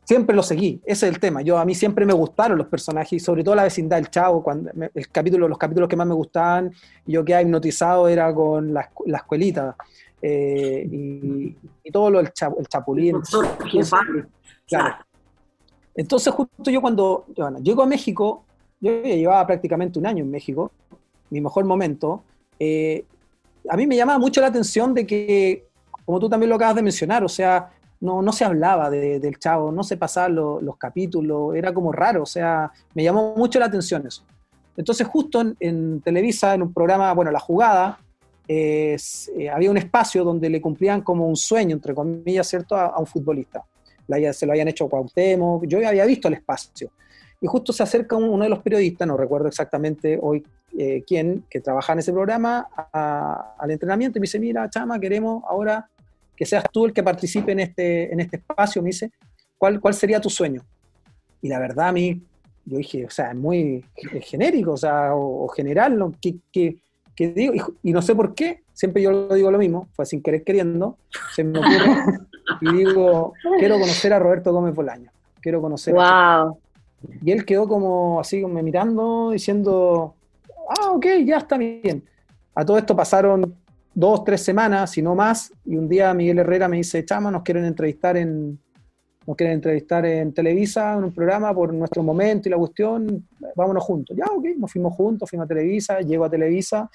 siempre 0.05 0.35
lo 0.35 0.43
seguí, 0.43 0.79
ese 0.85 1.07
es 1.07 1.13
el 1.13 1.19
tema. 1.19 1.41
Yo 1.41 1.57
a 1.57 1.65
mí 1.65 1.75
siempre 1.75 2.05
me 2.05 2.13
gustaron 2.13 2.57
los 2.57 2.67
personajes 2.67 3.13
y 3.13 3.19
sobre 3.19 3.43
todo 3.43 3.55
la 3.55 3.63
vecindad 3.63 3.97
del 3.97 4.09
Chavo, 4.09 4.41
cuando 4.41 4.71
el 4.93 5.09
capítulo, 5.09 5.47
los 5.47 5.57
capítulos 5.57 5.89
que 5.89 5.95
más 5.95 6.07
me 6.07 6.13
gustaban, 6.13 6.71
yo 7.05 7.25
que 7.25 7.39
hipnotizado 7.41 8.07
era 8.07 8.33
con 8.33 8.73
la, 8.73 8.89
escuelita 9.05 9.75
eh, 10.27 10.87
y, 10.91 11.91
todo 11.91 12.09
lo 12.09 12.17
del 12.17 12.31
el 12.57 12.67
Chapulín. 12.67 13.21
claro. 14.67 14.95
Entonces 15.93 16.33
justo 16.33 16.71
yo 16.71 16.81
cuando 16.81 17.25
llego 17.61 17.83
a 17.83 17.85
México, 17.85 18.43
yo 18.81 19.03
llevaba 19.03 19.45
prácticamente 19.45 19.99
un 19.99 20.07
año 20.07 20.23
en 20.23 20.31
México, 20.31 20.71
mi 21.29 21.41
mejor 21.41 21.65
momento, 21.65 22.23
eh, 22.59 23.05
a 23.69 23.77
mí 23.77 23.85
me 23.85 23.95
llamaba 23.95 24.17
mucho 24.17 24.41
la 24.41 24.47
atención 24.47 24.95
de 24.95 25.05
que, 25.05 25.67
como 26.05 26.19
tú 26.19 26.27
también 26.27 26.49
lo 26.49 26.55
acabas 26.55 26.75
de 26.75 26.81
mencionar, 26.81 27.23
o 27.23 27.29
sea, 27.29 27.71
no, 28.01 28.23
no 28.23 28.33
se 28.33 28.45
hablaba 28.45 28.89
del 28.89 29.37
chavo, 29.37 29.71
no 29.71 29.83
se 29.83 29.95
pasaban 29.95 30.35
los 30.35 30.77
capítulos, 30.77 31.55
era 31.55 31.71
como 31.71 31.91
raro, 31.91 32.23
o 32.23 32.25
sea, 32.25 32.71
me 32.95 33.03
llamó 33.03 33.35
mucho 33.37 33.59
la 33.59 33.67
atención 33.67 34.05
eso. 34.07 34.23
Entonces 34.75 35.07
justo 35.07 35.41
en, 35.59 36.01
Televisa, 36.01 36.55
en 36.55 36.63
un 36.63 36.73
programa, 36.73 37.13
bueno, 37.13 37.31
La 37.31 37.39
Jugada, 37.39 37.99
eh, 38.47 38.97
había 39.51 39.71
un 39.71 39.77
espacio 39.77 40.23
donde 40.23 40.49
le 40.49 40.61
cumplían 40.61 41.01
como 41.01 41.27
un 41.27 41.35
sueño, 41.35 41.75
entre 41.75 41.93
comillas, 41.93 42.47
¿cierto?, 42.47 42.75
a, 42.75 42.97
un 42.99 43.05
futbolista. 43.05 43.63
se 44.33 44.45
lo 44.45 44.51
habían 44.51 44.67
hecho 44.67 44.87
Cuauhtémoc, 44.87 45.65
yo 45.65 45.85
había 45.87 46.05
visto 46.05 46.27
el 46.27 46.35
espacio. 46.35 46.91
Y 47.41 47.47
justo 47.47 47.73
se 47.73 47.83
acerca 47.83 48.15
uno 48.15 48.43
de 48.43 48.49
los 48.49 48.59
periodistas, 48.59 49.07
no 49.07 49.17
recuerdo 49.17 49.47
exactamente 49.47 50.17
hoy 50.21 50.43
eh, 50.77 51.03
quién, 51.05 51.45
que 51.49 51.59
trabaja 51.59 51.93
en 51.93 51.99
ese 51.99 52.11
programa, 52.11 52.67
al 52.91 53.71
entrenamiento 53.71 54.17
y 54.17 54.21
me 54.21 54.25
dice, 54.25 54.39
mira, 54.39 54.69
Chama, 54.69 54.99
queremos 54.99 55.43
ahora 55.47 55.89
que 56.35 56.45
seas 56.45 56.65
tú 56.71 56.85
el 56.85 56.93
que 56.93 57.03
participe 57.03 57.51
en 57.51 57.61
este, 57.61 58.11
en 58.11 58.19
este 58.19 58.37
espacio, 58.37 58.81
me 58.81 58.87
dice, 58.87 59.11
¿cuál, 59.57 59.79
¿cuál 59.79 59.93
sería 59.93 60.19
tu 60.19 60.29
sueño? 60.29 60.61
Y 61.41 61.47
la 61.47 61.59
verdad 61.59 61.89
a 61.89 61.91
mí, 61.91 62.21
yo 62.65 62.77
dije, 62.77 63.05
o 63.05 63.09
sea, 63.09 63.29
es 63.29 63.35
muy 63.35 63.85
genérico, 64.21 64.71
o 64.71 64.77
sea, 64.77 65.15
o, 65.15 65.47
general, 65.49 65.97
¿no? 65.97 66.11
¿Qué, 66.19 66.77
digo? 67.17 67.73
Y, 67.83 67.91
no 67.91 68.01
sé 68.01 68.15
por 68.15 68.35
qué, 68.35 68.63
siempre 68.73 69.01
yo 69.01 69.11
lo 69.11 69.33
digo 69.33 69.51
lo 69.51 69.57
mismo, 69.57 69.87
fue 69.93 70.05
sin 70.05 70.21
querer 70.21 70.43
queriendo, 70.43 70.97
se 71.33 71.43
me 71.43 71.59
ocurre, 71.59 72.19
y 72.61 72.73
digo, 72.73 73.33
quiero 73.59 73.79
conocer 73.79 74.13
a 74.13 74.19
Roberto 74.19 74.51
Gómez 74.51 74.75
Bolaño, 74.75 75.11
quiero 75.41 75.61
conocer 75.61 75.93
wow. 75.93 76.03
a 76.03 76.53
Y 77.21 77.31
él 77.31 77.45
quedó 77.45 77.67
como 77.67 78.19
así, 78.19 78.41
como 78.41 78.61
mirando, 78.61 79.31
diciendo, 79.31 80.15
ah, 80.79 80.91
ok, 80.91 81.05
ya 81.25 81.37
está 81.37 81.57
bien. 81.57 82.03
A 82.53 82.65
todo 82.65 82.77
esto 82.77 82.95
pasaron 82.95 83.55
dos, 83.93 84.23
tres 84.23 84.41
semanas, 84.41 84.91
si 84.91 85.01
no 85.01 85.15
más, 85.15 85.53
y 85.65 85.77
un 85.77 85.87
día 85.87 86.13
Miguel 86.13 86.39
Herrera 86.39 86.67
me 86.67 86.77
dice, 86.77 87.05
Chama, 87.05 87.31
nos 87.31 87.43
quieren 87.43 87.65
entrevistar 87.65 88.17
en, 88.17 88.59
nos 89.25 89.35
quieren 89.35 89.55
entrevistar 89.55 90.05
en 90.05 90.33
Televisa, 90.33 90.93
en 90.93 91.05
un 91.05 91.13
programa 91.13 91.53
por 91.53 91.73
nuestro 91.73 92.03
momento 92.03 92.47
y 92.47 92.51
la 92.51 92.57
cuestión, 92.57 93.27
vámonos 93.55 93.83
juntos. 93.83 94.15
Ya, 94.15 94.25
ok, 94.25 94.45
nos 94.57 94.71
fuimos 94.71 94.93
juntos, 94.93 95.29
fuimos 95.29 95.45
a 95.45 95.47
Televisa, 95.47 95.99
llego 96.01 96.25
a 96.25 96.29
Televisa, 96.29 96.89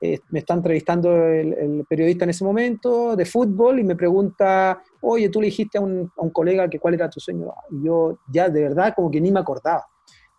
eh, 0.00 0.18
me 0.30 0.40
está 0.40 0.54
entrevistando 0.54 1.14
el, 1.26 1.84
periodista 1.88 2.24
en 2.24 2.30
ese 2.30 2.44
momento 2.44 3.16
de 3.16 3.24
fútbol 3.24 3.78
y 3.78 3.84
me 3.84 3.96
pregunta, 3.96 4.82
oye, 5.00 5.28
tú 5.28 5.40
le 5.40 5.46
dijiste 5.46 5.78
a 5.78 5.80
un, 5.80 6.10
colega 6.32 6.68
que 6.68 6.78
cuál 6.78 6.94
era 6.94 7.08
tu 7.08 7.20
sueño. 7.20 7.52
Y 7.70 7.86
yo 7.86 8.18
ya 8.30 8.48
de 8.48 8.62
verdad 8.62 8.92
como 8.94 9.10
que 9.10 9.20
ni 9.20 9.30
me 9.30 9.40
acordaba. 9.40 9.86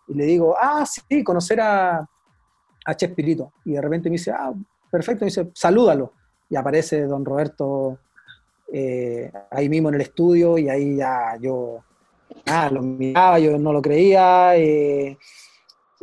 Y 0.06 0.14
le 0.14 0.24
digo, 0.24 0.54
ah, 0.58 0.84
sí, 0.86 1.24
conocer 1.24 1.60
a, 1.60 2.08
a 2.84 2.94
Chespirito. 2.94 3.52
Y 3.64 3.72
de 3.72 3.80
repente 3.80 4.08
me 4.08 4.14
dice, 4.14 4.30
ah, 4.30 4.52
perfecto, 4.90 5.24
me 5.24 5.26
dice, 5.26 5.50
salúdalo. 5.54 6.12
Y 6.48 6.56
aparece 6.56 7.02
don 7.02 7.24
Roberto 7.24 7.98
eh, 8.72 9.30
ahí 9.50 9.68
mismo 9.68 9.88
en 9.88 9.96
el 9.96 10.00
estudio 10.02 10.58
y 10.58 10.68
ahí 10.68 10.96
ya 10.96 11.36
yo 11.40 11.82
ah, 12.46 12.70
lo 12.70 12.82
miraba, 12.82 13.38
yo 13.38 13.58
no 13.58 13.72
lo 13.72 13.80
creía, 13.80 14.56
eh, 14.56 15.16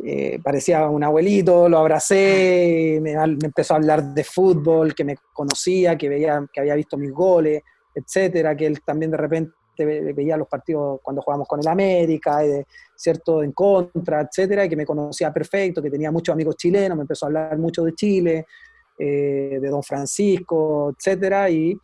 eh, 0.04 0.38
parecía 0.42 0.88
un 0.88 1.04
abuelito, 1.04 1.68
lo 1.68 1.78
abracé, 1.78 2.98
me, 3.00 3.12
empezó 3.12 3.74
a 3.74 3.76
hablar 3.78 4.02
de 4.12 4.24
fútbol, 4.24 4.94
que 4.94 5.04
me 5.04 5.16
conocía, 5.32 5.96
que, 5.96 6.08
veía, 6.08 6.44
que 6.52 6.60
había 6.60 6.74
visto 6.74 6.96
mis 6.96 7.12
goles, 7.12 7.62
etcétera, 7.94 8.56
que 8.56 8.66
él 8.66 8.80
también 8.82 9.10
de 9.10 9.16
repente 9.16 9.52
veía 9.84 10.36
los 10.36 10.48
partidos 10.48 11.00
cuando 11.02 11.22
jugábamos 11.22 11.48
con 11.48 11.60
el 11.60 11.68
América, 11.68 12.40
¿cierto? 12.94 13.42
En 13.42 13.52
contra, 13.52 14.22
etcétera, 14.22 14.64
y 14.64 14.68
que 14.68 14.76
me 14.76 14.86
conocía 14.86 15.32
perfecto, 15.32 15.82
que 15.82 15.90
tenía 15.90 16.10
muchos 16.10 16.32
amigos 16.32 16.56
chilenos, 16.56 16.96
me 16.96 17.02
empezó 17.02 17.26
a 17.26 17.28
hablar 17.28 17.58
mucho 17.58 17.84
de 17.84 17.94
Chile, 17.94 18.46
eh, 18.98 19.58
de 19.60 19.68
Don 19.68 19.82
Francisco, 19.82 20.94
etcétera, 20.96 21.50
y 21.50 21.78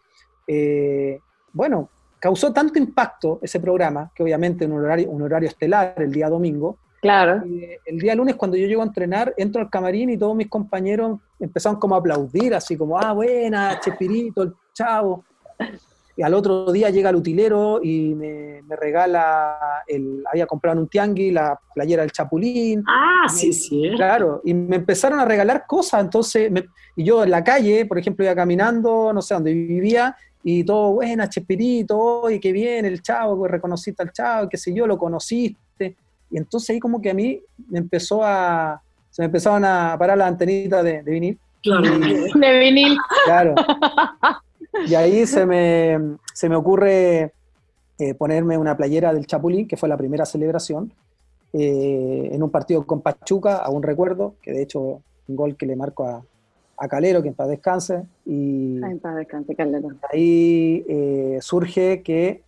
eh, 0.47 1.19
bueno, 1.53 1.89
causó 2.19 2.53
tanto 2.53 2.79
impacto 2.79 3.39
ese 3.43 3.61
programa, 3.61 4.11
que 4.15 4.23
obviamente 4.23 4.65
en 4.65 4.73
un 4.73 4.85
horario, 4.85 5.11
un 5.11 5.23
horario 5.23 5.49
estelar 5.49 5.95
el 5.99 6.13
día 6.13 6.29
domingo. 6.29 6.79
Claro. 7.01 7.43
el 7.85 7.99
día 7.99 8.15
lunes, 8.15 8.37
cuando 8.37 8.57
yo 8.57 8.69
llego 8.69 8.81
a 8.81 8.85
entrenar, 8.85 9.35
entro 9.37 9.61
al 9.61 9.69
camarín 9.69 10.11
y 10.11 10.17
todos 10.17 10.37
mis 10.37 10.49
compañeros 10.49 11.19
empezaron 11.41 11.81
como 11.81 11.97
a 11.97 11.99
aplaudir, 11.99 12.55
así 12.55 12.77
como, 12.77 12.97
ah, 12.97 13.13
buena, 13.13 13.81
Chespirito, 13.81 14.43
el 14.43 14.55
chavo. 14.73 15.25
Y 16.17 16.23
al 16.23 16.35
otro 16.35 16.71
día 16.71 16.91
llega 16.91 17.11
el 17.11 17.17
utilero 17.17 17.81
y 17.83 18.15
me, 18.15 18.63
regala, 18.77 19.83
el, 19.87 20.23
había 20.31 20.47
comprado 20.47 20.75
en 20.77 20.83
un 20.83 20.89
tiangui 20.89 21.31
la 21.31 21.59
playera 21.75 22.03
del 22.03 22.13
Chapulín. 22.13 22.85
Ah, 22.87 23.27
sí, 23.29 23.53
sí. 23.53 23.91
Claro, 23.97 24.43
y 24.45 24.53
me 24.53 24.77
empezaron 24.77 25.19
a 25.21 25.25
regalar 25.25 25.65
cosas, 25.67 26.03
entonces, 26.03 26.53
y 26.95 27.05
yo 27.05 27.25
en 27.25 27.31
la 27.31 27.43
calle, 27.43 27.87
por 27.87 27.99
ejemplo, 27.99 28.25
iba 28.25 28.35
caminando, 28.35 29.13
no 29.13 29.23
sé 29.23 29.35
dónde 29.35 29.55
vivía, 29.55 30.15
y 30.45 30.65
todo, 30.65 30.93
buena, 30.93 31.29
Chespirito, 31.29 31.99
oye, 31.99 32.41
qué 32.41 32.53
bien, 32.53 32.85
el 32.85 33.01
chavo, 33.01 33.47
reconociste 33.47 34.03
al 34.03 34.13
chavo, 34.13 34.49
qué 34.49 34.57
sé 34.57 34.75
yo, 34.75 34.87
lo 34.87 34.99
conociste. 34.99 35.97
Y 36.31 36.39
entonces 36.39 36.71
ahí 36.71 36.81
como 36.81 37.01
que 37.01 37.11
a 37.11 37.15
mí 37.15 37.41
me 37.69 37.79
empezó 37.79 38.25
a, 38.25 38.81
se 39.11 39.23
me 39.23 39.27
empezaron 39.27 39.65
a 39.65 39.97
parar 39.99 40.19
las 40.19 40.29
antenitas 40.29 40.83
de, 40.83 41.03
de 41.03 41.11
vinil. 41.11 41.39
Claro. 41.63 41.83
de 41.99 42.59
vinil. 42.59 42.97
Claro. 43.25 43.55
Y 44.87 44.95
ahí 44.95 45.27
se 45.27 45.45
me, 45.45 46.17
se 46.33 46.49
me 46.49 46.57
ocurre 46.57 47.33
eh, 47.99 48.15
ponerme 48.15 48.57
una 48.57 48.77
playera 48.77 49.13
del 49.13 49.27
Chapulín, 49.27 49.69
que 49.69 49.77
fue 49.77 49.89
la 49.89 49.97
primera 49.97 50.25
celebración, 50.25 50.93
eh, 51.53 52.31
en 52.33 52.43
un 52.43 52.51
partido 52.51 52.85
con 52.87 53.03
Pachuca, 53.03 53.57
aún 53.57 53.83
recuerdo, 53.83 54.35
que 54.43 54.53
de 54.53 54.63
hecho 54.63 54.81
un 54.81 55.37
gol 55.37 55.57
que 55.57 55.67
le 55.67 55.77
marco 55.77 56.07
a, 56.07 56.25
a 56.83 56.89
Calero, 56.89 57.23
que 57.23 57.29
en 57.29 57.35
paz 57.35 57.49
descanse. 57.49 58.03
Y 58.27 58.83
en 58.83 58.99
paz 58.99 59.17
descanse, 59.17 59.55
Calero. 59.55 59.89
Ahí 60.13 60.85
eh, 60.89 61.39
surge 61.41 62.03
que 62.03 62.43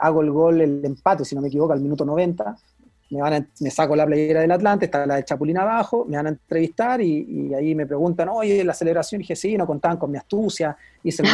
hago 0.00 0.20
el 0.20 0.30
gol, 0.30 0.60
el 0.60 0.84
empate, 0.84 1.24
si 1.24 1.34
no 1.34 1.40
me 1.40 1.48
equivoco, 1.48 1.72
al 1.72 1.80
minuto 1.80 2.04
90 2.04 2.56
me, 3.10 3.20
van 3.20 3.48
me 3.60 3.70
saco 3.70 3.96
la 3.96 4.06
playera 4.06 4.40
del 4.40 4.50
Atlante, 4.50 4.86
está 4.86 5.06
la 5.06 5.16
de 5.16 5.24
Chapulín 5.24 5.58
abajo, 5.58 6.04
me 6.06 6.16
van 6.16 6.26
a 6.26 6.30
entrevistar 6.30 7.00
y, 7.00 7.54
ahí 7.54 7.74
me 7.74 7.86
preguntan, 7.86 8.28
oye, 8.28 8.62
la 8.64 8.74
celebración, 8.74 9.20
y 9.20 9.24
dije, 9.24 9.36
sí, 9.36 9.56
no 9.56 9.66
contaban 9.66 9.96
con 9.96 10.10
mi 10.10 10.18
astucia, 10.18 10.76
hice 11.02 11.22
el 11.22 11.28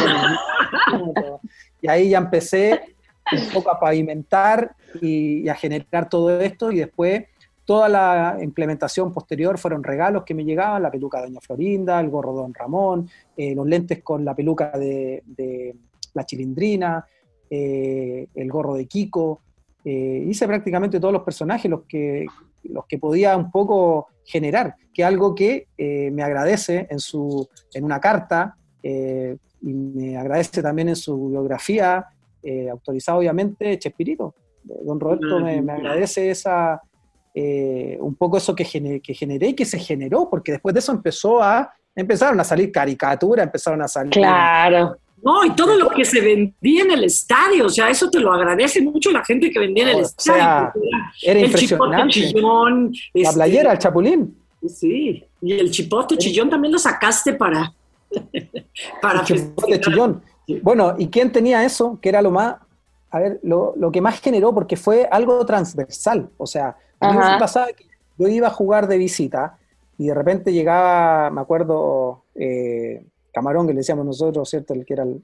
Y 1.81 1.87
ahí 1.87 2.09
ya 2.09 2.19
empecé 2.19 2.95
un 3.31 3.53
poco 3.53 3.71
a 3.71 3.79
pavimentar 3.79 4.75
y, 5.01 5.47
a 5.49 5.55
generar 5.55 6.07
todo 6.09 6.39
esto 6.39 6.71
y 6.71 6.79
después 6.79 7.25
toda 7.65 7.89
la 7.89 8.37
implementación 8.41 9.11
posterior 9.11 9.57
fueron 9.57 9.83
regalos 9.83 10.23
que 10.23 10.35
me 10.35 10.45
llegaban, 10.45 10.83
la 10.83 10.91
peluca 10.91 11.19
de 11.19 11.27
Doña 11.27 11.41
Florinda, 11.41 11.99
el 11.99 12.09
gorro 12.09 12.33
de 12.33 12.41
Don 12.43 12.53
Ramón, 12.53 13.09
eh, 13.35 13.55
los 13.55 13.67
lentes 13.67 14.03
con 14.03 14.23
la 14.23 14.35
peluca 14.35 14.71
de, 14.71 15.23
la 16.13 16.25
chilindrina, 16.25 17.05
eh, 17.49 18.27
el 18.35 18.51
gorro 18.51 18.75
de 18.75 18.85
Kiko, 18.85 19.41
eh, 19.83 20.23
hice 20.27 20.47
prácticamente 20.47 20.99
todos 20.99 21.13
los 21.13 21.23
personajes, 21.23 21.69
los 21.69 21.81
que, 21.83 22.27
los 22.63 22.85
que 22.85 22.99
podía 22.99 23.35
un 23.35 23.51
poco 23.51 24.07
generar, 24.23 24.75
que 24.93 25.03
algo 25.03 25.35
que 25.35 25.67
me 25.77 26.23
agradece 26.23 26.87
en, 26.89 26.99
su, 26.99 27.47
en 27.73 27.83
una 27.83 27.99
carta 27.99 28.55
y 28.81 29.73
me 29.73 30.17
agradece 30.17 30.61
también 30.61 30.89
en 30.89 30.95
su 30.95 31.29
biografía, 31.29 32.05
autorizada 32.71 33.17
obviamente 33.17 33.77
Chespirito. 33.77 34.35
Don 34.63 34.99
Roberto 34.99 35.39
me, 35.39 35.59
agradece 35.71 36.31
esa, 36.31 36.81
un 37.99 38.15
poco 38.15 38.37
eso 38.37 38.55
que, 38.55 38.63
que 39.01 39.13
generé 39.13 39.49
y 39.49 39.53
que 39.53 39.65
se 39.65 39.79
generó, 39.79 40.29
porque 40.29 40.53
después 40.53 40.73
de 40.73 40.79
eso 40.79 40.91
empezó 40.91 41.41
a, 41.41 41.73
empezaron 41.95 42.39
a 42.39 42.43
salir 42.43 42.71
caricaturas, 42.71 43.45
empezaron 43.45 43.81
a 43.81 43.87
salir... 43.87 44.11
Claro 44.11 44.97
no, 45.25 45.43
y 45.43 45.55
todo 45.55 45.75
lo 45.75 45.89
que 45.89 46.05
se 46.05 46.21
vendía 46.21 46.83
en 46.83 46.91
el 46.91 47.03
estadio, 47.05 47.65
o 47.65 47.69
sea, 47.69 47.89
eso 47.89 48.11
te 48.11 48.19
lo 48.19 48.31
agradece 48.31 48.79
mucho 48.79 49.09
la 49.09 49.25
gente 49.25 49.49
que 49.49 49.57
vendía 49.57 49.89
en 49.89 49.97
el 49.97 49.99
estadio. 50.01 50.71
era 51.23 51.39
impresionante. 51.39 52.31
la 53.13 53.31
playera, 53.33 53.71
el 53.71 53.79
chapulín. 53.79 54.37
Sí, 54.67 55.23
y 55.41 55.53
el 55.53 55.71
chipote 55.71 56.15
chillón 56.17 56.49
también 56.49 56.71
lo 56.71 56.77
sacaste 56.77 57.33
para... 57.33 57.73
para 59.01 59.21
el 59.21 59.25
chipote 59.25 59.81
chillón. 59.81 60.21
Bueno, 60.61 60.93
¿y 60.99 61.07
quién 61.07 61.31
tenía 61.31 61.65
eso? 61.65 61.97
Que 61.99 62.09
era 62.09 62.21
lo 62.21 62.29
más, 62.29 62.57
a 63.09 63.19
ver, 63.19 63.39
lo, 63.41 63.73
lo 63.77 63.91
que 63.91 64.01
más 64.01 64.21
generó, 64.21 64.53
porque 64.53 64.75
fue 64.75 65.07
algo 65.09 65.43
transversal. 65.43 66.29
O 66.37 66.45
sea, 66.45 66.77
a 67.05 67.11
mí 67.11 67.17
me 67.17 67.39
pasaba 67.39 67.67
que 67.67 67.85
yo 68.17 68.27
iba 68.27 68.47
a 68.47 68.51
jugar 68.51 68.87
de 68.87 68.97
visita 68.97 69.57
y 69.97 70.07
de 70.07 70.13
repente 70.13 70.51
llegaba, 70.51 71.29
me 71.29 71.41
acuerdo, 71.41 72.23
eh, 72.35 73.05
Camarón, 73.33 73.67
que 73.67 73.73
le 73.73 73.79
decíamos 73.79 74.05
nosotros, 74.05 74.49
¿cierto? 74.49 74.73
El 74.73 74.85
que 74.85 74.93
era 74.93 75.03
el, 75.03 75.23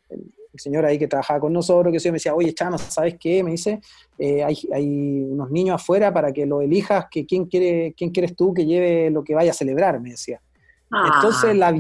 señor 0.56 0.86
ahí 0.86 1.00
que 1.00 1.08
trabajaba 1.08 1.40
con 1.40 1.54
nosotros, 1.54 1.94
que 1.94 2.00
se 2.00 2.12
me 2.12 2.16
decía, 2.16 2.36
oye, 2.36 2.54
Chano, 2.54 2.78
¿sabes 2.78 3.16
qué? 3.18 3.42
Me 3.42 3.52
dice, 3.52 3.80
eh, 4.20 4.44
hay, 4.44 4.58
hay, 4.74 5.24
unos 5.24 5.50
niños 5.50 5.76
afuera 5.76 6.14
para 6.14 6.34
que 6.34 6.46
lo 6.46 6.62
elijas, 6.62 7.06
que 7.10 7.26
quién, 7.26 7.46
quiere, 7.46 7.94
quién 7.96 8.12
quieres 8.12 8.36
tú 8.36 8.54
que 8.54 8.66
lleve 8.66 9.10
lo 9.10 9.24
que 9.24 9.34
vaya 9.34 9.52
a 9.52 9.54
celebrar, 9.54 10.00
me 10.02 10.12
decía. 10.12 10.42
Ah. 10.92 11.14
Entonces 11.16 11.56
la, 11.56 11.74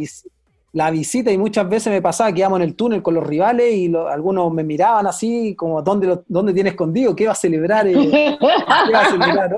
la 0.73 0.89
visita, 0.89 1.31
y 1.31 1.37
muchas 1.37 1.67
veces 1.67 1.91
me 1.91 2.01
pasaba 2.01 2.31
que 2.31 2.39
íbamos 2.39 2.59
en 2.59 2.63
el 2.63 2.75
túnel 2.75 3.03
con 3.03 3.13
los 3.13 3.27
rivales 3.27 3.73
y 3.73 3.93
algunos 3.93 4.53
me 4.53 4.63
miraban 4.63 5.05
así, 5.05 5.53
como, 5.55 5.81
¿dónde, 5.81 6.21
dónde 6.27 6.53
tiene 6.53 6.69
escondido? 6.69 7.13
¿Qué 7.13 7.25
va 7.25 7.33
a 7.33 7.35
celebrar? 7.35 7.87
Eh, 7.87 7.93
¿Qué 8.39 8.93
va 8.93 9.01
a 9.01 9.11
celebrar? 9.11 9.53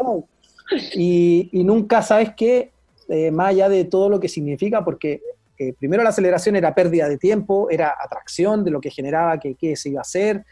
Y, 0.96 1.50
y, 1.52 1.64
nunca, 1.64 2.02
¿sabes 2.02 2.32
qué? 2.36 2.72
Eh, 3.10 3.32
más 3.32 3.50
allá 3.50 3.70
de 3.70 3.86
todo 3.86 4.10
lo 4.10 4.20
que 4.20 4.30
significa, 4.30 4.84
porque 4.84 5.22
eh, 5.58 5.74
primero 5.78 6.04
la 6.04 6.10
aceleración 6.10 6.56
era 6.56 6.74
pérdida 6.74 7.08
de 7.10 7.18
tiempo, 7.18 7.70
era 7.70 7.96
atracción 8.00 8.64
de 8.64 8.72
lo 8.72 8.80
que 8.80 8.90
generaba 8.90 9.40
que, 9.40 9.76
se 9.76 9.90
iba 9.90 10.00
a 10.00 10.02
hacer. 10.02 10.46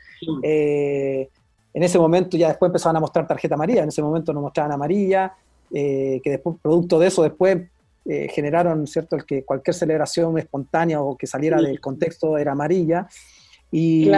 Eh, 0.44 1.30
en 1.74 1.84
ese 1.84 1.98
momento 1.98 2.36
ya 2.38 2.50
después 2.50 2.70
empezaban 2.70 2.98
a 2.98 3.00
mostrar 3.00 3.28
tarjeta 3.28 3.56
amarilla, 3.56 3.84
en 3.84 3.90
ese 3.90 4.02
momento 4.02 4.34
nos 4.34 4.44
mostraban 4.44 4.74
amarilla, 4.74 5.34
que 5.72 6.22
después, 6.24 6.58
producto 6.62 7.00
de 7.00 7.08
eso, 7.08 7.24
después 7.24 7.58
generaron, 8.06 8.86
¿cierto?, 8.88 9.16
el 9.16 9.26
que 9.26 9.44
cualquier 9.44 9.74
celebración 9.74 10.38
espontánea 10.38 11.02
o 11.02 11.16
que 11.16 11.28
saliera 11.28 11.62
del 11.62 11.80
contexto 11.80 12.38
era 12.38 12.52
amarilla. 12.52 13.08
Y, 13.72 14.12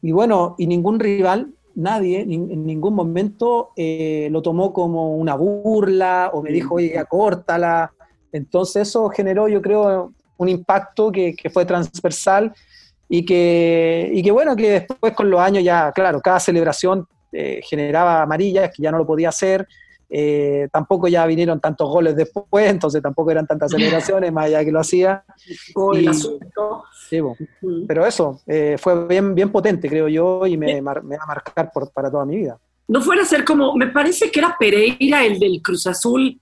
y 0.00 0.12
bueno, 0.12 0.54
y 0.56 0.66
ningún 0.66 0.98
rival 0.98 1.52
nadie 1.76 2.22
en 2.22 2.66
ningún 2.66 2.94
momento 2.94 3.70
eh, 3.76 4.28
lo 4.30 4.42
tomó 4.42 4.72
como 4.72 5.14
una 5.16 5.34
burla 5.34 6.30
o 6.32 6.42
me 6.42 6.50
dijo, 6.50 6.76
oye, 6.76 6.92
ya 6.94 7.04
córtala. 7.04 7.92
Entonces 8.32 8.88
eso 8.88 9.08
generó, 9.10 9.46
yo 9.46 9.62
creo, 9.62 10.12
un 10.38 10.48
impacto 10.48 11.12
que, 11.12 11.34
fue 11.52 11.64
transversal 11.64 12.52
y 13.08 13.24
que, 13.24 14.10
y 14.12 14.22
que, 14.22 14.30
bueno, 14.30 14.56
que 14.56 14.70
después 14.70 15.12
con 15.12 15.30
los 15.30 15.40
años 15.40 15.62
ya, 15.62 15.92
claro, 15.92 16.20
cada 16.20 16.40
celebración 16.40 17.06
eh, 17.32 17.60
generaba 17.62 18.22
amarillas, 18.22 18.70
que 18.74 18.82
ya 18.82 18.90
no 18.90 18.98
lo 18.98 19.06
podía 19.06 19.28
hacer. 19.28 19.66
Eh, 20.08 20.68
tampoco 20.72 21.08
ya 21.08 21.26
vinieron 21.26 21.60
tantos 21.60 21.88
goles 21.88 22.14
después, 22.14 22.70
entonces 22.70 23.02
tampoco 23.02 23.30
eran 23.30 23.46
tantas 23.46 23.72
celebraciones, 23.72 24.32
más 24.32 24.46
allá 24.46 24.64
que 24.64 24.72
lo 24.72 24.80
hacía. 24.80 25.24
pero 27.86 28.06
eso, 28.06 28.40
eh, 28.46 28.76
fue 28.78 29.06
bien, 29.06 29.34
bien 29.34 29.50
potente, 29.50 29.88
creo 29.88 30.08
yo, 30.08 30.46
y 30.46 30.56
me, 30.56 30.80
va 30.80 30.92
a 30.92 31.26
marcar 31.26 31.70
por, 31.72 31.90
para 31.90 32.10
toda 32.10 32.24
mi 32.24 32.36
vida. 32.36 32.58
No 32.88 33.00
fuera 33.00 33.22
a 33.22 33.26
ser 33.26 33.44
como, 33.44 33.74
me 33.74 33.88
parece 33.88 34.30
que 34.30 34.38
era 34.38 34.56
Pereira, 34.58 35.24
el 35.24 35.40
del 35.40 35.60
Cruz 35.60 35.86
Azul, 35.88 36.38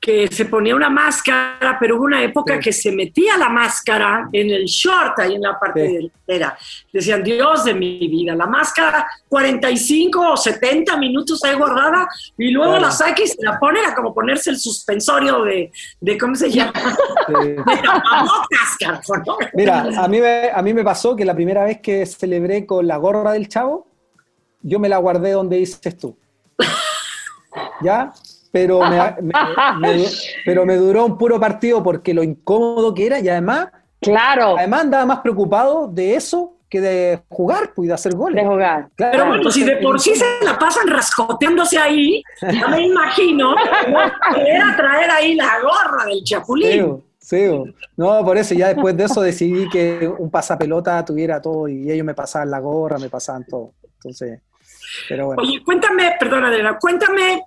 que 0.00 0.28
se 0.28 0.44
ponía 0.44 0.76
una 0.76 0.88
máscara, 0.88 1.76
pero 1.78 1.96
hubo 1.96 2.04
una 2.04 2.22
época 2.22 2.60
que 2.60 2.72
se 2.72 2.92
metía 2.92 3.36
la 3.36 3.48
máscara 3.48 4.28
en 4.32 4.50
el 4.50 4.64
short, 4.66 5.18
ahí 5.18 5.34
en 5.34 5.42
la 5.42 5.58
parte 5.58 5.80
delantera. 5.80 6.56
Decían, 6.92 7.22
Dios 7.24 7.64
de 7.64 7.74
mi 7.74 7.98
vida, 8.06 8.34
la 8.36 8.46
máscara 8.46 9.06
45 9.28 10.32
o 10.32 10.36
70 10.36 10.96
minutos 10.98 11.42
ahí 11.44 11.54
guardada 11.56 12.08
y 12.36 12.50
luego 12.50 12.78
la 12.78 12.92
saca 12.92 13.22
y 13.22 13.26
se 13.26 13.44
la 13.44 13.58
pone, 13.58 13.80
era 13.80 13.94
como 13.94 14.14
ponerse 14.14 14.50
el 14.50 14.58
suspensorio 14.58 15.42
de, 15.42 15.72
de 16.00 16.18
¿cómo 16.18 16.36
se 16.36 16.50
llama? 16.50 16.72
de 17.28 17.56
Mira, 19.54 19.80
a 19.96 20.06
mí, 20.06 20.20
me, 20.20 20.50
a 20.54 20.62
mí 20.62 20.74
me 20.74 20.84
pasó 20.84 21.16
que 21.16 21.24
la 21.24 21.34
primera 21.34 21.64
vez 21.64 21.80
que 21.80 22.06
celebré 22.06 22.66
con 22.66 22.86
la 22.86 22.96
gorra 22.98 23.32
del 23.32 23.48
chavo, 23.48 23.88
yo 24.62 24.78
me 24.78 24.88
la 24.88 24.98
guardé 24.98 25.32
donde 25.32 25.56
dices 25.56 25.96
tú. 25.98 26.16
¿Ya? 27.82 28.12
Pero 28.52 28.80
me, 29.78 30.04
pero 30.44 30.66
me 30.66 30.76
duró 30.76 31.04
un 31.04 31.18
puro 31.18 31.38
partido 31.40 31.82
porque 31.82 32.14
lo 32.14 32.22
incómodo 32.22 32.94
que 32.94 33.06
era 33.06 33.20
y 33.20 33.28
además, 33.28 33.68
claro. 34.00 34.56
además 34.58 34.82
andaba 34.82 35.06
más 35.06 35.20
preocupado 35.20 35.88
de 35.88 36.14
eso 36.14 36.54
que 36.68 36.80
de 36.80 37.20
jugar 37.28 37.72
pues, 37.74 37.86
y 37.86 37.88
de 37.88 37.94
hacer 37.94 38.14
goles. 38.14 38.42
De 38.42 38.48
jugar. 38.48 38.88
pero 38.96 39.26
bueno, 39.26 39.50
si 39.50 39.64
de 39.64 39.76
por 39.76 39.98
sí 39.98 40.14
se 40.14 40.44
la 40.44 40.58
pasan 40.58 40.86
rascoteándose 40.86 41.78
ahí, 41.78 42.22
ya 42.42 42.68
me 42.68 42.86
imagino 42.86 43.54
que 44.34 44.40
era 44.40 44.76
traer 44.76 45.10
ahí 45.10 45.34
la 45.34 45.60
gorra 45.62 46.04
del 46.06 46.22
chapulín. 46.24 47.02
Sí, 47.18 47.44
no, 47.96 48.24
por 48.24 48.38
eso 48.38 48.54
ya 48.54 48.68
después 48.68 48.96
de 48.96 49.04
eso 49.04 49.20
decidí 49.20 49.68
que 49.68 50.10
un 50.18 50.30
pasapelota 50.30 51.04
tuviera 51.04 51.42
todo 51.42 51.68
y 51.68 51.90
ellos 51.90 52.06
me 52.06 52.14
pasaban 52.14 52.50
la 52.50 52.58
gorra, 52.58 52.98
me 52.98 53.10
pasaban 53.10 53.44
todo. 53.44 53.72
Entonces, 53.96 54.40
pero 55.08 55.26
bueno. 55.26 55.42
Oye, 55.42 55.62
cuéntame, 55.62 56.14
perdón 56.18 56.44
Adriana, 56.44 56.78
cuéntame 56.80 57.42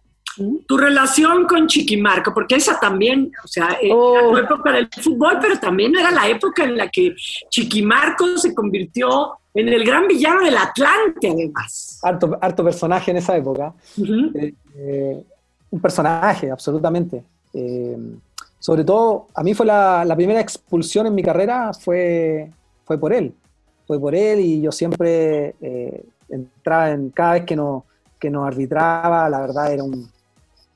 tu 0.65 0.77
relación 0.77 1.45
con 1.45 1.67
Chiquimarco, 1.67 2.33
porque 2.33 2.55
esa 2.55 2.79
también, 2.79 3.31
o 3.43 3.47
sea, 3.47 3.77
era 3.81 3.95
oh. 3.95 4.33
la 4.33 4.41
época 4.41 4.71
del 4.71 4.89
fútbol, 4.89 5.37
pero 5.41 5.59
también 5.59 5.95
era 5.95 6.11
la 6.11 6.27
época 6.27 6.63
en 6.63 6.77
la 6.77 6.89
que 6.89 7.15
Chiquimarco 7.49 8.37
se 8.37 8.53
convirtió 8.53 9.33
en 9.53 9.67
el 9.67 9.83
gran 9.83 10.07
villano 10.07 10.43
del 10.43 10.57
Atlante, 10.57 11.29
además. 11.29 11.99
Harto, 12.01 12.37
harto 12.41 12.63
personaje 12.63 13.11
en 13.11 13.17
esa 13.17 13.35
época. 13.35 13.73
Eh, 13.97 14.53
eh, 14.75 15.23
un 15.69 15.79
personaje, 15.79 16.49
absolutamente. 16.49 17.23
Eh, 17.53 17.97
sobre 18.59 18.83
todo, 18.83 19.27
a 19.33 19.43
mí 19.43 19.53
fue 19.53 19.65
la, 19.65 20.13
primera 20.15 20.39
expulsión 20.39 21.07
en 21.07 21.15
mi 21.15 21.23
carrera, 21.23 21.73
fue, 21.73 22.49
fue 22.85 22.97
por 22.97 23.11
él. 23.11 23.33
Fue 23.85 23.99
por 23.99 24.15
él 24.15 24.39
y 24.39 24.61
yo 24.61 24.71
siempre 24.71 25.55
entraba 26.29 26.91
en 26.91 27.09
cada 27.09 27.33
vez 27.33 27.45
que, 27.45 27.57
no, 27.57 27.85
que 28.17 28.29
nos 28.29 28.47
arbitraba, 28.47 29.27
la 29.27 29.41
verdad 29.41 29.73
era 29.73 29.83
un, 29.83 30.09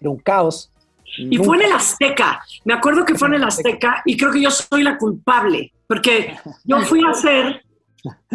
un 0.07 0.17
caos. 0.17 0.71
Y 1.17 1.37
fue 1.37 1.57
en 1.57 1.63
el 1.63 1.71
Azteca, 1.71 2.43
me 2.65 2.73
acuerdo 2.73 3.05
que 3.05 3.15
fue 3.15 3.27
en 3.29 3.35
el 3.35 3.43
Azteca 3.43 4.01
y 4.05 4.17
creo 4.17 4.31
que 4.31 4.41
yo 4.41 4.51
soy 4.51 4.83
la 4.83 4.97
culpable, 4.97 5.71
porque 5.87 6.35
yo 6.63 6.81
fui 6.81 7.03
a 7.05 7.11
hacer, 7.11 7.63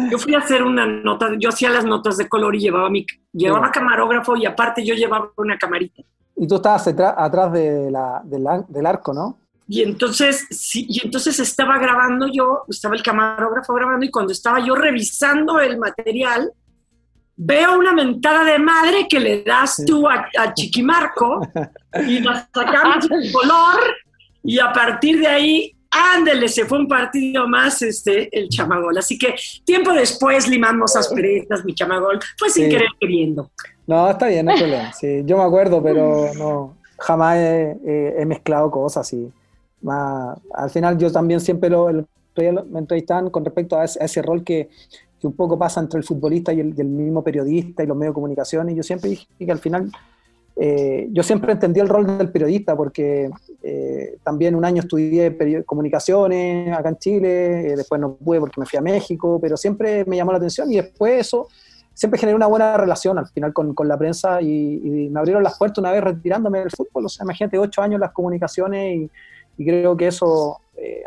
yo 0.09 0.17
fui 0.17 0.33
a 0.33 0.39
hacer 0.39 0.63
una 0.63 0.85
nota, 0.85 1.29
yo 1.37 1.49
hacía 1.49 1.69
las 1.69 1.85
notas 1.85 2.17
de 2.17 2.27
color 2.27 2.55
y 2.55 2.59
llevaba 2.59 2.89
mi, 2.89 3.05
llevaba 3.33 3.71
camarógrafo 3.71 4.35
y 4.35 4.45
aparte 4.45 4.83
yo 4.83 4.95
llevaba 4.95 5.31
una 5.37 5.57
camarita. 5.57 6.01
Y 6.35 6.47
tú 6.47 6.55
estabas 6.55 6.87
atrás 6.87 7.53
de 7.53 7.91
la, 7.91 8.23
del 8.23 8.85
arco, 8.85 9.13
¿no? 9.13 9.37
Y 9.67 9.83
entonces, 9.83 10.47
sí, 10.49 10.85
y 10.89 11.05
entonces 11.05 11.39
estaba 11.39 11.77
grabando 11.77 12.27
yo, 12.27 12.63
estaba 12.67 12.95
el 12.95 13.03
camarógrafo 13.03 13.73
grabando 13.73 14.05
y 14.05 14.11
cuando 14.11 14.33
estaba 14.33 14.59
yo 14.59 14.75
revisando 14.75 15.59
el 15.59 15.77
material, 15.77 16.51
veo 17.43 17.79
una 17.79 17.91
mentada 17.91 18.43
de 18.43 18.59
madre 18.59 19.07
que 19.09 19.19
le 19.19 19.43
das 19.43 19.81
tú 19.85 20.07
a, 20.07 20.53
Chiquimarco 20.53 21.41
y 22.07 22.19
la 22.19 22.47
sacamos 22.53 23.09
el 23.09 23.31
color 23.31 23.79
y 24.43 24.59
a 24.59 24.71
partir 24.71 25.19
de 25.19 25.27
ahí, 25.27 25.75
ándele, 25.89 26.47
se 26.47 26.65
fue 26.65 26.79
un 26.79 26.87
partido 26.87 27.47
más 27.47 27.81
este, 27.81 28.29
el 28.37 28.47
chamagol. 28.49 28.95
Así 28.97 29.17
que 29.17 29.33
tiempo 29.65 29.91
después 29.91 30.47
limamos 30.47 30.95
asperezas, 30.95 31.65
mi 31.65 31.73
chamagol, 31.73 32.19
fue 32.37 32.49
sin 32.49 32.69
querer 32.69 32.89
queriendo. 32.99 33.49
No, 33.87 34.09
está 34.09 34.27
bien, 34.27 34.45
no 34.45 34.51
hay 34.51 34.59
problema. 34.59 34.93
Sí, 34.93 35.23
yo 35.25 35.37
me 35.37 35.43
acuerdo, 35.43 35.81
pero 35.81 36.31
no, 36.35 36.75
jamás 36.99 37.37
he, 37.37 38.23
mezclado 38.27 38.69
cosas 38.69 39.11
y 39.13 39.31
más, 39.81 40.37
al 40.53 40.69
final 40.69 40.95
yo 40.99 41.11
también 41.11 41.39
siempre 41.39 41.71
lo, 41.71 41.87
me 41.87 42.79
entrevistan 42.79 43.31
con 43.31 43.43
respecto 43.43 43.79
a 43.79 43.85
ese 43.85 44.21
rol 44.21 44.43
que, 44.43 44.69
que 45.21 45.27
un 45.27 45.33
poco 45.33 45.57
pasa 45.57 45.79
entre 45.79 45.99
el 45.99 46.03
futbolista 46.03 46.51
y 46.51 46.59
el, 46.59 46.73
mismo 46.73 47.23
periodista 47.23 47.83
y 47.83 47.87
los 47.87 47.95
medios 47.95 48.11
de 48.11 48.15
comunicación. 48.15 48.69
Y 48.71 48.75
yo 48.75 48.81
siempre 48.81 49.11
dije 49.11 49.27
que 49.37 49.51
al 49.51 49.59
final, 49.59 49.91
eh, 50.55 51.07
yo 51.11 51.21
siempre 51.21 51.51
entendí 51.51 51.79
el 51.79 51.87
rol 51.87 52.17
del 52.17 52.31
periodista 52.31 52.75
porque 52.75 53.29
eh, 53.61 54.17
también 54.23 54.55
un 54.55 54.65
año 54.65 54.81
estudié 54.81 55.37
comunicaciones 55.63 56.75
acá 56.75 56.89
en 56.89 56.97
Chile, 56.97 57.71
eh, 57.71 57.75
después 57.75 58.01
no 58.01 58.15
pude 58.15 58.39
porque 58.39 58.59
me 58.59 58.65
fui 58.65 58.79
a 58.79 58.81
México, 58.81 59.37
pero 59.39 59.55
siempre 59.57 60.03
me 60.05 60.17
llamó 60.17 60.31
la 60.31 60.39
atención 60.39 60.71
y 60.71 60.77
después 60.77 61.27
eso 61.27 61.47
siempre 61.93 62.19
generé 62.19 62.35
una 62.35 62.47
buena 62.47 62.75
relación 62.75 63.19
al 63.19 63.27
final 63.27 63.53
con, 63.53 63.75
con 63.75 63.87
la 63.87 63.99
prensa 63.99 64.41
y, 64.41 65.07
me 65.11 65.19
abrieron 65.19 65.43
las 65.43 65.55
puertas 65.59 65.77
una 65.77 65.91
vez 65.91 66.03
retirándome 66.03 66.59
del 66.59 66.71
fútbol. 66.71 67.05
O 67.05 67.09
sea, 67.09 67.25
imagínate, 67.25 67.59
ocho 67.59 67.83
años 67.83 67.99
las 67.99 68.11
comunicaciones 68.11 68.97
y, 68.97 69.11
y 69.57 69.65
creo 69.65 69.95
que 69.95 70.07
eso 70.07 70.61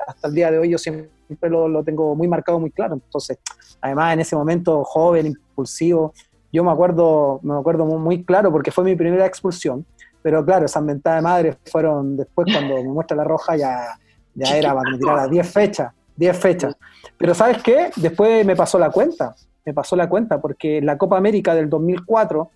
hasta 0.07 0.29
el 0.29 0.35
día 0.35 0.51
de 0.51 0.59
hoy 0.59 0.71
yo 0.71 0.79
siempre 0.79 1.11
lo, 1.51 1.83
tengo 1.85 2.15
muy 2.15 2.29
marcado, 2.29 2.59
muy 2.59 2.71
claro. 2.71 2.95
Entonces, 2.95 3.39
además 3.81 4.15
en 4.15 4.21
ese 4.21 4.37
momento 4.37 4.85
joven, 4.85 5.27
impulsivo. 5.27 6.13
Yo 6.53 6.63
me 6.63 6.71
acuerdo, 6.71 7.41
me 7.43 7.55
acuerdo 7.55 7.85
muy, 7.85 8.25
claro 8.25 8.53
porque 8.53 8.71
fue 8.71 8.85
mi 8.85 8.95
primera 8.95 9.27
expulsión, 9.27 9.85
pero 10.23 10.45
claro, 10.45 10.67
esas 10.67 10.83
mentadas 10.83 11.19
de 11.19 11.23
madre 11.23 11.59
fueron 11.65 12.17
después 12.17 12.47
cuando 12.53 12.77
me 12.77 12.85
muestra 12.85 13.17
la 13.17 13.25
roja 13.25 13.57
ya, 13.57 13.99
ya 14.35 14.57
era 14.57 14.75
para 14.75 14.97
tirar 14.97 15.19
a 15.19 15.29
10 15.29 15.51
fechas, 15.51 15.93
10 16.17 16.39
fechas. 16.39 16.77
Pero 17.19 17.35
¿sabes 17.35 17.63
qué? 17.63 17.91
Después 17.97 18.47
me 18.47 18.55
pasó 18.55 18.79
la 18.79 18.91
cuenta, 18.91 19.35
me 19.65 19.75
pasó 19.75 19.97
la 19.97 20.09
cuenta 20.09 20.41
porque 20.41 20.81
la 20.81 20.97
Copa 20.97 21.17
América 21.17 21.55
del 21.55 21.69
2004, 21.69 22.51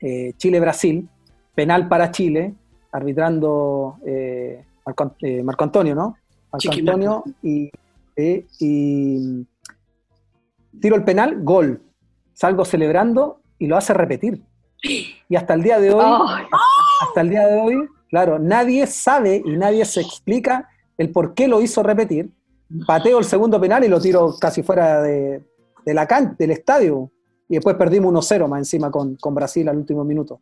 eh, 0.00 0.32
Chile-Brasil, 0.36 1.08
penal 1.54 1.88
para 1.88 2.12
Chile, 2.12 2.54
arbitrando 2.92 3.96
eh, 4.06 4.64
Marco, 5.44 5.64
Antonio, 5.64 5.94
¿no? 5.94 6.16
Antonio 6.52 7.24
y, 7.42 7.70
y 8.16 9.46
tiro 10.80 10.96
el 10.96 11.04
penal, 11.04 11.42
gol. 11.42 11.82
Salgo 12.34 12.64
celebrando 12.64 13.40
y 13.58 13.66
lo 13.66 13.76
hace 13.76 13.94
repetir. 13.94 14.42
Y 14.82 15.36
hasta 15.36 15.54
el 15.54 15.62
día 15.62 15.80
de 15.80 15.92
hoy, 15.92 16.04
hasta 17.02 17.20
el 17.20 17.30
día 17.30 17.46
de 17.46 17.60
hoy, 17.60 17.88
claro, 18.08 18.38
nadie 18.38 18.86
sabe 18.86 19.42
y 19.44 19.56
nadie 19.56 19.84
se 19.84 20.00
explica 20.00 20.68
el 20.96 21.10
por 21.10 21.34
qué 21.34 21.48
lo 21.48 21.60
hizo 21.60 21.82
repetir. 21.82 22.30
Pateo 22.86 23.18
el 23.18 23.24
segundo 23.24 23.60
penal 23.60 23.84
y 23.84 23.88
lo 23.88 24.00
tiro 24.00 24.34
casi 24.38 24.62
fuera 24.62 25.02
de, 25.02 25.42
la 25.86 26.06
del 26.38 26.50
estadio. 26.50 27.10
Y 27.48 27.54
después 27.54 27.76
perdimos 27.76 28.12
1-0 28.12 28.46
más 28.46 28.58
encima 28.58 28.90
con, 28.90 29.16
Brasil 29.34 29.68
al 29.68 29.78
último 29.78 30.04
minuto. 30.04 30.40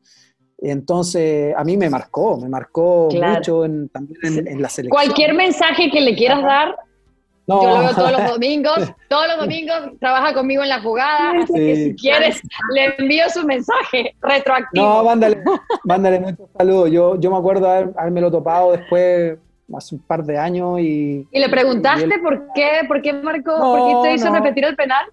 Entonces, 0.58 1.54
a 1.56 1.64
mí 1.64 1.76
me 1.76 1.90
marcó, 1.90 2.38
me 2.38 2.48
marcó 2.48 3.08
mucho 3.12 3.64
en, 3.64 3.88
también 3.90 4.18
en, 4.22 4.62
la 4.62 4.68
selección. 4.68 4.90
Cualquier 4.90 5.34
mensaje 5.34 5.90
que 5.90 6.00
le 6.00 6.16
quieras 6.16 6.42
dar, 6.42 6.76
yo 7.46 7.62
lo 7.62 7.78
veo 7.78 7.94
todos 7.94 8.12
los 8.12 8.26
domingos, 8.32 8.92
todos 9.08 9.28
los 9.28 9.38
domingos 9.38 9.76
trabaja 10.00 10.32
conmigo 10.32 10.62
en 10.62 10.70
la 10.70 10.80
jugada, 10.80 11.32
así 11.42 11.52
que 11.52 11.76
si 11.76 11.94
quieres 11.96 12.40
le 12.74 12.94
envío 12.98 13.28
su 13.28 13.44
mensaje 13.46 14.14
retroactivo. 14.22 14.86
No, 14.86 15.04
mándale, 15.04 15.42
mándale 15.84 16.20
muchos 16.20 16.48
saludos. 16.56 16.90
Yo, 16.90 17.20
yo 17.20 17.30
me 17.30 17.36
acuerdo 17.36 17.70
haber, 17.70 18.22
lo 18.22 18.30
topado 18.30 18.72
después 18.72 19.38
hace 19.76 19.94
un 19.96 20.00
par 20.02 20.24
de 20.24 20.38
años 20.38 20.80
y... 20.80 21.26
¿Y 21.30 21.38
le 21.38 21.48
preguntaste 21.50 22.18
por 22.20 22.46
qué, 22.54 22.80
por 22.88 23.02
qué 23.02 23.12
marcó, 23.12 23.58
por 23.58 23.88
qué 23.88 24.08
te 24.08 24.14
hizo 24.14 24.32
repetir 24.32 24.64
el 24.64 24.74
penal? 24.74 25.04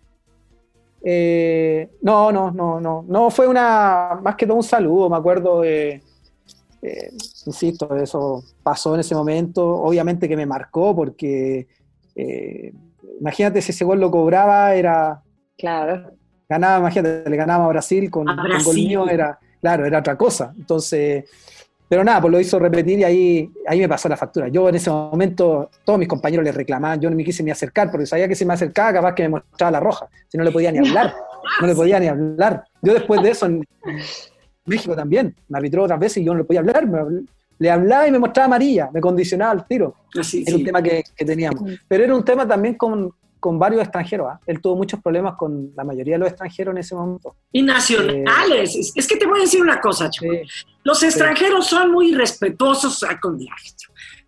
Eh, 1.06 1.89
no, 2.01 2.32
no, 2.32 2.49
no, 2.51 2.80
no, 2.80 3.04
no, 3.06 3.30
fue 3.30 3.45
una, 3.47 4.20
más 4.22 4.36
que 4.36 4.47
todo 4.47 4.56
un 4.56 4.64
saludo, 4.64 5.10
me 5.10 5.18
acuerdo, 5.18 5.64
eh, 5.64 6.01
insisto, 7.45 7.93
eso 7.95 8.43
pasó 8.62 8.93
en 8.93 9.01
ese 9.01 9.14
momento, 9.14 9.66
obviamente 9.66 10.30
que 10.30 10.38
me 10.38 10.45
marcó 10.45 10.95
porque 10.95 11.68
eh, 12.16 12.74
imagínate 13.20 13.62
si 13.62 13.72
ese 13.72 13.86
gol 13.86 13.99
lo 13.99 14.12
cobraba, 14.12 14.74
era. 14.76 15.22
Claro. 15.58 16.12
Ganaba, 16.47 16.80
imagínate, 16.80 17.30
le 17.30 17.38
ganaba 17.38 17.66
a 17.66 17.70
Brasil 17.70 18.12
con, 18.12 18.30
un 18.30 18.64
gol 18.64 18.76
mío, 18.76 19.08
era, 19.10 19.39
claro, 19.62 19.86
era 19.86 19.99
otra 19.99 20.18
cosa. 20.18 20.54
Entonces, 20.58 21.26
pero 21.88 22.04
nada, 22.04 22.22
pues 22.22 22.32
lo 22.32 22.40
hizo 22.40 22.58
repetir 22.60 23.00
y 23.00 23.04
ahí, 23.04 23.52
ahí 23.68 23.80
me 23.80 23.90
pasó 23.90 24.10
la 24.10 24.18
factura. 24.18 24.48
Yo 24.48 24.70
en 24.70 24.76
ese 24.76 24.90
momento, 24.90 25.70
todos 25.84 26.00
mis 26.00 26.08
compañeros 26.08 26.44
le 26.44 26.52
reclamaban, 26.52 27.00
yo 27.00 27.10
no 27.10 27.16
me 27.16 27.24
quise 27.24 27.44
ni 27.44 27.52
acercar, 27.52 27.92
porque 27.92 28.06
sabía 28.06 28.28
que 28.28 28.36
si 28.36 28.46
me 28.46 28.54
acercaba, 28.54 28.94
capaz 28.94 29.16
que 29.16 29.24
me 29.24 29.30
mostraba 29.30 29.72
la 29.72 29.80
roja, 29.80 30.08
si 30.28 30.38
no 30.38 30.44
le 30.44 30.52
podía 30.52 30.72
ni 30.72 30.78
hablar, 30.88 31.14
no 31.62 31.68
le 31.68 31.76
podía 31.76 32.00
ni 32.00 32.08
hablar. 32.08 32.64
Yo 32.82 32.94
después 32.94 33.22
de 33.22 33.30
eso, 33.32 33.46
en 33.46 33.64
México 34.66 34.96
también, 34.96 35.36
me 35.50 35.58
arbitró 35.58 35.84
otras 35.84 36.00
veces 36.00 36.18
y 36.18 36.26
yo 36.26 36.34
no 36.34 36.40
le 36.40 36.46
podía 36.46 36.62
hablar, 36.62 36.88
le 37.60 37.70
hablaba 37.70 38.08
y 38.08 38.12
me 38.12 38.20
mostraba 38.20 38.48
amarilla, 38.48 38.90
me 38.92 39.00
condicionaba 39.00 39.52
al 39.52 39.68
tiro. 39.68 39.96
era 40.14 40.56
un 40.56 40.64
tema 40.64 40.82
que, 40.82 41.04
teníamos. 41.18 41.80
Pero 41.88 42.04
era 42.04 42.16
un 42.16 42.26
tema 42.26 42.48
también 42.48 42.76
con, 42.76 43.14
con 43.44 43.60
varios 43.60 43.82
extranjeros. 43.82 44.28
¿ah? 44.32 44.39
Él 44.48 44.62
tuvo 44.62 44.78
muchos 44.78 45.02
problemas 45.02 45.36
con 45.36 45.74
la 45.76 45.84
mayoría 45.84 46.14
de 46.14 46.20
los 46.20 46.30
extranjeros 46.30 46.72
en 46.72 46.78
ese 46.78 46.96
momento. 46.96 47.36
Y 47.52 47.62
nacionales. 47.62 48.94
es, 48.96 49.06
que 49.06 49.18
te 49.18 49.26
voy 49.26 49.39
a 49.39 49.41
decir 49.41 49.62
una 49.62 49.82
cosa, 49.82 50.10
chico. 50.10 50.34
los 50.86 51.04
extranjeros 51.04 51.68
son 51.68 51.91
muy 51.91 52.14
respetuosos 52.14 53.06
con 53.22 53.38
el 53.41 53.50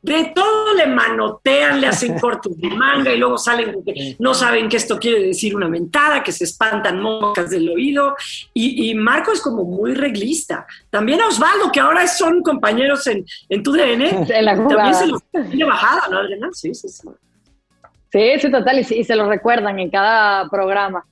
de 0.02 0.34
todo 0.36 0.74
le 0.76 0.86
manotean, 0.86 1.80
le 1.80 1.88
hacen 1.88 2.20
cortos 2.20 2.58
de 2.58 2.70
manga 2.70 3.12
y 3.14 3.18
luego 3.18 3.38
salen 3.38 3.72
porque 3.74 4.18
no 4.20 4.34
saben 4.34 4.68
que 4.68 4.78
esto 4.78 5.00
quiere 5.00 5.28
decir 5.28 5.56
una 5.56 5.70
mentada, 5.70 6.22
que 6.22 6.34
se 6.34 6.44
espantan 6.44 7.02
moscas 7.02 7.50
del 7.50 7.70
oído. 7.70 8.16
Y, 8.54 8.94
Marco 8.96 9.32
es 9.32 9.42
como 9.42 9.64
muy 9.64 9.94
reglista. 9.94 10.68
También 10.90 11.22
a 11.22 11.28
Osvaldo, 11.30 11.72
que 11.72 11.80
ahora 11.80 12.06
son 12.06 12.44
compañeros 12.44 13.08
en, 13.08 13.26
en 13.48 13.64
tu 13.64 13.72
DN, 13.72 14.10
también 14.28 14.94
se 14.94 15.08
los 15.08 15.24
tiene 15.32 15.64
bajada, 15.64 16.10
¿no, 16.12 16.20
Adriana? 16.20 16.50
Sí, 16.52 16.76
sí, 16.76 16.90
sí. 16.90 17.08
Sí, 18.12 18.40
sí, 18.40 18.52
total, 18.52 18.80
y, 18.80 19.04
se 19.04 19.16
lo 19.16 19.28
recuerdan 19.30 19.80
en 19.80 19.90
cada 19.90 20.50
programa. 20.50 21.06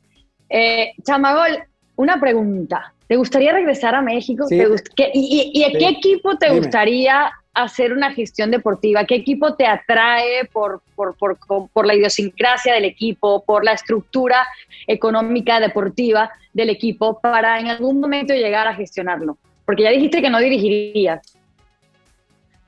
Eh, 0.49 0.93
Chamagol, 1.03 1.63
una 1.95 2.19
pregunta. 2.19 2.93
¿Te 3.07 3.15
gustaría 3.15 3.51
regresar 3.51 3.95
a 3.95 4.01
México? 4.01 4.45
y, 4.49 5.63
a 5.63 5.71
qué 5.71 5.87
equipo 5.89 6.37
te 6.37 6.49
gustaría 6.49 7.31
hacer 7.53 7.93
una 7.93 8.11
gestión 8.11 8.51
deportiva? 8.51 9.05
¿Qué 9.05 9.15
equipo 9.15 9.55
te 9.55 9.65
atrae 9.65 10.45
por, 10.51 10.81
por, 10.95 11.85
la 11.85 11.95
idiosincrasia 11.95 12.73
del 12.73 12.85
equipo, 12.85 13.43
por 13.45 13.63
la 13.63 13.73
estructura 13.73 14.47
económica 14.87 15.59
deportiva 15.59 16.31
del 16.53 16.69
equipo 16.69 17.19
para 17.19 17.59
en 17.59 17.67
algún 17.67 17.99
momento 17.99 18.33
llegar 18.33 18.67
a 18.67 18.75
gestionarlo? 18.75 19.37
Porque 19.65 19.83
ya 19.83 19.91
dijiste 19.91 20.21
que 20.21 20.29
no 20.29 20.39
dirigirías. 20.39 21.37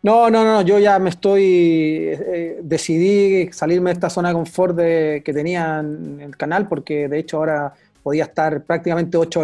No, 0.06 0.30
no, 0.30 0.46
no, 0.46 0.62
yo 0.62 0.78
ya 0.78 1.00
me 1.00 1.10
estoy, 1.10 1.44
eh, 1.44 2.60
decidí 2.62 3.52
salirme 3.52 3.90
de 3.90 3.96
esta 3.96 4.12
zona 4.12 4.28
de 4.28 4.36
confort 4.36 4.78
que 4.78 5.32
tenía 5.34 5.80
en 5.80 6.22
el 6.22 6.38
canal, 6.38 6.68
porque 6.68 7.08
de 7.08 7.18
hecho 7.18 7.38
ahora 7.38 7.74
podía 8.04 8.26
estar 8.26 8.64
prácticamente 8.66 9.18
ocho, 9.18 9.42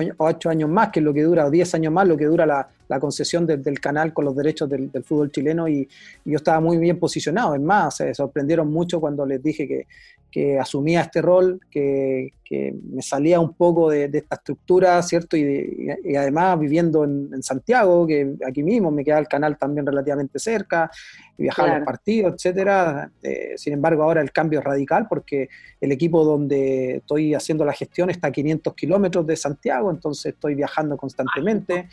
años 0.50 0.70
más, 0.70 0.90
que 0.90 1.00
es 1.00 1.04
lo 1.04 1.16
que 1.16 1.24
dura, 1.24 1.48
o 1.48 1.50
diez 1.50 1.74
años 1.74 1.92
más, 1.92 2.08
lo 2.08 2.16
que 2.16 2.26
dura 2.26 2.46
la, 2.46 3.00
concesión 3.00 3.48
del 3.48 3.80
canal 3.80 4.14
con 4.14 4.24
los 4.24 4.36
derechos 4.36 4.70
del, 4.70 4.92
fútbol 5.04 5.32
chileno 5.32 5.68
y, 5.68 5.90
yo 6.26 6.36
estaba 6.36 6.60
muy 6.60 6.78
bien 6.78 7.00
posicionado. 7.00 7.56
Es 7.56 7.62
más, 7.62 7.96
se 7.96 8.14
sorprendieron 8.14 8.72
mucho 8.72 9.02
cuando 9.02 9.26
les 9.26 9.42
dije 9.42 9.68
que, 9.68 9.88
que 10.32 10.58
asumía 10.58 11.02
este 11.02 11.22
rol, 11.22 11.60
que, 11.70 12.34
me 12.52 13.02
salía 13.02 13.40
un 13.40 13.54
poco 13.54 13.90
de, 13.90 14.10
esta 14.12 14.36
estructura, 14.36 15.02
¿cierto? 15.04 15.38
Y, 15.38 15.88
además 16.18 16.60
viviendo 16.60 17.06
en, 17.06 17.42
Santiago, 17.42 18.06
que 18.06 18.36
aquí 18.46 18.62
mismo 18.62 18.92
me 18.92 19.06
queda 19.06 19.20
el 19.20 19.28
canal 19.28 19.58
también 19.58 19.86
relativamente 19.86 20.38
cerca, 20.38 20.92
y 21.38 21.44
viajar 21.44 21.70
a 21.70 21.78
los 21.78 21.86
partidos, 21.86 22.34
etcétera. 22.34 23.10
Eh, 23.24 23.54
sin 23.56 23.74
embargo, 23.74 24.04
ahora 24.04 24.22
el 24.22 24.32
cambio 24.34 24.60
es 24.60 24.66
radical 24.66 25.08
porque 25.08 25.48
el 25.80 25.92
equipo 25.94 26.26
donde 26.26 26.98
estoy 26.98 27.34
haciendo 27.34 27.64
la 27.64 27.74
gestión 27.74 28.10
está 28.10 28.28
a 28.28 28.32
500 28.32 28.74
kilómetros 28.74 29.26
de 29.26 29.38
Santiago, 29.38 29.90
entonces 29.90 30.34
estoy 30.34 30.56
viajando 30.56 30.98
constantemente. 30.98 31.88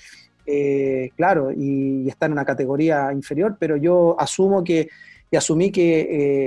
Eh, 0.45 1.11
claro, 1.14 1.53
y, 1.53 2.09
está 2.09 2.26
en 2.26 2.32
una 2.32 2.45
categoría 2.45 3.12
inferior, 3.12 3.57
pero 3.61 3.76
yo 3.76 4.16
asumo 4.18 4.64
que 4.64 4.89
y 5.30 5.36
asumí 5.36 5.70
que 5.70 6.01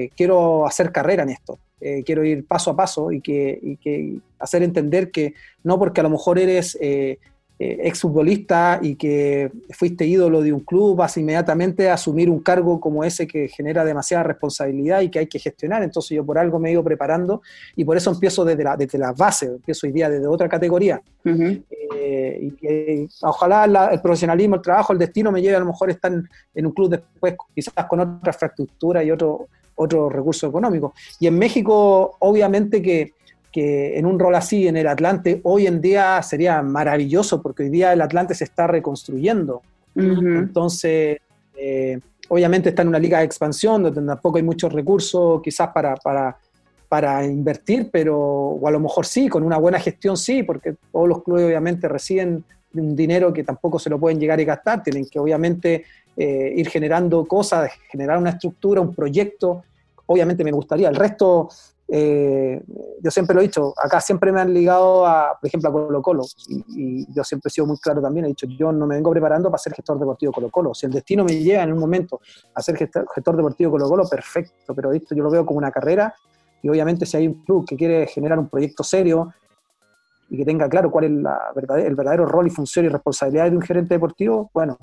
eh, 0.04 0.12
quiero 0.16 0.66
hacer 0.66 0.92
carrera 0.92 1.24
en 1.24 1.30
esto. 1.30 1.60
Eh, 1.84 2.04
quiero 2.06 2.24
ir 2.24 2.46
paso 2.46 2.70
a 2.70 2.76
paso 2.76 3.12
y 3.12 3.22
que, 3.22 3.78
que, 3.82 4.20
hacer 4.38 4.62
entender 4.62 5.10
que 5.10 5.34
no 5.64 5.80
porque 5.80 6.00
a 6.00 6.04
lo 6.04 6.12
mejor 6.12 6.38
eres 6.38 6.78
eh, 6.80 7.18
eh, 7.58 7.80
exfutbolista 7.86 8.80
y 8.84 8.96
que 8.96 9.52
fuiste 9.72 10.06
ídolo 10.06 10.44
de 10.44 10.54
un 10.54 10.60
club, 10.60 10.96
vas 10.96 11.18
inmediatamente 11.18 11.90
a 11.90 11.96
asumir 11.96 12.30
un 12.30 12.40
cargo 12.40 12.80
como 12.80 13.04
ese 13.04 13.26
que 13.26 13.48
genera 13.48 13.84
demasiada 13.84 14.24
responsabilidad 14.24 15.02
y 15.02 15.10
que 15.10 15.18
hay 15.20 15.28
que 15.28 15.40
gestionar. 15.40 15.82
Entonces 15.82 16.16
yo 16.16 16.24
por 16.24 16.38
algo 16.38 16.60
me 16.60 16.70
he 16.70 16.74
ido 16.74 16.84
preparando 16.84 17.42
y 17.76 17.84
por 17.84 17.98
eso 17.98 18.12
empiezo 18.12 18.46
desde 18.46 18.64
la, 18.64 18.78
desde 18.78 19.00
la 19.00 19.12
base, 19.14 19.48
empiezo 19.48 19.88
hoy 19.88 19.94
día 19.94 20.08
desde 20.08 20.28
otra 20.28 20.48
categoría. 20.48 21.02
y, 21.26 23.08
ojalá 23.24 23.90
el 23.92 24.02
profesionalismo, 24.02 24.58
el 24.58 24.62
trabajo, 24.62 24.94
el 24.94 25.00
destino 25.00 25.32
me 25.32 25.42
lleve 25.42 25.56
a 25.56 25.60
lo 25.60 25.66
mejor 25.66 25.90
a 25.90 25.94
estar 25.94 26.12
en 26.54 26.66
un 26.66 26.72
club 26.74 26.92
después 26.92 27.36
quizás 27.56 27.86
con 27.90 28.02
otra 28.02 28.30
infraestructura 28.32 29.04
y 29.04 29.10
otro 29.10 29.48
otro 29.76 30.10
recurso 30.10 30.48
económico. 30.48 30.94
Y 31.20 31.28
en 31.28 31.38
México, 31.38 32.16
obviamente 32.20 32.82
que, 32.82 33.14
en 33.54 34.06
un 34.06 34.18
rol 34.20 34.36
así, 34.36 34.68
en 34.68 34.78
el 34.78 34.88
Atlante, 34.88 35.42
hoy 35.44 35.68
en 35.68 35.82
día 35.82 36.22
sería 36.24 36.62
maravilloso, 36.62 37.42
porque 37.42 37.64
hoy 37.64 37.70
día 37.70 37.94
el 37.94 38.02
Atlante 38.02 38.34
se 38.34 38.46
está 38.46 38.68
reconstruyendo. 38.68 39.62
Entonces, 39.96 41.20
eh, 41.58 42.00
obviamente 42.30 42.70
está 42.70 42.82
en 42.82 42.88
una 42.88 43.00
liga 43.00 43.20
de 43.20 43.26
expansión, 43.26 43.84
donde 43.84 44.02
tampoco 44.02 44.38
hay 44.38 44.44
muchos 44.44 44.72
recursos 44.72 45.42
quizás 45.42 45.70
para, 45.70 45.96
para, 45.98 46.38
para 46.88 47.26
invertir, 47.26 47.90
pero, 47.92 48.18
o 48.18 48.68
a 48.68 48.72
lo 48.72 48.80
mejor 48.80 49.06
sí, 49.06 49.28
con 49.28 49.44
una 49.44 49.58
buena 49.58 49.80
gestión 49.80 50.16
sí, 50.16 50.44
porque 50.44 50.76
todos 50.92 51.08
los 51.10 51.24
clubes 51.24 51.46
obviamente 51.46 51.88
reciben 51.88 52.44
un 52.74 52.96
dinero 52.96 53.34
que 53.34 53.44
tampoco 53.44 53.80
se 53.80 53.90
lo 53.90 54.00
pueden 54.00 54.20
llegar 54.20 54.40
a 54.40 54.44
gastar, 54.44 54.84
tienen 54.84 55.06
que 55.06 55.20
obviamente 55.20 55.84
eh, 56.18 56.54
ir 56.56 56.70
generando 56.70 57.26
cosas, 57.26 57.72
generar 57.90 58.18
una 58.18 58.32
estructura, 58.32 58.82
un 58.82 58.94
proyecto. 58.94 59.64
Obviamente 60.06 60.44
me 60.44 60.52
gustaría. 60.52 60.90
El 60.90 60.96
resto, 60.96 61.48
eh, 61.88 62.62
yo 63.02 63.12
siempre 63.12 63.34
lo 63.34 63.42
he 63.42 63.46
dicho, 63.46 63.74
acá 63.82 64.02
siempre 64.02 64.32
me 64.32 64.42
han 64.42 64.54
ligado, 64.54 65.06
a, 65.06 65.38
por 65.40 65.48
ejemplo, 65.48 65.70
a 65.70 65.72
Colo 65.74 66.02
Colo, 66.02 66.24
y, 66.48 67.06
yo 67.14 67.24
siempre 67.24 67.48
he 67.48 67.52
sido 67.52 67.66
muy 67.68 67.78
claro 67.78 68.02
también, 68.02 68.26
he 68.26 68.30
dicho, 68.30 68.46
yo 68.48 68.72
no 68.72 68.88
me 68.88 68.96
vengo 68.96 69.12
preparando 69.12 69.50
para 69.50 69.60
ser 69.60 69.74
gestor 69.74 70.00
deportivo 70.00 70.32
Colo 70.32 70.50
Colo. 70.50 70.74
Si 70.74 70.86
el 70.86 70.92
destino 70.92 71.24
me 71.24 71.36
lleva 71.36 71.64
en 71.64 71.74
un 71.74 71.80
momento 71.80 72.20
a 72.54 72.62
ser 72.62 72.78
gestor, 72.78 73.36
deportivo 73.36 73.72
Colo 73.72 73.88
Colo, 73.88 74.08
perfecto, 74.08 74.76
pero 74.76 74.92
esto 74.92 75.16
yo 75.16 75.24
lo 75.24 75.32
veo 75.32 75.46
como 75.46 75.58
una 75.58 75.72
carrera, 75.72 76.14
y 76.62 76.70
obviamente 76.70 77.06
si 77.06 77.18
hay 77.18 77.28
un 77.28 77.44
club 77.44 77.66
que 77.68 77.76
quiere 77.76 78.06
generar 78.08 78.38
un 78.38 78.50
proyecto 78.50 78.84
serio, 78.84 79.34
y 80.30 80.38
que 80.38 80.46
tenga 80.46 80.70
claro 80.70 80.90
cuál 80.90 81.06
es 81.06 81.12
el 81.86 81.96
verdadero 81.96 82.26
rol 82.26 82.48
y 82.48 82.50
función 82.50 82.86
y 82.86 82.88
responsabilidad 82.90 83.50
de 83.50 83.58
un 83.58 83.62
gerente 83.62 83.96
deportivo, 83.96 84.50
bueno, 84.54 84.78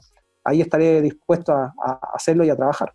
ahí 0.48 0.60
estaré 0.60 1.02
dispuesto 1.02 1.52
a 1.52 2.00
hacerlo 2.14 2.44
y 2.44 2.50
a 2.50 2.56
trabajar. 2.56 2.92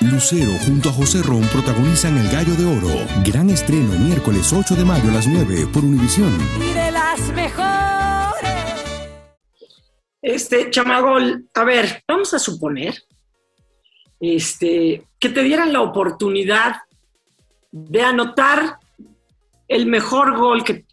Lucero 0.00 0.52
junto 0.66 0.88
a 0.88 0.92
José 0.92 1.22
Ron 1.22 1.42
protagonizan 1.48 2.16
El 2.18 2.28
Gallo 2.30 2.54
de 2.54 2.66
Oro. 2.66 3.06
Gran 3.24 3.50
estreno 3.50 3.92
miércoles 3.98 4.52
8 4.52 4.74
de 4.74 4.84
mayo 4.84 5.10
a 5.10 5.14
las 5.14 5.26
9 5.26 5.68
por 5.72 5.84
Univisión. 5.84 6.36
Y 6.60 6.72
de 6.72 6.90
las 6.90 7.20
mejores. 7.32 8.82
Este, 10.20 10.70
Chamagol, 10.70 11.48
a 11.54 11.64
ver, 11.64 12.02
vamos 12.06 12.32
a 12.34 12.38
suponer 12.38 12.94
este, 14.20 15.06
que 15.18 15.28
te 15.28 15.42
dieran 15.42 15.72
la 15.72 15.82
oportunidad 15.82 16.76
de 17.70 18.02
anotar 18.02 18.78
el 19.68 19.86
mejor 19.86 20.36
gol 20.36 20.64
que, 20.64 20.84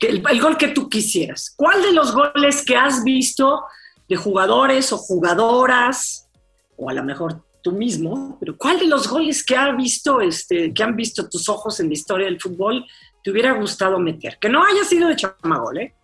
el, 0.00 0.40
gol 0.40 0.56
que 0.56 0.68
tú 0.68 0.88
quisieras. 0.88 1.52
¿Cuál 1.56 1.82
de 1.82 1.92
los 1.92 2.12
goles 2.14 2.64
que 2.64 2.76
has 2.76 3.02
visto 3.02 3.64
de 4.10 4.16
jugadores 4.16 4.92
o 4.92 4.98
jugadoras, 4.98 6.28
o 6.76 6.90
a 6.90 6.92
lo 6.92 7.04
mejor 7.04 7.44
tú 7.62 7.70
mismo, 7.70 8.36
pero 8.40 8.56
cuál 8.56 8.80
de 8.80 8.86
los 8.86 9.08
goles 9.08 9.44
que 9.44 9.54
has 9.54 9.76
visto, 9.76 10.20
este, 10.20 10.74
que 10.74 10.82
han 10.82 10.96
visto 10.96 11.28
tus 11.28 11.48
ojos 11.48 11.78
en 11.78 11.86
la 11.86 11.92
historia 11.92 12.26
del 12.26 12.40
fútbol, 12.40 12.84
te 13.22 13.30
hubiera 13.30 13.52
gustado 13.52 14.00
meter? 14.00 14.36
Que 14.40 14.48
no 14.48 14.64
haya 14.64 14.82
sido 14.82 15.08
de 15.08 15.14
chamagol, 15.14 15.78
¿eh? 15.78 15.94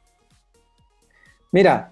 Mira, 1.50 1.90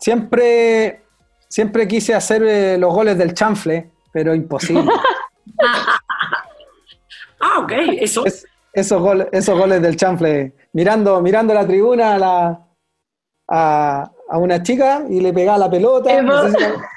siempre, 0.00 1.02
siempre 1.48 1.86
quise 1.86 2.12
hacer 2.12 2.42
eh, 2.42 2.76
los 2.76 2.92
goles 2.92 3.16
del 3.16 3.32
chanfle, 3.32 3.88
pero 4.12 4.34
imposible. 4.34 4.90
ah, 7.40 7.60
ok, 7.60 7.72
eso. 8.00 8.24
esos, 8.72 9.00
goles, 9.00 9.28
esos 9.30 9.56
goles 9.56 9.80
del 9.80 9.94
chanfle, 9.96 10.54
mirando, 10.72 11.22
mirando 11.22 11.54
la 11.54 11.64
tribuna 11.64 12.14
a, 12.14 12.18
la, 12.18 12.66
a, 13.48 14.11
una 14.38 14.62
chica 14.62 15.04
y 15.08 15.20
le 15.20 15.32
pegaba 15.32 15.58
la 15.58 15.70
pelota. 15.70 16.10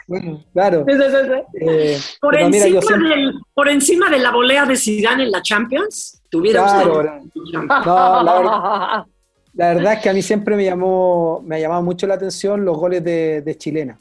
bueno, 0.07 0.43
claro. 0.53 0.85
Eh, 0.87 1.97
por, 2.21 2.39
encima 2.39 2.81
por, 3.53 3.69
encima 3.69 4.09
de 4.09 4.19
la 4.19 4.31
volea 4.31 4.65
de 4.65 4.75
Zidane 4.75 5.23
en 5.23 5.31
la 5.31 5.41
Champions, 5.41 6.21
tuviera 6.29 6.63
claro, 6.63 7.21
No, 7.85 8.23
la 8.23 8.33
verdad, 8.39 9.05
la 9.53 9.73
verdad, 9.73 9.93
es 9.93 9.99
que 9.99 10.09
a 10.09 10.13
mí 10.13 10.21
siempre 10.21 10.55
me 10.55 10.65
llamó, 10.65 11.41
me 11.45 11.55
ha 11.55 11.59
llamado 11.59 11.81
mucho 11.81 12.07
la 12.07 12.15
atención 12.15 12.65
los 12.65 12.77
goles 12.77 13.03
de, 13.03 13.55
chilena. 13.57 13.99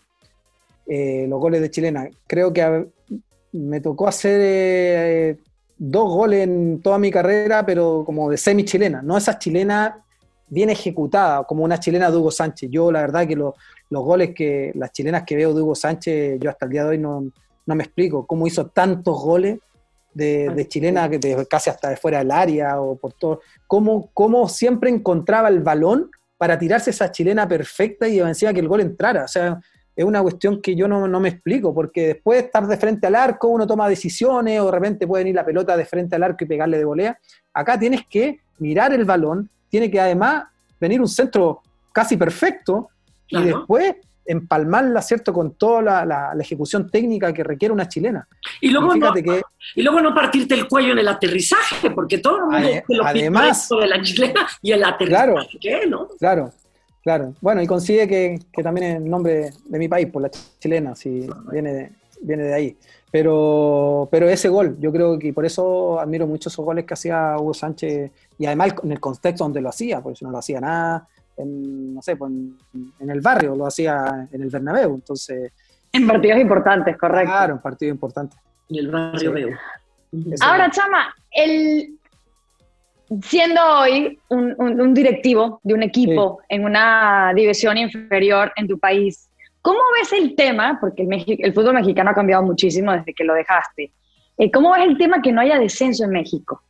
Eh, 0.87 1.27
los 1.29 1.41
goles 1.41 1.61
de 1.61 1.71
chilena. 1.71 2.09
Creo 2.27 2.53
que 2.53 2.87
me 3.53 3.81
tocó 3.81 4.09
hacer 4.09 4.41
eh, 4.43 5.37
dos 5.79 6.09
goles 6.09 6.43
en 6.43 6.83
toda 6.83 6.99
mi 6.99 7.11
carrera, 7.11 7.65
pero 7.65 8.03
como 8.05 8.31
de 8.31 8.37
semi 8.37 8.65
chilena, 8.65 9.01
no 9.03 9.17
esas 9.17 9.39
chilenas 9.39 9.95
bien 10.47 10.71
ejecutadas, 10.71 11.47
como 11.47 11.65
una 11.65 11.79
chilena 11.79 12.11
de 12.11 12.17
Hugo 12.17 12.31
Sánchez. 12.31 12.71
Yo 12.71 12.93
la 12.93 13.01
verdad 13.01 13.27
que 13.27 13.37
los 13.37 13.55
goles 13.91 14.35
que, 14.35 14.73
las 14.75 14.93
chilenas 14.93 15.25
que 15.25 15.37
veo 15.37 15.55
de 15.55 15.63
Hugo 15.63 15.75
Sánchez, 15.75 16.39
yo 16.41 16.51
hasta 16.51 16.67
el 16.67 16.73
día 16.73 16.85
de 16.85 16.91
hoy 16.91 16.99
no, 16.99 17.25
no 17.67 17.75
me 17.75 17.85
explico 17.85 18.27
cómo 18.27 18.47
hizo 18.47 18.67
tantos 18.67 19.21
goles 19.23 19.59
de, 20.15 20.67
chilena 20.69 21.09
que 21.09 21.47
casi 21.49 21.71
hasta 21.71 21.91
de 21.91 21.97
fuera 21.97 22.19
del 22.19 22.31
área 22.31 22.81
o 22.81 22.97
por 22.97 23.13
todo, 23.15 23.41
cómo, 23.67 24.11
cómo 24.15 24.49
siempre 24.49 24.91
encontraba 24.91 25.49
el 25.49 25.61
balón 25.61 26.11
para 26.37 26.59
tirarse 26.59 26.91
esa 26.91 27.11
chilena 27.11 27.49
perfecta 27.49 28.07
y 28.09 28.21
encima 28.21 28.53
que 28.53 28.61
el 28.61 28.69
gol 28.69 28.81
entrara. 28.81 29.25
O 29.25 29.29
sea, 29.29 29.59
es 29.97 30.05
una 30.05 30.23
cuestión 30.23 30.61
que 30.61 30.75
yo 30.75 30.89
no, 30.89 31.21
me 31.21 31.29
explico, 31.29 31.73
porque 31.73 32.09
después 32.09 32.41
de 32.41 32.47
estar 32.47 32.67
de 32.67 32.77
frente 32.77 33.07
al 33.07 33.15
arco, 33.15 33.49
uno 33.49 33.67
toma 33.67 33.89
decisiones, 33.89 34.61
o 34.61 34.67
de 34.67 34.73
repente 34.73 35.07
puede 35.07 35.29
ir 35.29 35.35
la 35.35 35.45
pelota 35.45 35.77
de 35.77 35.85
frente 35.85 36.17
al 36.17 36.25
arco 36.25 36.45
y 36.45 36.49
pegarle 36.49 36.79
de 36.79 36.85
volea. 36.85 37.19
Acá 37.53 37.79
tienes 37.79 38.03
que 38.09 38.41
mirar 38.59 38.93
el 38.93 39.05
balón, 39.05 39.49
tiene 39.75 39.91
que 39.91 39.99
además 39.99 40.45
venir 40.79 41.01
un 41.01 41.09
centro 41.09 41.61
casi 41.91 42.17
perfecto, 42.17 42.91
y 43.27 43.43
después 43.43 43.97
empalmarla, 44.25 45.03
¿cierto?, 45.03 45.33
con 45.33 45.55
toda 45.55 46.05
la, 46.05 46.33
ejecución 46.39 46.89
técnica 46.89 47.33
que 47.33 47.43
requiere 47.43 47.75
una 47.75 47.89
chilena. 47.89 48.29
Y 48.61 48.71
luego, 48.71 48.95
no, 48.95 49.13
y 49.75 49.83
luego 49.83 50.01
no 50.01 50.15
partirte 50.15 50.55
el 50.55 50.69
cuello 50.69 50.93
en 50.93 51.01
el 51.01 51.09
aterrizaje, 51.09 51.91
porque 51.91 52.19
todo 52.19 52.37
el 52.37 52.45
mundo 52.45 52.69
te 52.87 52.95
lo 52.95 53.05
además, 53.05 53.69
de 53.69 53.89
la 53.89 54.01
chilena 54.01 54.47
y 54.63 54.71
el 54.71 54.85
aterrizaje, 54.85 55.27
claro, 55.27 55.47
¿qué, 55.61 55.87
no? 55.89 56.07
Claro, 56.21 56.53
claro. 57.03 57.35
Bueno, 57.41 57.61
y 57.61 57.67
consigue 57.67 58.07
que, 58.07 58.39
que, 58.53 58.63
también 58.63 58.87
es 58.87 58.97
el 58.99 59.11
nombre 59.11 59.51
de 59.65 59.79
mi 59.81 59.89
país, 59.89 60.07
por 60.07 60.23
la 60.23 60.31
chilena, 60.61 60.95
si 60.95 61.27
viene 61.51 61.73
de, 61.73 61.93
viene 62.23 62.45
de 62.45 62.55
ahí. 62.55 62.77
Pero, 63.15 64.09
pero 64.11 64.29
ese 64.29 64.49
gol, 64.49 64.77
yo 64.81 64.91
creo 64.91 65.17
que 65.21 65.33
por 65.33 65.47
eso 65.47 66.01
admiro 66.01 66.27
mucho 66.27 66.49
esos 66.49 66.65
goles 66.65 66.85
que 66.85 66.95
hacía 66.95 67.37
Hugo 67.39 67.55
Sánchez, 67.55 68.11
y 68.37 68.47
además 68.47 68.75
en 68.83 68.91
el 68.91 68.99
contexto 68.99 69.45
donde 69.45 69.61
lo 69.61 69.69
hacía, 69.69 70.01
porque 70.01 70.19
si 70.19 70.25
no 70.25 70.33
lo 70.33 70.39
hacía 70.39 70.61
nada, 70.61 71.07
en, 71.37 71.95
no 71.95 72.03
sé, 72.03 72.17
pues 72.17 72.33
en, 72.33 73.09
el 73.09 73.21
barrio, 73.21 73.55
lo 73.55 73.69
hacía 73.69 74.27
en 74.33 74.43
el 74.43 74.51
Bernabéu, 74.51 74.97
entonces... 74.97 75.53
En 75.93 76.09
partidos 76.09 76.41
importantes, 76.41 76.99
correcto. 76.99 77.31
Claro, 77.31 77.55
en 77.55 77.61
partidos 77.61 77.95
importantes. 77.95 78.37
En 78.69 78.79
el 78.79 78.91
barrio 78.91 79.59
Ahora, 80.41 80.69
Chama, 80.73 81.15
el, 81.31 81.97
siendo 83.23 83.61
hoy 83.79 84.19
un, 84.29 84.93
directivo 84.93 85.61
de 85.63 85.75
un 85.75 85.85
equipo 85.85 86.41
en 86.49 86.65
una 86.65 87.33
división 87.33 87.79
inferior 87.79 88.53
en 88.57 88.67
tu 88.67 88.77
país, 88.77 89.31
¿cómo 89.65 89.81
ves 89.99 90.13
el 90.13 90.37
tema? 90.37 90.77
Porque 90.79 91.03
el, 91.03 91.25
el 91.39 91.55
fútbol 91.55 91.75
mexicano 91.75 92.11
ha 92.11 92.15
cambiado 92.15 92.43
muchísimo 92.43 92.93
desde 92.93 93.15
que 93.15 93.25
lo 93.25 93.33
dejaste. 93.33 93.91
Eh, 94.37 94.51
¿Cómo 94.51 94.73
ves 94.73 94.83
el 94.87 94.99
tema 94.99 95.23
que 95.23 95.33
no 95.33 95.41
haya 95.41 95.59
descenso 95.59 96.05
en 96.05 96.11
México? 96.11 96.63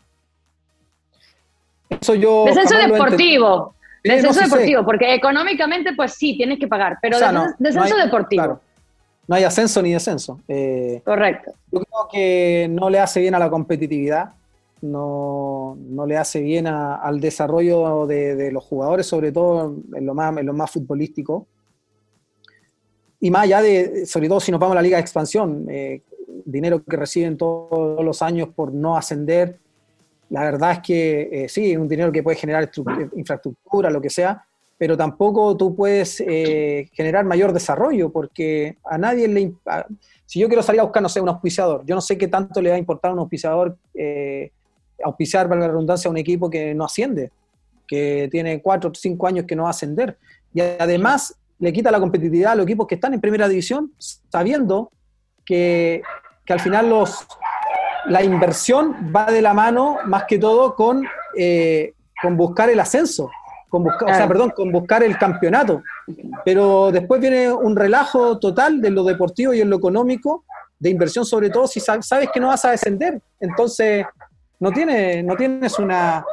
Eso 1.88 2.14
yo. 2.14 2.44
Descenso 2.46 2.76
deportivo. 2.76 3.74
Descenso 4.04 4.42
deportivo, 4.42 4.84
porque 4.84 5.12
económicamente, 5.12 5.92
pues 5.94 6.12
sí, 6.12 6.36
tienes 6.36 6.60
que 6.60 6.68
pagar, 6.68 6.98
pero 7.02 7.18
descenso, 7.58 7.96
deportivo. 7.96 8.60
no 9.26 9.34
hay 9.34 9.42
ascenso 9.42 9.82
ni 9.82 9.92
descenso. 9.92 10.40
Eh, 10.46 11.00
Correcto. 11.04 11.52
Yo 11.72 11.80
creo 11.80 12.08
que 12.12 12.68
no 12.70 12.90
le 12.90 13.00
hace 13.00 13.20
bien 13.20 13.34
a 13.34 13.38
la 13.38 13.50
competitividad, 13.50 14.34
no, 14.82 15.76
le 16.06 16.16
hace 16.16 16.42
bien 16.42 16.66
al 16.66 17.18
desarrollo 17.18 18.06
de, 18.06 18.52
los 18.52 18.62
jugadores, 18.62 19.06
sobre 19.06 19.32
todo 19.32 19.74
en 19.94 20.06
lo 20.06 20.14
más, 20.14 20.36
en 20.36 20.46
lo 20.46 20.52
más 20.52 20.70
futbolístico. 20.70 21.48
Y 23.24 23.30
más 23.30 23.44
allá 23.44 23.62
de, 23.62 24.04
sobre 24.04 24.28
todo 24.28 24.38
si 24.38 24.52
nos 24.52 24.60
vamos 24.60 24.74
a 24.74 24.74
la 24.74 24.82
Liga 24.82 24.98
de 24.98 25.00
Expansión, 25.00 25.66
eh, 25.70 26.02
dinero 26.44 26.84
que 26.84 26.94
reciben 26.94 27.38
todos 27.38 28.04
los 28.04 28.20
años 28.20 28.50
por 28.54 28.70
no 28.70 28.98
ascender, 28.98 29.58
la 30.28 30.42
verdad 30.42 30.72
es 30.72 30.78
que 30.80 31.28
eh, 31.32 31.48
sí, 31.48 31.72
es 31.72 31.78
un 31.78 31.88
dinero 31.88 32.12
que 32.12 32.22
puede 32.22 32.36
generar 32.36 32.70
infraestructura, 33.16 33.88
lo 33.88 34.02
que 34.02 34.10
sea, 34.10 34.44
pero 34.76 34.94
tampoco 34.94 35.56
tú 35.56 35.74
puedes 35.74 36.20
eh, 36.20 36.90
generar 36.92 37.24
mayor 37.24 37.54
desarrollo, 37.54 38.12
porque 38.12 38.76
a 38.84 38.98
nadie 38.98 39.26
le... 39.26 39.54
si 40.26 40.38
yo 40.38 40.46
quiero 40.46 40.62
salir 40.62 40.82
a 40.82 40.84
buscar, 40.84 41.02
no 41.02 41.08
sé, 41.08 41.18
un 41.22 41.30
auspiciador, 41.30 41.82
yo 41.86 41.94
no 41.94 42.02
sé 42.02 42.18
qué 42.18 42.28
tanto 42.28 42.60
le 42.60 42.68
va 42.68 42.76
a 42.76 42.78
importar 42.78 43.12
a 43.12 43.14
un 43.14 43.20
auspiciador 43.20 43.78
auspiciar, 45.02 45.48
para 45.48 45.62
la 45.62 45.68
redundancia, 45.68 46.08
a 46.08 46.10
un 46.10 46.18
equipo 46.18 46.50
que 46.50 46.74
no 46.74 46.84
asciende, 46.84 47.30
que 47.88 48.28
tiene 48.30 48.60
cuatro 48.60 48.90
o 48.90 48.94
cinco 48.94 49.26
años 49.26 49.46
que 49.46 49.56
no 49.56 49.62
va 49.62 49.70
a 49.70 49.70
ascender. 49.70 50.18
Y 50.52 50.60
además 50.60 51.38
le 51.58 51.72
quita 51.72 51.90
la 51.90 52.00
competitividad 52.00 52.52
a 52.52 52.56
los 52.56 52.64
equipos 52.64 52.86
que 52.86 52.96
están 52.96 53.14
en 53.14 53.20
primera 53.20 53.48
división, 53.48 53.92
sabiendo 53.98 54.90
que, 55.44 56.02
que 56.44 56.52
al 56.52 56.60
final 56.60 56.88
los, 56.88 57.26
la 58.06 58.22
inversión 58.22 59.12
va 59.14 59.26
de 59.26 59.42
la 59.42 59.54
mano 59.54 59.98
más 60.04 60.24
que 60.24 60.38
todo 60.38 60.74
con, 60.74 61.04
eh, 61.36 61.94
con 62.20 62.36
buscar 62.36 62.70
el 62.70 62.80
ascenso, 62.80 63.30
con 63.68 63.84
buscar, 63.84 64.10
o 64.10 64.14
sea, 64.14 64.28
perdón, 64.28 64.50
con 64.50 64.70
buscar 64.70 65.02
el 65.02 65.16
campeonato. 65.18 65.82
Pero 66.44 66.92
después 66.92 67.20
viene 67.20 67.50
un 67.50 67.76
relajo 67.76 68.38
total 68.38 68.80
de 68.80 68.90
lo 68.90 69.04
deportivo 69.04 69.54
y 69.54 69.60
en 69.60 69.70
lo 69.70 69.76
económico, 69.76 70.44
de 70.78 70.90
inversión 70.90 71.24
sobre 71.24 71.50
todo 71.50 71.66
si 71.66 71.80
sabes 71.80 72.28
que 72.32 72.40
no 72.40 72.48
vas 72.48 72.64
a 72.64 72.72
descender. 72.72 73.20
Entonces, 73.40 74.04
no, 74.60 74.70
tiene, 74.70 75.22
no 75.22 75.36
tienes 75.36 75.78
una... 75.78 76.24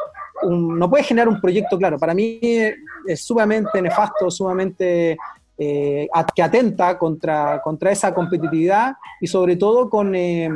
no 0.43 0.89
puedes 0.89 1.07
generar 1.07 1.27
un 1.27 1.39
proyecto 1.39 1.77
claro. 1.77 1.97
Para 1.97 2.13
mí 2.13 2.39
es 2.41 3.23
sumamente 3.23 3.81
nefasto, 3.81 4.29
sumamente 4.29 5.17
eh, 5.57 6.07
que 6.35 6.41
atenta 6.41 6.97
contra, 6.97 7.61
contra 7.61 7.91
esa 7.91 8.13
competitividad 8.13 8.93
y 9.19 9.27
sobre 9.27 9.57
todo 9.57 9.89
con, 9.89 10.15
eh, 10.15 10.49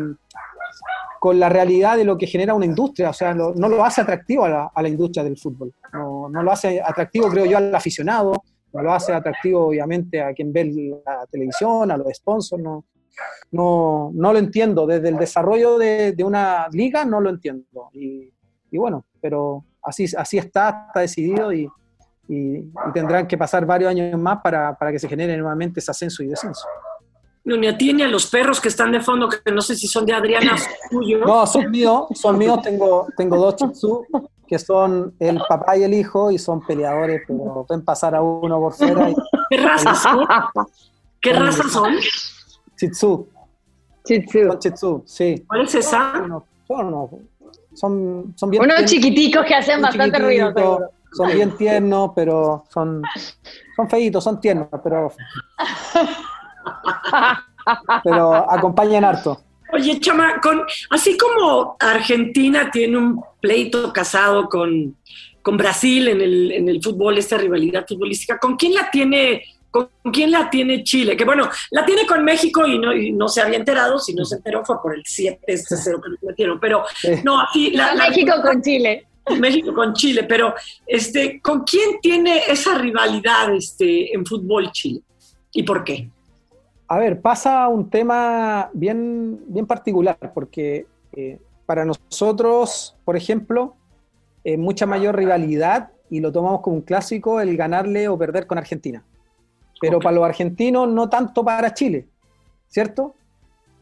con 1.20 1.40
la 1.40 1.50
realidad 1.50 1.98
de 1.98 2.04
lo 2.04 2.18
que 2.18 2.28
genera 2.28 2.54
una 2.54 2.66
industria, 2.66 3.10
o 3.10 3.14
sea, 3.14 3.34
no 3.34 3.54
lo 3.54 3.84
hace 3.84 4.02
atractivo 4.02 4.46
a 4.46 4.72
la, 4.82 4.88
industria 4.88 5.24
del 5.24 5.38
fútbol, 5.38 5.74
no, 5.94 6.30
lo 6.30 6.52
hace 6.52 6.82
atractivo, 6.82 7.30
creo 7.30 7.46
yo, 7.46 7.58
al 7.58 7.74
aficionado, 7.74 8.44
no 8.74 8.82
lo 8.82 8.94
hace 8.94 9.14
atractivo, 9.14 9.68
obviamente, 9.68 10.22
a 10.22 10.34
quien 10.34 10.52
ve 10.52 11.02
la 11.06 11.26
televisión, 11.28 11.92
a 11.92 11.98
los 11.98 12.08
sponsors, 12.14 12.62
no, 12.62 12.86
no, 13.52 14.12
no 14.14 14.34
lo 14.34 14.40
entiendo, 14.40 14.86
desde 14.86 15.10
el 15.10 15.18
desarrollo 15.18 15.78
de, 15.78 16.16
una 16.24 16.68
liga 16.72 17.06
no 17.06 17.22
lo 17.22 17.30
entiendo, 17.30 17.90
y, 17.94 18.32
bueno, 18.72 19.06
pero 19.22 19.66
así, 19.86 20.06
así 20.18 20.38
está, 20.38 20.86
está 20.88 21.00
decidido 21.00 21.54
y, 21.54 21.70
tendrán 22.92 23.28
que 23.28 23.38
pasar 23.38 23.68
varios 23.68 23.92
años 23.92 24.20
más 24.20 24.42
para, 24.42 24.76
para 24.76 24.92
que 24.92 24.98
se 24.98 25.08
genere 25.08 25.38
nuevamente 25.38 25.80
ese 25.80 25.92
ascenso 25.92 26.24
y 26.24 26.28
descenso 26.28 26.66
ni 27.46 27.68
a 27.68 27.78
ti 27.78 27.94
ni 27.94 28.02
a 28.02 28.08
los 28.08 28.26
perros 28.28 28.60
que 28.60 28.70
están 28.70 28.92
de 28.92 29.02
fondo, 29.02 29.30
que 29.30 29.52
no 29.52 29.62
sé 29.62 29.76
si 29.76 29.88
son 29.88 30.06
de 30.06 30.14
Adriana 30.14 30.56
o 30.56 30.90
tuyos. 30.90 31.22
No, 31.26 31.46
son 31.46 31.70
míos, 31.70 32.08
son 32.16 32.38
míos. 32.38 32.60
Tengo, 32.64 33.08
tengo 33.16 33.38
dos 33.38 33.56
chitsu 33.56 34.06
que 34.48 34.60
son 34.60 35.16
el 35.20 35.40
papá 35.48 35.76
y 35.76 35.84
el 35.84 35.94
hijo 35.94 36.30
y 36.30 36.38
son 36.38 36.62
peleadores, 36.62 37.24
pero 37.28 37.66
pueden 37.68 37.84
pasar 37.84 38.16
a 38.16 38.22
uno 38.22 38.60
por 38.60 38.74
fuera. 38.74 39.10
¿Qué 39.50 39.58
razas 39.58 40.04
son? 40.04 40.28
¿Qué 41.20 41.34
razas 41.34 41.72
son? 41.72 41.96
Chitsu. 42.78 43.28
Chitsu. 44.04 45.04
sí. 45.06 45.44
¿Cuál 45.48 45.62
es 45.62 45.76
esa? 45.76 46.14
son, 46.14 46.44
son, 46.68 47.30
son 47.76 48.34
bien. 48.50 48.64
Unos 48.64 48.86
chiquiticos 48.86 49.46
que 49.46 49.56
hacen 49.56 49.82
bastante 49.82 50.20
ruido. 50.20 50.54
son 51.14 51.28
bien 51.34 51.56
tiernos, 51.58 52.12
pero 52.16 52.64
son, 52.74 53.02
son 53.76 53.90
feitos, 53.90 54.24
son 54.24 54.40
tiernos, 54.40 54.68
pero, 54.84 55.12
pero 58.04 58.34
acompañan 58.52 59.06
harto. 59.06 59.42
Oye, 59.74 60.00
Chama, 60.00 60.40
con, 60.42 60.64
así 60.92 61.18
como 61.18 61.76
Argentina 61.80 62.70
tiene 62.72 62.98
un 62.98 63.22
pleito 63.42 63.92
casado 63.92 64.48
con, 64.48 64.96
con 65.42 65.58
Brasil 65.58 66.08
en 66.08 66.22
el, 66.22 66.52
en 66.52 66.70
el 66.70 66.82
fútbol, 66.82 67.18
esta 67.18 67.38
rivalidad 67.38 67.86
futbolística, 67.88 68.38
¿con 68.38 68.56
quién 68.56 68.74
la 68.74 68.90
tiene 68.90 69.44
¿Con 69.76 70.14
quién 70.14 70.32
la 70.32 70.50
tiene 70.50 70.86
Chile? 70.86 71.18
Que 71.18 71.26
bueno, 71.26 71.50
la 71.72 71.86
tiene 71.86 72.06
con 72.06 72.24
México 72.24 72.66
y 72.66 72.80
no, 72.80 72.92
no 72.94 73.28
se 73.28 73.42
había 73.42 73.58
enterado, 73.58 74.00
si 74.00 74.14
no 74.14 74.24
se 74.24 74.36
enteró 74.36 74.64
fue 74.64 74.82
por 74.82 74.96
el 74.96 75.04
7-0 75.04 75.42
que 75.46 76.10
nos 76.12 76.24
metieron, 76.24 76.60
pero 76.62 76.86
no, 77.26 77.42
aquí... 77.42 77.72
La, 77.72 77.94
México 77.94 78.32
con 78.42 78.62
Chile. 78.62 79.06
México 79.38 79.74
con 79.74 79.94
Chile, 79.94 80.24
pero 80.24 80.54
este, 80.88 81.42
¿con 81.42 81.64
quién 81.64 82.00
tiene 82.02 82.44
esa 82.48 82.78
rivalidad 82.78 83.54
este, 83.54 84.16
en 84.16 84.26
fútbol 84.26 84.72
Chile? 84.72 85.02
¿Y 85.52 85.64
por 85.64 85.84
qué? 85.84 86.10
A 86.88 86.98
ver, 86.98 87.20
pasa 87.20 87.68
un 87.68 87.90
tema 87.90 88.70
bien, 88.72 89.42
bien 89.48 89.66
particular, 89.66 90.32
porque 90.34 90.86
eh, 91.12 91.38
para 91.66 91.84
nosotros, 91.84 92.96
por 93.04 93.18
ejemplo, 93.18 93.76
eh, 94.46 94.56
mucha 94.56 94.86
mayor 94.86 95.18
rivalidad, 95.18 95.90
y 96.10 96.22
lo 96.22 96.32
tomamos 96.32 96.62
como 96.62 96.78
un 96.78 96.82
clásico, 96.82 97.42
el 97.42 97.58
ganarle 97.58 98.08
o 98.08 98.18
perder 98.18 98.48
con 98.48 98.58
Argentina 98.58 99.04
pero 99.80 100.00
para 100.00 100.16
los 100.16 100.26
argentinos 100.26 100.88
no 100.88 101.10
tanto 101.10 101.44
para 101.44 101.74
Chile, 101.74 102.08
¿cierto? 102.68 103.16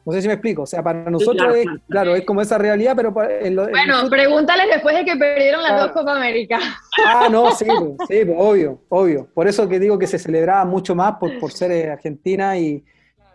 No 0.05 0.11
sé 0.11 0.21
si 0.21 0.27
me 0.27 0.33
explico, 0.33 0.63
o 0.63 0.65
sea, 0.65 0.83
para 0.83 1.09
nosotros 1.09 1.55
es, 1.55 1.65
claro, 1.87 2.13
es 2.13 2.25
como 2.25 2.41
esa 2.41 2.57
realidad, 2.57 2.93
pero 2.93 3.11
Bueno, 3.11 4.09
pregúntales 4.09 4.67
después 4.69 4.97
de 4.97 5.05
que 5.05 5.15
perdieron 5.15 5.63
las 5.63 5.79
dos 5.79 5.91
Copa 5.91 6.15
América. 6.15 6.59
Ah, 7.05 7.27
no, 7.29 7.51
sí, 7.51 7.65
sí, 8.07 8.21
obvio, 8.35 8.81
obvio. 8.89 9.27
Por 9.33 9.47
eso 9.47 9.67
que 9.67 9.79
digo 9.79 9.97
que 9.97 10.07
se 10.07 10.19
celebraba 10.19 10.63
mucho 10.65 10.93
más 10.93 11.15
por, 11.15 11.39
por 11.39 11.51
ser 11.51 11.71
eh, 11.71 11.89
Argentina 11.89 12.57
y, 12.57 12.83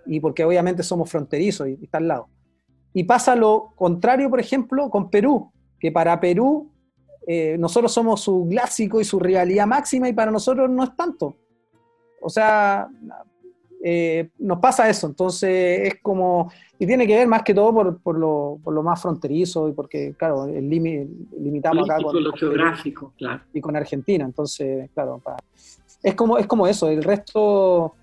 y, 0.07 0.21
porque 0.21 0.45
obviamente 0.45 0.83
somos 0.83 1.11
fronterizos 1.11 1.69
y, 1.69 1.79
está 1.83 1.99
al 1.99 2.09
lado. 2.09 2.29
Y 2.95 3.05
pasa 3.05 3.35
lo 3.35 3.73
contrario, 3.75 4.31
por 4.31 4.41
ejemplo, 4.41 4.91
con 4.91 5.11
Perú, 5.11 5.51
que 5.81 5.91
para 5.91 6.21
Perú 6.21 6.71
eh, 7.27 7.57
nosotros 7.59 7.93
somos 7.93 8.21
su 8.21 8.47
clásico 8.49 9.01
y 9.01 9.05
su 9.05 9.19
realidad 9.19 9.67
máxima 9.67 10.09
y 10.09 10.13
para 10.13 10.31
nosotros 10.31 10.71
no 10.71 10.85
es 10.85 10.95
tanto. 10.97 11.37
O 12.21 12.29
sea, 12.29 12.89
eh, 13.83 14.31
nos 14.39 14.59
pasa 14.59 14.89
eso, 14.89 15.07
entonces 15.07 15.93
es 15.93 16.01
como, 16.03 16.51
y 16.79 16.87
tiene 16.87 17.07
que 17.07 17.15
ver 17.15 17.29
más 17.29 17.45
que 17.45 17.55
todo 17.55 17.73
por, 17.73 17.99
por, 17.99 18.19
lo, 18.19 18.59
por 18.63 18.75
lo, 18.75 18.83
más 18.83 19.01
fronterizo 19.01 19.69
y 19.69 19.73
porque, 19.73 20.15
claro, 20.19 20.47
el 20.47 20.69
limitamos 20.69 21.89
acá 21.89 22.03
con, 22.03 22.23
lo 22.23 22.33
geográfico, 22.33 23.13
claro. 23.17 23.43
y 23.53 23.61
con 23.61 23.77
Argentina, 23.77 24.25
entonces, 24.25 24.91
claro, 24.95 25.23
es, 26.03 26.15
como, 26.15 26.39
es 26.39 26.47
como 26.49 26.67
eso, 26.67 26.89
el 26.89 27.05
resto 27.05 27.95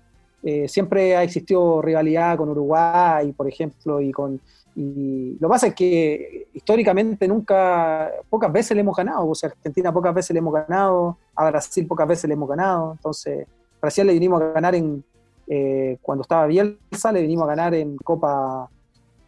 eh, 0.42 0.66
siempre 0.66 1.14
ha 1.14 1.22
existido 1.22 1.82
rivalidad 1.82 2.38
con 2.38 2.48
Uruguay, 2.48 3.32
por 3.32 3.48
ejemplo, 3.48 4.00
y 4.00 4.12
con... 4.12 4.40
Y 4.76 5.32
lo 5.40 5.48
que 5.48 5.52
pasa 5.52 5.66
es 5.68 5.74
que 5.74 6.48
históricamente 6.52 7.26
nunca, 7.26 8.10
pocas 8.28 8.52
veces 8.52 8.74
le 8.74 8.82
hemos 8.82 8.94
ganado, 8.94 9.28
o 9.28 9.34
sea, 9.34 9.48
Argentina 9.48 9.92
pocas 9.92 10.14
veces 10.14 10.34
le 10.34 10.38
hemos 10.38 10.52
ganado, 10.52 11.16
a 11.34 11.50
Brasil 11.50 11.86
pocas 11.86 12.06
veces 12.06 12.28
le 12.28 12.34
hemos 12.34 12.48
ganado, 12.48 12.92
entonces 12.92 13.46
Brasil 13.80 14.06
le 14.06 14.12
vinimos 14.12 14.40
a 14.40 14.52
ganar 14.52 14.74
en, 14.74 15.04
eh, 15.48 15.98
cuando 16.02 16.22
estaba 16.22 16.46
Bielsa, 16.46 17.12
le 17.12 17.22
vinimos 17.22 17.44
a 17.44 17.48
ganar 17.48 17.74
en 17.74 17.96
Copa 17.96 18.68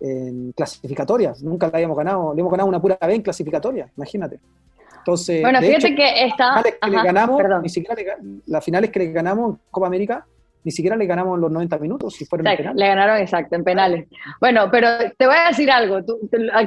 en 0.01 0.53
clasificatorias. 0.53 1.43
Nunca 1.43 1.67
la 1.69 1.75
habíamos 1.75 1.97
ganado, 1.97 2.35
le 2.35 2.41
hemos 2.41 2.51
ganado 2.51 2.69
una 2.69 2.81
pura 2.81 2.99
vez 3.01 3.17
en 3.17 3.23
clasificatoria, 3.23 3.91
imagínate. 3.97 4.41
Entonces, 4.99 5.41
bueno, 5.41 5.61
fíjate 5.61 5.95
que 5.95 6.25
está. 6.27 6.63
Que 6.63 6.91
le 6.91 7.03
ganamos, 7.03 7.41
ni 7.63 7.69
siquiera 7.69 7.97
las 8.47 8.65
finales 8.65 8.91
que 8.91 8.99
le 8.99 9.13
ganamos 9.13 9.55
en 9.55 9.61
Copa 9.71 9.87
América, 9.87 10.27
ni 10.65 10.71
siquiera 10.71 10.97
le 10.97 11.07
ganamos 11.07 11.39
los 11.39 11.51
90 11.51 11.79
minutos, 11.79 12.15
si 12.15 12.27
fueron 12.27 12.45
penales. 12.45 12.75
Le 12.75 12.89
ganaron 12.89 13.17
exacto, 13.17 13.57
en 13.57 13.65
penales. 13.65 14.07
Bueno, 14.41 14.69
pero 14.71 14.89
te 15.17 15.27
voy 15.27 15.37
a 15.37 15.49
decir 15.49 15.71
algo. 15.71 16.05
Tú, 16.05 16.19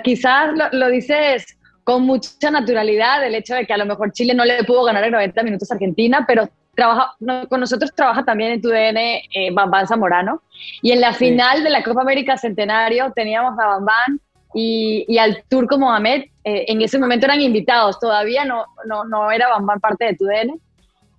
quizás 0.03 0.57
lo, 0.57 0.69
lo, 0.71 0.89
dices 0.89 1.57
con 1.83 2.03
mucha 2.03 2.49
naturalidad, 2.49 3.25
el 3.25 3.35
hecho 3.35 3.53
de 3.53 3.65
que 3.65 3.73
a 3.73 3.77
lo 3.77 3.85
mejor 3.85 4.11
Chile 4.11 4.33
no 4.33 4.45
le 4.45 4.63
pudo 4.63 4.85
ganar 4.85 5.03
en 5.03 5.11
90 5.11 5.43
minutos 5.43 5.69
a 5.71 5.75
Argentina, 5.75 6.25
pero 6.27 6.49
trabaja, 6.75 7.15
con 7.49 7.59
nosotros 7.59 7.93
trabaja 7.93 8.23
también 8.23 8.53
en 8.53 8.61
tu 8.61 8.69
DN 8.69 9.23
eh, 9.33 9.51
Bambán 9.51 9.87
Zamorano. 9.87 10.41
Y 10.81 10.91
en 10.91 11.01
la 11.01 11.13
final 11.13 11.63
de 11.63 11.69
la 11.69 11.83
Copa 11.83 12.01
América 12.01 12.37
Centenario 12.37 13.11
teníamos 13.15 13.57
a 13.59 13.67
Bambán 13.67 14.19
y, 14.53 15.05
y 15.07 15.17
al 15.17 15.43
Turco 15.49 15.77
Mohamed. 15.77 16.25
Eh, 16.43 16.65
en 16.67 16.81
ese 16.81 16.97
momento 16.99 17.25
eran 17.25 17.41
invitados, 17.41 17.99
todavía 17.99 18.45
no, 18.45 18.65
no, 18.85 19.03
no 19.05 19.31
era 19.31 19.49
Bambán 19.49 19.79
parte 19.79 20.05
de 20.05 20.15
tu 20.15 20.25
DN. 20.25 20.59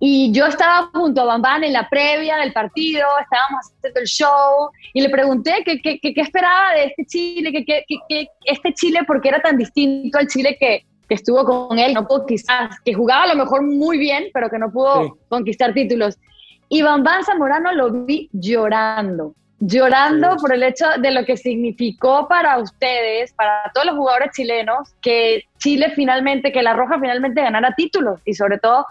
Y 0.05 0.33
yo 0.33 0.47
estaba 0.47 0.89
junto 0.93 1.21
a 1.21 1.25
Bambán 1.25 1.63
en 1.63 1.71
la 1.71 1.87
previa 1.87 2.35
del 2.35 2.51
partido, 2.51 3.07
estábamos 3.21 3.71
haciendo 3.71 4.01
el 4.01 4.05
show 4.05 4.69
y 4.93 4.99
le 4.99 5.07
pregunté 5.07 5.63
qué, 5.63 5.81
qué, 5.81 5.97
qué 5.97 6.21
esperaba 6.21 6.73
de 6.73 6.87
este 6.87 7.05
Chile, 7.05 7.53
que, 7.53 7.63
que, 7.63 8.27
este 8.43 8.73
Chile, 8.73 8.99
porque 9.07 9.29
era 9.29 9.41
tan 9.41 9.57
distinto 9.57 10.17
al 10.17 10.27
Chile 10.27 10.57
que, 10.59 10.85
que 11.07 11.15
estuvo 11.15 11.43
con 11.43 11.79
él, 11.79 11.93
no 11.93 12.07
pudo 12.07 12.25
quizás, 12.25 12.79
que 12.83 12.93
jugaba 12.93 13.23
a 13.23 13.27
lo 13.27 13.35
mejor 13.35 13.63
muy 13.63 13.97
bien, 13.97 14.25
pero 14.33 14.49
que 14.49 14.59
no 14.59 14.71
pudo 14.71 15.17
conquistar 15.29 15.73
títulos. 15.73 16.17
Y 16.69 16.81
Bambán 16.81 17.23
Zamorano 17.23 17.71
lo 17.73 17.91
vi 17.91 18.29
llorando, 18.31 19.35
llorando 19.59 20.37
por 20.37 20.53
el 20.53 20.63
hecho 20.63 20.85
de 20.99 21.11
lo 21.11 21.25
que 21.25 21.37
significó 21.37 22.27
para 22.27 22.57
ustedes, 22.57 23.33
para 23.33 23.71
todos 23.73 23.85
los 23.85 23.95
jugadores 23.95 24.31
chilenos, 24.35 24.93
que 25.01 25.43
Chile 25.59 25.91
finalmente, 25.95 26.51
que 26.51 26.63
la 26.63 26.73
Roja 26.73 26.99
finalmente 26.99 27.41
ganara 27.41 27.73
títulos 27.75 28.19
y 28.25 28.33
sobre 28.33 28.57
todo 28.57 28.85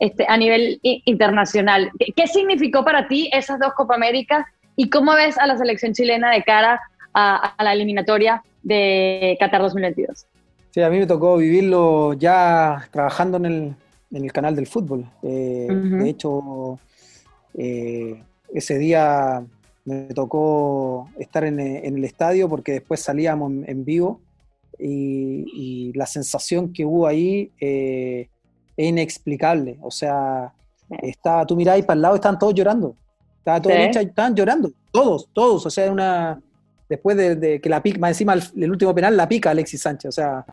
este, 0.00 0.26
a 0.28 0.36
nivel 0.36 0.80
internacional. 0.82 1.90
¿Qué, 1.98 2.12
¿Qué, 2.14 2.26
significó 2.26 2.84
para 2.84 3.08
ti 3.08 3.30
esas 3.32 3.58
dos 3.58 3.72
Copa 3.74 3.94
Américas 3.94 4.44
y 4.76 4.90
cómo 4.90 5.14
ves 5.14 5.38
a 5.38 5.46
la 5.46 5.56
selección 5.56 5.94
chilena 5.94 6.30
de 6.30 6.42
cara 6.42 6.80
a, 7.14 7.54
a 7.56 7.64
la 7.64 7.72
eliminatoria 7.72 8.42
de 8.62 9.36
Qatar 9.38 9.62
2022? 9.62 10.26
Sí, 10.74 10.82
a 10.82 10.90
mí 10.90 10.98
me 10.98 11.06
tocó 11.06 11.36
vivirlo 11.36 12.14
ya 12.14 12.88
trabajando 12.90 13.36
en 13.36 13.46
el, 13.46 13.76
en 14.10 14.24
el 14.24 14.32
canal 14.32 14.56
del 14.56 14.66
fútbol. 14.66 15.08
Eh, 15.22 15.68
de 15.70 16.08
hecho, 16.08 16.80
eh, 17.56 18.20
ese 18.52 18.78
día 18.78 19.46
me 19.84 20.06
tocó 20.06 21.08
estar 21.16 21.44
en, 21.44 21.60
en, 21.60 21.96
el 21.96 22.04
estadio 22.04 22.48
porque 22.48 22.72
después 22.72 22.98
salíamos 22.98 23.52
en, 23.68 23.84
vivo 23.84 24.20
y, 24.76 25.92
la 25.94 26.06
sensación 26.06 26.72
que 26.72 26.84
hubo 26.84 27.06
ahí 27.06 27.52
eh, 27.60 28.28
es 28.76 28.88
inexplicable. 28.88 29.78
O 29.80 29.92
sea, 29.92 30.52
estaba, 31.02 31.46
tú 31.46 31.54
mirabas 31.54 31.82
para 31.82 31.94
el 31.94 32.02
lado, 32.02 32.14
estaban 32.16 32.36
todos 32.40 32.52
llorando. 32.52 32.96
Estaba 33.38 33.62
todo 33.62 33.72
estaban 33.72 34.34
llorando, 34.34 34.72
todos, 34.90 35.28
todos. 35.32 35.66
O 35.66 35.70
sea, 35.70 35.92
una 35.92 36.42
después 36.88 37.16
de, 37.16 37.60
que 37.60 37.68
la 37.68 37.80
pica, 37.80 37.98
más 37.98 38.10
encima 38.10 38.34
el, 38.34 38.70
último 38.70 38.92
penal 38.92 39.16
la 39.16 39.28
pica 39.28 39.50
Alexis 39.50 39.80
Sánchez. 39.80 40.08
O 40.08 40.12
sea, 40.12 40.44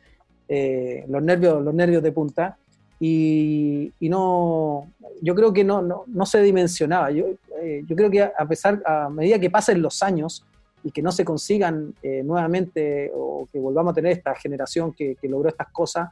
eh, 0.53 1.05
los, 1.07 1.23
nervios, 1.23 1.63
los 1.63 1.73
nervios 1.73 2.03
de 2.03 2.11
punta. 2.11 2.57
Y, 2.99 3.93
no, 4.01 4.91
yo 5.21 5.33
creo 5.33 5.53
que 5.53 5.63
no, 5.63 5.81
no, 6.05 6.25
se 6.25 6.41
dimensionaba. 6.41 7.09
Yo, 7.09 7.27
eh, 7.61 7.83
yo 7.87 7.95
creo 7.95 8.11
que 8.11 8.21
a 8.21 8.45
pesar, 8.45 8.83
a 8.85 9.09
medida 9.09 9.39
que 9.39 9.49
pasen 9.49 9.81
los 9.81 10.03
años 10.03 10.45
y 10.83 10.91
que 10.91 11.01
no 11.01 11.13
se 11.13 11.23
consigan 11.23 11.93
eh, 12.03 12.21
nuevamente 12.23 13.11
o 13.15 13.47
que 13.49 13.59
volvamos 13.59 13.91
a 13.91 13.95
tener 13.95 14.11
esta 14.11 14.35
generación 14.35 14.91
que, 14.91 15.15
logró 15.23 15.47
estas 15.47 15.69
cosas, 15.69 16.09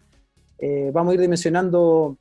vamos 0.94 1.12
a 1.12 1.16
ir 1.16 1.22
dimensionando 1.22 2.18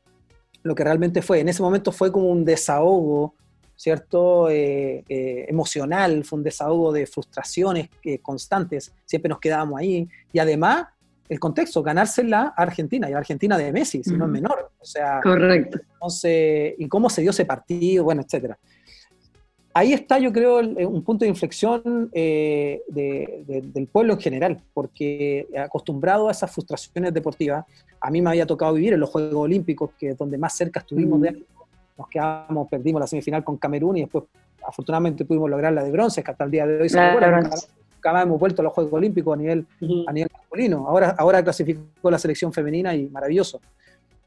lo 0.64 0.74
que 0.74 0.82
realmente 0.82 1.22
fue. 1.22 1.38
En 1.38 1.48
ese 1.48 1.62
momento 1.62 1.92
fue 1.92 2.10
como 2.10 2.26
un 2.26 2.44
desahogo, 2.44 3.34
¿cierto? 3.76 4.48
emocional, 4.50 6.24
fue 6.24 6.38
un 6.38 6.44
desahogo 6.44 6.92
de 6.92 7.06
frustraciones 7.06 7.88
constantes, 8.22 8.92
siempre 9.04 9.28
nos 9.28 9.38
quedábamos 9.38 9.78
ahí. 9.78 10.08
Y 10.32 10.38
además 10.40 10.86
el 11.28 11.40
contexto, 11.40 11.82
ganársela 11.82 12.54
a 12.56 12.62
Argentina, 12.62 13.10
y 13.10 13.12
a 13.12 13.18
Argentina 13.18 13.58
de 13.58 13.72
Messi, 13.72 14.02
si 14.02 14.16
no 14.16 14.24
es 14.24 14.30
menor. 14.30 14.70
O 14.78 14.84
sea, 14.84 15.20
Correcto. 15.22 15.78
Entonces, 15.94 16.74
y 16.78 16.88
cómo 16.88 17.10
se 17.10 17.22
dio 17.22 17.30
ese 17.30 17.44
partido, 17.44 18.04
bueno, 18.04 18.22
etcétera. 18.22 18.58
Ahí 19.74 19.92
está, 19.92 20.18
yo 20.18 20.32
creo, 20.32 20.58
un 20.58 21.04
punto 21.04 21.24
de 21.24 21.28
inflexión 21.28 22.10
eh, 22.12 22.82
del 22.88 23.88
pueblo 23.92 24.14
en 24.14 24.20
general, 24.20 24.60
porque 24.74 25.46
acostumbrado 25.56 26.28
a 26.28 26.32
esas 26.32 26.50
frustraciones 26.50 27.14
deportivas, 27.14 27.64
a 28.00 28.10
mí 28.10 28.20
me 28.20 28.30
había 28.30 28.46
tocado 28.46 28.74
vivir 28.74 28.94
en 28.94 29.00
los 29.00 29.10
Juegos 29.10 29.34
Olímpicos, 29.34 29.90
que 29.98 30.10
es 30.10 30.18
donde 30.18 30.38
más 30.38 30.56
cerca 30.56 30.80
estuvimos 30.80 31.20
de 31.20 31.44
nos 31.98 32.08
quedamos, 32.08 32.68
perdimos 32.68 33.00
la 33.00 33.06
semifinal 33.06 33.42
con 33.42 33.56
Camerún 33.56 33.96
y 33.96 34.00
después 34.02 34.24
afortunadamente 34.66 35.24
pudimos 35.24 35.50
lograr 35.50 35.72
la 35.72 35.82
de 35.82 35.90
bronce, 35.90 36.22
que 36.22 36.30
hasta 36.30 36.44
el 36.44 36.50
día 36.50 36.66
de 36.66 36.82
hoy 36.82 36.88
se 36.88 36.98
nunca 37.98 38.22
hemos 38.22 38.38
vuelto 38.38 38.62
a 38.62 38.64
los 38.64 38.72
Juegos 38.72 38.92
Olímpicos 38.92 39.34
a 39.34 39.36
nivel, 39.36 39.66
a 40.06 40.12
nivel 40.12 40.30
masculino. 40.32 40.86
Ahora, 40.88 41.14
ahora 41.18 41.42
clasificó 41.42 42.10
la 42.10 42.18
selección 42.18 42.52
femenina 42.52 42.94
y 42.94 43.08
maravilloso. 43.08 43.60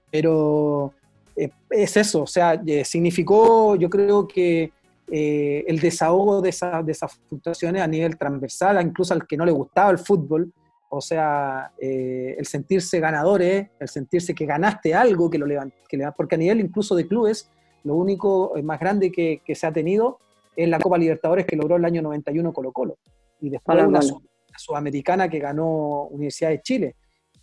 Pero 0.09 0.93
eh, 1.35 1.49
es 1.69 1.95
eso, 1.97 2.23
o 2.23 2.27
sea, 2.27 2.61
eh, 2.65 2.83
significó, 2.83 3.75
yo 3.75 3.89
creo 3.89 4.27
que 4.27 4.71
eh, 5.13 5.65
el 5.67 5.79
desahogo 5.79 6.41
de, 6.41 6.55
de 6.85 6.91
esas 6.91 7.19
fluctuaciones 7.27 7.81
a 7.81 7.87
nivel 7.87 8.17
transversal, 8.17 8.81
incluso 8.81 9.13
al 9.13 9.27
que 9.27 9.35
no 9.35 9.45
le 9.45 9.51
gustaba 9.51 9.91
el 9.91 9.97
fútbol, 9.97 10.53
O 10.89 11.01
sea, 11.01 11.71
eh, 11.79 12.35
el 12.37 12.45
sentirse 12.45 12.99
ganadores, 12.99 13.69
el 13.79 13.87
sentirse 13.87 14.33
que 14.33 14.45
ganaste 14.45 14.93
algo, 14.93 15.29
que 15.29 15.37
lo 15.37 15.47
que 15.87 16.11
porque 16.17 16.35
a 16.35 16.37
nivel 16.37 16.59
incluso 16.59 16.95
de 16.95 17.07
clubes, 17.07 17.49
lo 17.83 17.95
único 17.95 18.53
más 18.63 18.79
grande 18.79 19.11
que, 19.11 19.41
se 19.55 19.67
ha 19.67 19.71
tenido 19.71 20.17
es 20.55 20.67
la 20.69 20.79
Copa 20.79 20.97
Libertadores 20.97 21.45
que 21.45 21.55
logró 21.55 21.77
el 21.77 21.85
año 21.85 22.01
91 22.01 22.53
Colo 22.53 22.71
Colo. 22.71 22.97
Y 23.41 23.49
después 23.49 23.83
una, 23.83 23.99
sudamericana 24.57 25.29
que 25.29 25.39
ganó 25.39 26.03
Universidad 26.05 26.49
de 26.49 26.61
Chile. 26.61 26.95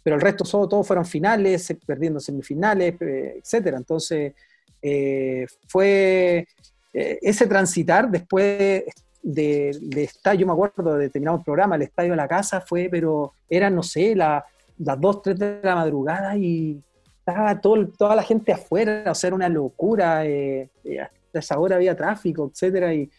Pero 0.02 0.16
el 0.16 0.22
resto 0.22 0.44
solo, 0.44 0.68
todos 0.68 0.86
fueron 0.86 1.04
finales, 1.04 1.74
perdiendo 1.86 2.20
semifinales, 2.20 2.94
eh, 3.00 3.40
etcétera. 3.42 3.76
Entonces, 3.76 4.32
eh, 4.80 5.46
fue 5.66 6.46
ese 6.92 7.46
transitar 7.46 8.10
después 8.10 8.84
de, 9.22 9.76
de 9.80 10.04
estar, 10.04 10.36
yo 10.36 10.46
me 10.46 10.52
acuerdo 10.52 10.94
de 10.94 11.04
determinado 11.04 11.42
programa, 11.42 11.76
el 11.76 11.82
estadio 11.82 12.12
de 12.12 12.16
la 12.16 12.28
casa 12.28 12.60
fue, 12.60 12.88
pero 12.90 13.34
eran, 13.48 13.74
no 13.74 13.82
sé, 13.82 14.14
las 14.14 14.42
2, 14.78 15.22
3 15.22 15.38
de 15.38 15.60
la 15.62 15.74
madrugada 15.74 16.36
y 16.36 16.82
estaba 17.18 17.60
todo, 17.60 17.88
toda 17.88 18.16
la 18.16 18.22
gente 18.22 18.52
afuera, 18.52 19.10
o 19.10 19.14
sea, 19.14 19.28
era 19.28 19.36
una 19.36 19.48
locura, 19.48 20.24
eh, 20.24 20.70
eh, 20.84 21.00
hasta 21.00 21.38
esa 21.38 21.58
hora 21.58 21.76
había 21.76 21.96
tráfico, 21.96 22.50
etcétera, 22.52 22.94
y, 22.94 23.10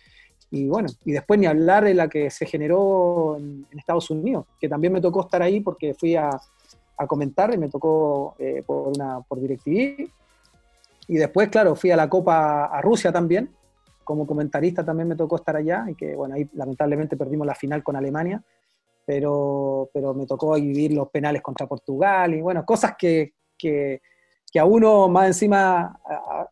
y, 0.51 0.67
bueno, 0.67 0.89
y 1.05 1.11
después 1.11 1.39
ni 1.39 1.45
hablar 1.45 1.83
de 1.83 1.93
la 1.93 2.07
que 2.07 2.29
se 2.29 2.45
generó 2.45 3.37
en, 3.37 3.67
Estados 3.77 4.09
Unidos, 4.09 4.45
que 4.59 4.67
también 4.67 4.93
me 4.93 5.01
tocó 5.01 5.21
estar 5.21 5.41
ahí 5.41 5.61
porque 5.61 5.93
fui 5.93 6.15
a, 6.15 6.29
a 6.97 7.07
comentar 7.07 7.53
y 7.53 7.57
me 7.57 7.69
tocó 7.69 8.35
eh, 8.39 8.63
por, 8.65 8.87
una, 8.87 9.21
por 9.21 9.39
DirecTV, 9.39 10.09
y 11.07 11.17
después, 11.17 11.49
claro, 11.49 11.75
fui 11.75 11.89
a 11.89 11.95
la 11.95 12.07
Copa 12.07 12.65
a 12.65 12.81
Rusia 12.81 13.11
también, 13.11 13.49
como 14.03 14.25
comentarista 14.25 14.83
también 14.83 15.07
me 15.07 15.15
tocó 15.15 15.35
estar 15.35 15.55
allá 15.55 15.85
y 15.87 15.95
que, 15.95 16.15
bueno, 16.15 16.35
ahí 16.35 16.47
lamentablemente 16.53 17.15
perdimos 17.15 17.45
la 17.45 17.55
final 17.55 17.83
con 17.83 17.95
Alemania, 17.95 18.43
pero, 19.05 19.89
pero 19.93 20.13
me 20.13 20.25
tocó 20.25 20.55
vivir 20.55 20.93
los 20.93 21.09
penales 21.09 21.41
contra 21.41 21.67
Portugal 21.67 22.33
y, 22.33 22.41
bueno, 22.41 22.65
cosas 22.65 22.95
que, 22.97 23.33
que, 23.57 24.01
que 24.51 24.59
a 24.59 24.65
uno 24.65 25.07
más 25.07 25.27
encima, 25.27 25.99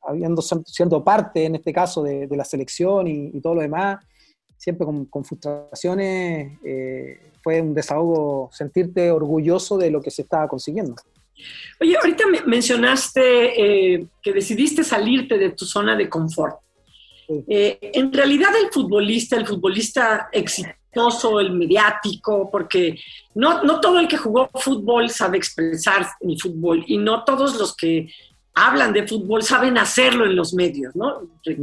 habiendo 0.03 0.41
siendo 0.41 1.03
parte 1.03 1.45
en 1.45 1.55
este 1.55 1.73
caso 1.73 2.03
de, 2.03 2.27
la 2.29 2.43
selección 2.43 3.07
y, 3.07 3.39
todo 3.41 3.55
lo 3.55 3.61
demás, 3.61 4.03
siempre 4.57 4.85
con, 4.85 5.25
frustraciones, 5.25 6.59
eh, 6.63 7.31
fue 7.41 7.61
un 7.61 7.73
desahogo 7.73 8.49
sentirte 8.51 9.11
orgulloso 9.11 9.77
de 9.77 9.89
lo 9.89 10.01
que 10.01 10.11
se 10.11 10.23
estaba 10.23 10.47
consiguiendo. 10.47 10.95
Oye, 11.79 11.95
ahorita 11.97 12.23
mencionaste 12.45 13.93
eh, 13.95 14.07
que 14.21 14.33
decidiste 14.33 14.83
salirte 14.83 15.37
de 15.37 15.51
tu 15.51 15.65
zona 15.65 15.95
de 15.95 16.09
confort. 16.09 16.57
Eh, 17.29 17.77
en 17.81 18.11
realidad 18.13 18.49
el 18.63 18.71
futbolista, 18.71 19.35
el 19.35 19.45
futbolista 19.45 20.29
exitoso, 20.31 20.75
el 21.39 21.51
mediático, 21.51 22.49
porque 22.51 22.99
no, 23.35 23.63
no 23.63 23.79
todo 23.79 23.99
el 23.99 24.07
que 24.07 24.17
jugó 24.17 24.49
fútbol 24.53 25.09
sabe 25.09 25.37
expresar 25.37 26.07
el 26.21 26.39
fútbol 26.39 26.83
y 26.87 26.97
no 26.97 27.23
todos 27.23 27.57
los 27.57 27.75
que 27.75 28.09
hablan 28.53 28.91
de 28.91 29.07
fútbol 29.07 29.43
saben 29.43 29.77
hacerlo 29.77 30.25
en 30.25 30.35
los 30.35 30.53
medios, 30.53 30.95
¿no? 30.95 31.21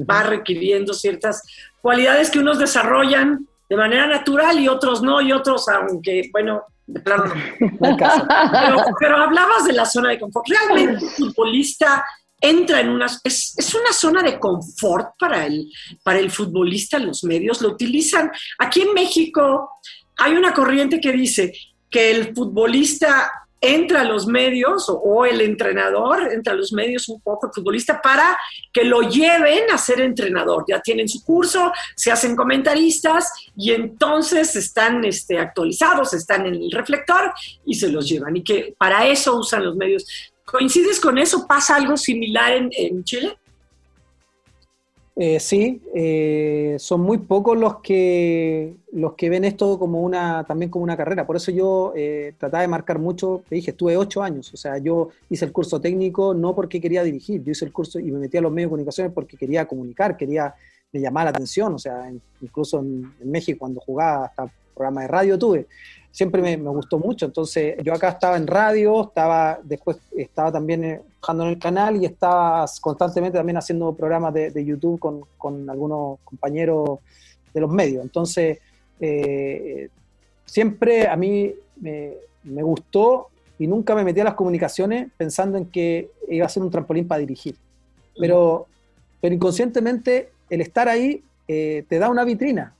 Va 0.08 0.22
requiriendo 0.22 0.94
ciertas 0.94 1.42
cualidades 1.82 2.30
que 2.30 2.38
unos 2.38 2.58
desarrollan 2.58 3.46
de 3.68 3.76
manera 3.76 4.06
natural 4.06 4.60
y 4.60 4.68
otros 4.68 5.02
no, 5.02 5.20
y 5.20 5.32
otros, 5.32 5.68
aunque, 5.68 6.28
bueno, 6.30 6.62
de 6.86 7.00
plano 7.00 7.24
no. 7.26 7.34
Pero, 7.80 8.84
pero 9.00 9.16
hablabas 9.16 9.64
de 9.64 9.72
la 9.72 9.86
zona 9.86 10.10
de 10.10 10.20
confort. 10.20 10.46
Realmente 10.46 11.04
futbolista 11.06 12.04
entra 12.44 12.80
en 12.80 12.90
una, 12.90 13.06
es, 13.24 13.54
es, 13.56 13.74
una 13.74 13.92
zona 13.92 14.22
de 14.22 14.38
confort 14.38 15.16
para 15.18 15.46
el, 15.46 15.72
para 16.02 16.18
el 16.18 16.30
futbolista 16.30 16.98
los 16.98 17.24
medios, 17.24 17.62
lo 17.62 17.70
utilizan. 17.70 18.30
Aquí 18.58 18.82
en 18.82 18.92
México 18.92 19.70
hay 20.18 20.34
una 20.34 20.52
corriente 20.52 21.00
que 21.00 21.12
dice 21.12 21.52
que 21.88 22.10
el 22.10 22.34
futbolista 22.34 23.30
entra 23.64 24.02
a 24.02 24.04
los 24.04 24.26
medios 24.26 24.84
o, 24.88 25.24
el 25.24 25.40
entrenador 25.40 26.30
entra 26.30 26.52
a 26.52 26.56
los 26.56 26.70
medios 26.72 27.08
un 27.08 27.18
poco 27.22 27.46
el 27.46 27.52
futbolista 27.54 28.02
para 28.02 28.36
que 28.70 28.84
lo 28.84 29.00
lleven 29.00 29.70
a 29.72 29.78
ser 29.78 30.02
entrenador. 30.02 30.66
Ya 30.68 30.80
tienen 30.80 31.08
su 31.08 31.24
curso, 31.24 31.72
se 31.96 32.12
hacen 32.12 32.36
comentaristas 32.36 33.32
y 33.56 33.72
entonces 33.72 34.54
están 34.54 35.02
este, 35.06 35.38
actualizados, 35.38 36.12
están 36.12 36.44
en 36.44 36.56
el 36.56 36.70
reflector 36.70 37.32
y 37.64 37.74
se 37.74 37.88
los 37.88 38.06
llevan. 38.06 38.36
Y 38.36 38.44
que 38.44 38.74
para 38.76 39.06
eso 39.06 39.34
usan 39.36 39.64
los 39.64 39.76
medios. 39.76 40.04
¿Coincides 40.44 41.00
con 41.00 41.18
eso? 41.18 41.46
¿Pasa 41.46 41.76
algo 41.76 41.96
similar 41.96 42.52
en, 42.70 43.02
Chile? 43.04 43.36
Eh, 45.16 45.38
sí, 45.38 45.80
eh, 45.94 46.76
son 46.78 47.00
muy 47.00 47.18
pocos 47.18 47.56
los 47.56 47.80
que, 47.80 48.76
los 48.92 49.14
que 49.14 49.30
ven 49.30 49.44
esto 49.44 49.78
como 49.78 50.02
una, 50.02 50.44
también 50.44 50.70
como 50.70 50.82
una 50.82 50.96
carrera. 50.96 51.26
Por 51.26 51.36
eso 51.36 51.50
yo 51.50 51.92
eh, 51.96 52.34
trataba 52.36 52.62
de 52.62 52.68
marcar 52.68 52.98
mucho, 52.98 53.42
te 53.48 53.54
dije, 53.54 53.70
estuve 53.70 53.96
ocho 53.96 54.22
años, 54.22 54.52
o 54.52 54.56
sea, 54.56 54.78
yo 54.78 55.10
hice 55.30 55.44
el 55.44 55.52
curso 55.52 55.80
técnico 55.80 56.34
no 56.34 56.54
porque 56.54 56.80
quería 56.80 57.04
dirigir, 57.04 57.42
yo 57.44 57.52
hice 57.52 57.64
el 57.64 57.72
curso 57.72 57.98
y 57.98 58.10
me 58.10 58.18
metí 58.18 58.36
a 58.36 58.40
los 58.40 58.52
medios 58.52 58.68
de 58.68 58.70
comunicación 58.70 59.12
porque 59.12 59.36
quería 59.36 59.66
comunicar, 59.66 60.16
quería, 60.16 60.52
me 60.92 61.00
llamar 61.00 61.24
la 61.24 61.30
atención, 61.30 61.74
o 61.74 61.78
sea, 61.78 62.10
incluso 62.40 62.80
en, 62.80 63.12
en, 63.20 63.30
México 63.30 63.60
cuando 63.60 63.80
jugaba 63.80 64.26
hasta 64.26 64.52
programa 64.74 65.02
de 65.02 65.08
radio 65.08 65.38
tuve 65.38 65.68
siempre 66.14 66.40
me, 66.40 66.56
gustó 66.56 66.96
mucho. 67.00 67.26
Entonces, 67.26 67.74
yo 67.82 67.92
acá 67.92 68.10
estaba 68.10 68.36
en 68.36 68.46
radio, 68.46 69.02
estaba 69.02 69.58
después 69.64 69.96
estaba 70.16 70.52
también 70.52 70.84
eh, 70.84 71.00
trabajando 71.20 71.42
en 71.42 71.50
el 71.50 71.58
canal 71.58 71.96
y 72.00 72.06
estaba 72.06 72.64
constantemente 72.80 73.36
también 73.36 73.56
haciendo 73.56 73.92
programas 73.92 74.32
de, 74.32 74.64
YouTube 74.64 75.00
con, 75.00 75.68
algunos 75.68 76.20
compañeros 76.22 77.00
de 77.52 77.60
los 77.60 77.68
medios. 77.68 78.04
Entonces, 78.04 78.60
eh, 79.00 79.88
siempre 80.44 81.08
a 81.08 81.16
mí 81.16 81.52
me, 81.80 82.62
gustó 82.62 83.26
y 83.58 83.66
nunca 83.66 83.96
me 83.96 84.04
metí 84.04 84.20
a 84.20 84.24
las 84.24 84.34
comunicaciones 84.34 85.08
pensando 85.16 85.58
en 85.58 85.64
que 85.64 86.10
iba 86.28 86.46
a 86.46 86.48
ser 86.48 86.62
un 86.62 86.70
trampolín 86.70 87.08
para 87.08 87.18
dirigir. 87.18 87.56
Pero, 88.16 88.68
pero 89.20 89.34
inconscientemente 89.34 90.30
el 90.48 90.60
estar 90.60 90.88
ahí 90.88 91.24
eh, 91.48 91.84
te 91.88 91.98
da 91.98 92.08
una 92.08 92.22
vitrina, 92.22 92.72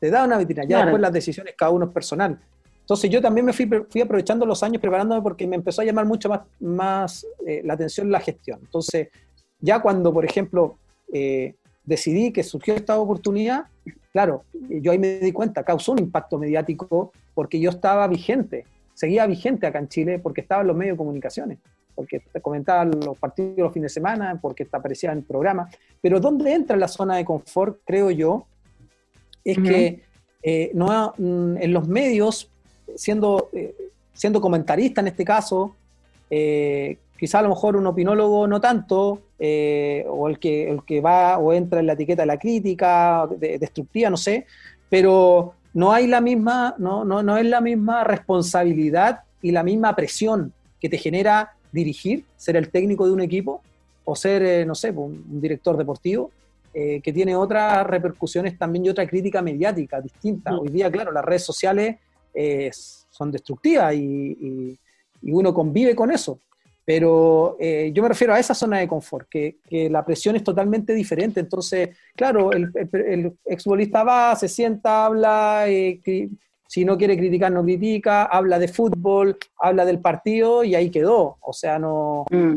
te 0.00 0.10
da 0.10 0.24
una 0.24 0.36
vitrina. 0.36 0.64
Ya 0.64 0.82
después 0.82 1.00
las 1.00 1.12
decisiones 1.12 1.54
cada 1.56 1.70
uno 1.70 1.84
es 1.84 1.92
personal. 1.92 2.40
Entonces 2.82 3.10
yo 3.10 3.22
también 3.22 3.46
me 3.46 3.52
fui, 3.52 3.68
fui, 3.88 4.00
aprovechando 4.00 4.44
los 4.44 4.62
años 4.62 4.80
preparándome 4.80 5.22
porque 5.22 5.46
me 5.46 5.56
empezó 5.56 5.82
a 5.82 5.84
llamar 5.84 6.04
mucho 6.04 6.28
más, 6.28 6.40
más 6.60 7.26
eh, 7.46 7.62
la 7.64 7.74
atención 7.74 8.10
la 8.10 8.20
gestión. 8.20 8.58
Entonces, 8.60 9.08
ya 9.60 9.80
cuando, 9.80 10.12
por 10.12 10.24
ejemplo, 10.24 10.76
eh, 11.12 11.54
decidí 11.84 12.32
que 12.32 12.42
surgió 12.42 12.74
esta 12.74 12.98
oportunidad, 12.98 13.66
claro, 14.12 14.44
yo 14.52 14.92
ahí 14.92 14.98
me 14.98 15.20
di 15.20 15.32
cuenta, 15.32 15.64
causó 15.64 15.92
un 15.92 16.00
impacto 16.00 16.38
mediático 16.38 17.12
porque 17.34 17.60
yo 17.60 17.70
estaba 17.70 18.06
vigente, 18.08 18.66
seguía 18.94 19.26
vigente 19.26 19.66
acá 19.66 19.78
en 19.78 19.88
Chile 19.88 20.18
porque 20.18 20.40
estaba 20.40 20.62
en 20.62 20.68
los 20.68 20.76
medios 20.76 20.94
de 20.94 20.98
comunicaciones, 20.98 21.58
porque 21.94 22.20
comentaba 22.42 22.84
los 22.84 23.16
partidos 23.16 23.58
los 23.58 23.72
fines 23.72 23.92
de 23.92 23.94
semana, 23.94 24.38
porque 24.40 24.66
aparecía 24.70 25.12
en 25.12 25.18
el 25.18 25.24
programa. 25.24 25.68
Pero 26.00 26.18
¿dónde 26.18 26.52
entra 26.52 26.76
la 26.76 26.88
zona 26.88 27.16
de 27.16 27.24
confort, 27.24 27.78
creo 27.84 28.10
yo? 28.10 28.46
Es 29.44 29.58
que 29.58 30.02
eh, 30.42 30.70
no, 30.74 31.14
mm, 31.16 31.56
en 31.58 31.72
los 31.72 31.88
medios 31.88 32.51
siendo, 32.96 33.50
eh, 33.52 33.74
siendo 34.12 34.40
comentarista 34.40 35.00
en 35.00 35.08
este 35.08 35.24
caso, 35.24 35.74
eh, 36.30 36.98
quizá 37.18 37.38
a 37.38 37.42
lo 37.42 37.50
mejor 37.50 37.76
un 37.76 37.86
opinólogo 37.86 38.46
no 38.46 38.60
tanto, 38.60 39.22
eh, 39.38 40.04
o 40.08 40.28
el 40.28 40.38
que, 40.38 40.70
el 40.70 40.84
que 40.84 41.00
va 41.00 41.38
o 41.38 41.52
entra 41.52 41.80
en 41.80 41.86
la 41.86 41.92
etiqueta 41.94 42.22
de 42.22 42.26
la 42.26 42.38
crítica, 42.38 43.28
destructiva, 43.38 44.10
no 44.10 44.16
sé, 44.16 44.46
pero 44.88 45.54
no 45.74 45.92
hay 45.92 46.06
la 46.06 46.20
misma, 46.20 46.74
no, 46.78 47.04
no, 47.04 47.22
no 47.22 47.36
es 47.36 47.46
la 47.46 47.60
misma 47.60 48.04
responsabilidad 48.04 49.20
y 49.40 49.50
la 49.50 49.62
misma 49.62 49.94
presión 49.96 50.52
que 50.80 50.88
te 50.88 50.98
genera 50.98 51.52
dirigir, 51.70 52.24
ser 52.36 52.56
el 52.56 52.70
técnico 52.70 53.06
de 53.06 53.12
un 53.12 53.20
equipo, 53.20 53.62
o 54.04 54.16
ser, 54.16 54.66
no 54.66 54.74
sé, 54.74 54.90
un, 54.90 55.40
director 55.40 55.76
deportivo, 55.76 56.30
que 56.72 57.12
tiene 57.12 57.36
otras 57.36 57.86
repercusiones 57.86 58.56
también 58.56 58.86
y 58.86 58.88
otra 58.88 59.06
crítica 59.06 59.42
mediática 59.42 60.00
distinta. 60.00 60.56
Hoy 60.56 60.70
día, 60.70 60.90
claro, 60.90 61.12
las 61.12 61.22
redes 61.22 61.44
sociales 61.44 61.96
son 63.10 63.30
destructivas 63.30 63.94
y, 63.94 64.78
uno 65.24 65.54
convive 65.54 65.94
con 65.94 66.10
eso. 66.10 66.40
Pero 66.84 67.56
eh, 67.60 67.92
yo 67.94 68.02
me 68.02 68.08
refiero 68.08 68.34
a 68.34 68.40
esa 68.40 68.54
zona 68.54 68.80
de 68.80 68.88
confort, 68.88 69.28
que, 69.28 69.56
la 69.88 70.04
presión 70.04 70.34
es 70.34 70.42
totalmente 70.42 70.92
diferente. 70.94 71.38
Entonces, 71.38 71.90
claro, 72.16 72.52
el, 72.52 72.72
el, 72.74 73.32
exfutbolista 73.44 74.02
va, 74.02 74.34
se 74.34 74.48
sienta, 74.48 75.06
habla, 75.06 75.64
eh, 75.68 76.00
si 76.66 76.84
no 76.84 76.98
quiere 76.98 77.16
criticar, 77.16 77.52
no 77.52 77.62
critica, 77.62 78.24
habla 78.24 78.58
de 78.58 78.66
fútbol, 78.66 79.36
habla 79.58 79.84
del 79.84 80.00
partido 80.00 80.64
y 80.64 80.74
ahí 80.74 80.90
quedó. 80.90 81.36
O 81.40 81.52
sea, 81.52 81.78
no 81.78 82.24
mm. 82.30 82.56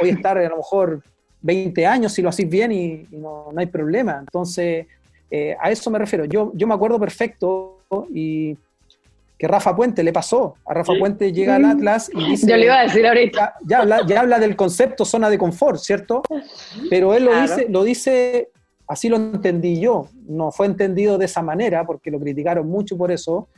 voy 0.00 0.10
a 0.10 0.12
estar 0.12 0.36
a 0.36 0.48
lo 0.48 0.56
mejor 0.58 1.02
20 1.40 1.86
años 1.86 2.12
si 2.12 2.22
lo 2.22 2.28
hacéis 2.28 2.50
bien 2.50 2.72
y, 2.72 3.06
no, 3.12 3.52
hay 3.56 3.66
problema. 3.66 4.18
Entonces, 4.18 4.86
eh, 5.30 5.56
a 5.58 5.70
eso 5.70 5.90
me 5.90 5.98
refiero. 5.98 6.24
Yo, 6.26 6.52
yo 6.54 6.66
me 6.66 6.74
acuerdo 6.74 6.98
perfecto 7.00 7.78
y 8.12 8.56
que 9.42 9.48
Rafa 9.48 9.74
Puente 9.74 10.04
le 10.04 10.12
pasó. 10.12 10.54
A 10.64 10.72
Rafa 10.72 10.92
Puente 10.96 11.32
llega 11.32 11.56
al 11.56 11.64
Atlas 11.64 12.08
y 12.14 12.30
dice... 12.30 12.46
Yo 12.46 12.56
le 12.56 12.66
iba 12.66 12.78
a 12.78 12.84
decir 12.84 13.04
ahorita. 13.04 13.56
Ya, 13.66 13.80
habla, 13.80 14.06
ya 14.06 14.20
habla 14.20 14.38
del 14.38 14.54
concepto 14.54 15.04
zona 15.04 15.28
de 15.28 15.36
confort, 15.36 15.80
¿cierto? 15.80 16.22
Pero 16.88 17.12
él 17.12 17.24
lo, 17.24 17.42
dice, 17.42 17.66
lo 17.68 17.82
dice, 17.82 18.50
así 18.86 19.08
lo 19.08 19.16
entendí 19.16 19.80
yo, 19.80 20.06
no 20.28 20.52
fue 20.52 20.66
entendido 20.66 21.18
de 21.18 21.24
esa 21.24 21.42
manera, 21.42 21.84
porque 21.84 22.08
lo 22.12 22.20
criticaron 22.20 22.68
mucho 22.68 22.96
por 22.96 23.10
eso, 23.10 23.48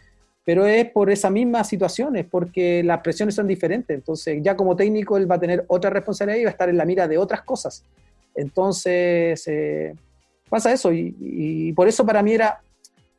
pero 0.42 0.66
es 0.66 0.90
por 0.90 1.10
esa 1.10 1.28
misma 1.28 1.62
situación, 1.64 2.16
es 2.16 2.24
porque 2.24 2.82
las 2.82 3.02
presiones 3.02 3.34
son 3.34 3.46
diferentes. 3.46 3.94
Entonces, 3.94 4.38
ya 4.42 4.56
como 4.56 4.74
técnico, 4.76 5.18
él 5.18 5.30
va 5.30 5.34
a 5.34 5.40
tener 5.40 5.66
otra 5.68 5.90
responsabilidad 5.90 6.40
y 6.40 6.44
va 6.44 6.48
a 6.48 6.52
estar 6.52 6.70
en 6.70 6.78
la 6.78 6.86
mira 6.86 7.06
de 7.06 7.18
otras 7.18 7.42
cosas. 7.42 7.84
Entonces, 8.34 9.46
eh, 9.48 9.94
pasa 10.48 10.72
eso. 10.72 10.90
Y, 10.94 11.74
por 11.76 11.88
eso 11.88 12.06
para 12.06 12.22
mí 12.22 12.32
era, 12.32 12.62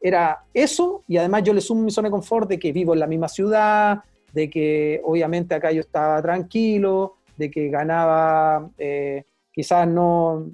era 0.07 0.43
eso, 0.53 1.01
y 1.07 1.17
además 1.17 1.41
yo 1.41 1.51
le 1.51 1.61
sumo 1.61 1.81
mi 1.81 1.89
zona 1.89 2.09
de 2.09 2.11
confort 2.11 2.47
de 2.47 2.59
que 2.59 2.71
vivo 2.71 2.93
en 2.93 2.99
la 2.99 3.07
misma 3.07 3.27
ciudad, 3.27 4.03
de 4.33 4.51
que 4.51 5.01
obviamente 5.03 5.55
acá 5.55 5.71
yo 5.71 5.79
estaba 5.81 6.21
tranquilo, 6.21 7.15
de 7.35 7.49
que 7.49 7.69
ganaba, 7.69 8.69
eh, 8.77 9.23
quizás 9.51 9.87
no, 9.87 10.51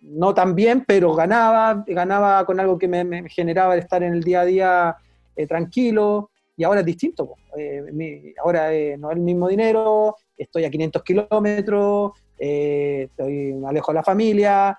no, 0.00 0.32
tan 0.32 0.54
bien, 0.54 0.82
pero 0.86 1.12
ganaba, 1.12 1.84
ganaba 1.86 2.46
con 2.46 2.58
algo 2.58 2.78
que 2.78 2.88
me, 2.88 3.04
me 3.04 3.28
generaba 3.28 3.76
estar 3.76 4.02
en 4.02 4.14
el 4.14 4.22
día 4.22 4.40
a 4.40 4.44
día 4.46 4.96
eh, 5.36 5.46
tranquilo, 5.46 6.30
y 6.56 6.64
ahora 6.64 6.80
es 6.80 6.86
distinto. 6.86 7.34
Eh, 7.58 8.32
ahora 8.42 8.72
eh, 8.72 8.96
no 8.96 9.10
es 9.10 9.16
el 9.18 9.22
mismo 9.22 9.46
dinero, 9.46 10.16
estoy 10.38 10.64
a 10.64 10.70
500 10.70 11.02
kilómetros, 11.02 12.12
estoy 12.38 13.52
me 13.52 13.68
alejo 13.68 13.92
de 13.92 13.94
la 13.94 14.02
familia, 14.02 14.78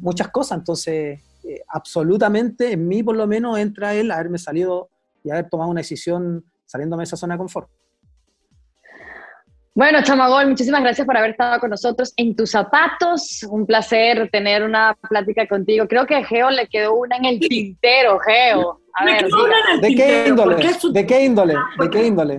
muchas 0.00 0.28
cosas. 0.28 0.58
Entonces, 0.58 1.20
absolutamente 1.68 2.72
en 2.72 2.86
mí 2.86 3.02
por 3.02 3.16
lo 3.16 3.26
menos 3.26 3.58
entra 3.58 3.94
el 3.94 4.10
haberme 4.10 4.38
salido 4.38 4.88
y 5.24 5.30
haber 5.30 5.48
tomado 5.48 5.70
una 5.70 5.80
decisión 5.80 6.44
saliéndome 6.66 7.02
de 7.02 7.04
esa 7.04 7.16
zona 7.16 7.34
de 7.34 7.38
confort. 7.38 7.68
Bueno, 9.74 10.02
Chamagol, 10.02 10.48
muchísimas 10.48 10.82
gracias 10.82 11.06
por 11.06 11.16
haber 11.16 11.30
estado 11.30 11.58
con 11.58 11.70
nosotros 11.70 12.12
en 12.16 12.36
tus 12.36 12.50
zapatos. 12.50 13.42
Un 13.44 13.64
placer 13.64 14.28
tener 14.30 14.62
una 14.62 14.94
plática 15.08 15.48
contigo. 15.48 15.88
Creo 15.88 16.04
que 16.04 16.14
a 16.14 16.24
Geo 16.24 16.50
le 16.50 16.68
quedó 16.68 16.94
una 16.94 17.16
en 17.16 17.24
el 17.24 17.40
tintero, 17.40 18.18
Geo. 18.18 18.81
A 18.94 19.04
ver, 19.06 19.26
¿De 19.80 19.94
qué 19.94 20.26
índole? 20.28 20.56
¿De 20.56 21.06
qué 21.06 21.24
índole? 21.24 21.56
¿De 21.78 21.90
qué 21.90 22.06
índole? 22.06 22.38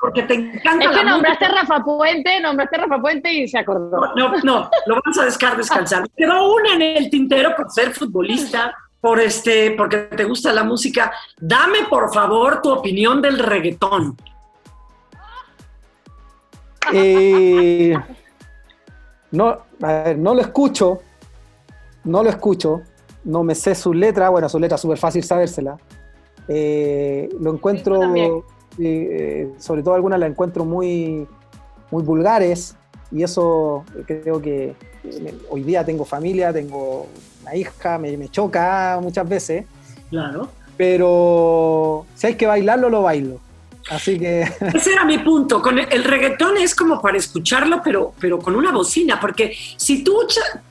Porque, 0.00 0.22
te 0.22 0.34
encanta. 0.34 0.84
Es 0.84 0.96
que 0.96 1.04
nombraste 1.04 1.44
a 1.44 1.48
Rafa 1.48 1.82
Puente, 1.82 2.40
nombraste 2.40 2.76
a 2.76 2.78
Rafa 2.80 3.00
Puente 3.00 3.32
y 3.32 3.48
se 3.48 3.58
acordó. 3.58 4.14
No, 4.14 4.32
no, 4.44 4.70
lo 4.86 5.00
vamos 5.04 5.18
a 5.18 5.24
descar 5.24 5.56
descansar. 5.56 6.08
Quedó 6.16 6.54
una 6.54 6.74
en 6.74 6.82
el 6.82 7.10
tintero 7.10 7.56
por 7.56 7.70
ser 7.72 7.92
futbolista, 7.92 8.76
por 9.00 9.18
este, 9.18 9.72
porque 9.72 9.98
te 9.98 10.24
gusta 10.24 10.52
la 10.52 10.62
música. 10.62 11.12
Dame, 11.36 11.84
por 11.90 12.14
favor, 12.14 12.62
tu 12.62 12.70
opinión 12.70 13.20
del 13.20 13.38
reggaetón. 13.38 14.16
Eh, 16.92 17.92
no, 19.32 19.58
no 19.80 20.34
lo 20.34 20.40
escucho, 20.40 21.00
no 22.04 22.22
lo 22.22 22.30
escucho, 22.30 22.82
no 23.26 23.42
me 23.42 23.54
sé 23.54 23.74
su 23.74 23.92
letra, 23.92 24.30
bueno, 24.30 24.48
su 24.48 24.58
letra 24.58 24.76
es 24.76 24.80
súper 24.80 24.98
fácil 24.98 25.22
sabérsela. 25.24 25.76
Eh, 26.48 27.28
lo 27.40 27.52
encuentro, 27.52 28.00
eh, 28.78 29.48
sobre 29.58 29.82
todo 29.82 29.94
algunas 29.94 30.20
la 30.20 30.26
encuentro 30.26 30.64
muy, 30.64 31.26
muy 31.90 32.02
vulgares 32.04 32.76
y 33.10 33.24
eso 33.24 33.84
creo 34.06 34.40
que 34.40 34.74
hoy 35.50 35.62
día 35.64 35.84
tengo 35.84 36.04
familia, 36.04 36.52
tengo 36.52 37.08
una 37.42 37.56
hija, 37.56 37.98
me, 37.98 38.16
me 38.16 38.28
choca 38.28 38.98
muchas 39.02 39.28
veces. 39.28 39.66
Claro. 40.08 40.48
pero 40.76 42.06
si 42.14 42.28
hay 42.28 42.34
que 42.36 42.46
bailarlo, 42.46 42.88
lo 42.88 43.02
bailo. 43.02 43.40
Así 43.90 44.18
que... 44.18 44.42
Ese 44.74 44.92
era 44.92 45.04
mi 45.04 45.18
punto. 45.18 45.62
Con 45.62 45.78
el, 45.78 46.04
reggaetón 46.04 46.56
es 46.56 46.74
como 46.74 47.00
para 47.00 47.18
escucharlo, 47.18 47.80
pero, 47.82 48.12
pero 48.20 48.38
con 48.38 48.56
una 48.56 48.72
bocina, 48.72 49.20
porque 49.20 49.56
si 49.76 50.02
tú, 50.02 50.18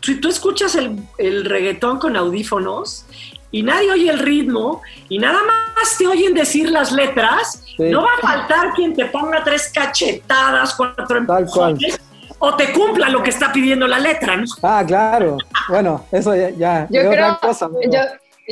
si 0.01 0.16
tú 0.16 0.30
escuchas 0.30 0.76
el, 0.76 0.97
el 1.18 1.45
reggaetón 1.45 1.99
con 1.99 2.16
audífonos 2.16 3.05
y 3.51 3.63
nadie 3.63 3.91
oye 3.91 4.09
el 4.09 4.20
ritmo 4.20 4.82
y 5.07 5.18
nada 5.18 5.39
más 5.43 5.97
te 5.97 6.07
oyen 6.07 6.34
decir 6.34 6.70
las 6.70 6.91
letras, 6.91 7.63
no 7.78 8.01
va 8.01 8.09
a 8.18 8.22
faltar 8.22 8.74
quien 8.74 8.93
te 8.93 9.05
ponga 9.05 9.43
tres 9.43 9.72
cachetadas, 9.74 10.76
cuatro 10.76 11.18
empujones 11.20 11.99
o 12.39 12.55
te 12.55 12.72
cumpla 12.74 13.09
lo 13.09 13.24
que 13.24 13.30
está 13.30 13.51
pidiendo 13.51 13.88
la 13.88 13.99
letra, 13.99 14.38
¿no? 14.38 14.45
Ah, 14.61 14.84
claro. 14.86 15.38
Bueno, 15.70 16.05
eso 16.11 16.36
ya, 16.36 16.49
ya 16.51 16.88
yo 16.91 17.09
creo, 17.09 17.34
otra 17.34 17.39
cosa. 17.41 17.70
Yo 17.89 17.99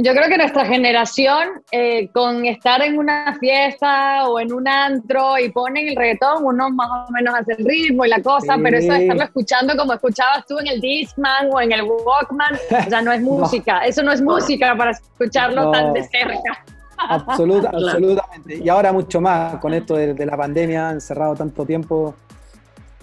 creo 0.02 0.28
que 0.28 0.38
nuestra 0.38 0.66
generación, 0.66 1.62
eh, 1.72 2.08
con 2.10 2.46
estar 2.46 2.82
en 2.82 2.98
una 2.98 3.38
fiesta 3.40 4.28
o 4.28 4.40
en 4.40 4.52
un 4.52 4.68
antro 4.68 5.38
y 5.38 5.50
ponen 5.50 5.88
el 5.90 5.96
reggaetón, 5.96 6.44
uno 6.44 6.70
más 6.72 6.90
o 7.08 7.12
menos 7.12 7.36
hace 7.36 7.54
el 7.54 7.66
ritmo 7.66 8.06
y 8.06 8.10
la 8.10 8.22
cosa, 8.22 8.58
pero 8.62 8.78
eso 8.78 8.92
de 8.92 9.04
estarlo 9.04 9.24
escuchando 9.24 9.78
como 9.78 9.94
escuchabas 9.94 10.46
tú 10.48 10.58
en 10.60 10.68
el 10.68 10.82
Discman 10.82 11.50
o 11.52 11.62
en 11.62 11.72
el 11.72 11.84
Walkman, 11.84 12.56
o 12.56 12.90
sea, 12.90 13.02
no 13.02 13.12
es 13.12 13.22
música. 13.22 13.86
Eso 13.86 14.02
no 14.02 14.12
es 14.12 14.22
música 14.22 14.76
para 14.76 14.92
escucharlo 14.92 15.70
tan 15.72 15.94
de 15.94 16.04
cerca. 16.04 16.66
absolutamente. 16.98 18.56
Y 18.64 18.70
ahora 18.70 18.92
mucho 18.94 19.22
más 19.22 19.58
con 19.58 19.74
esto 19.74 19.96
de, 19.96 20.26
la 20.26 20.38
pandemia, 20.38 20.92
encerrado 20.92 21.36
tanto 21.36 21.66
tiempo, 21.66 22.16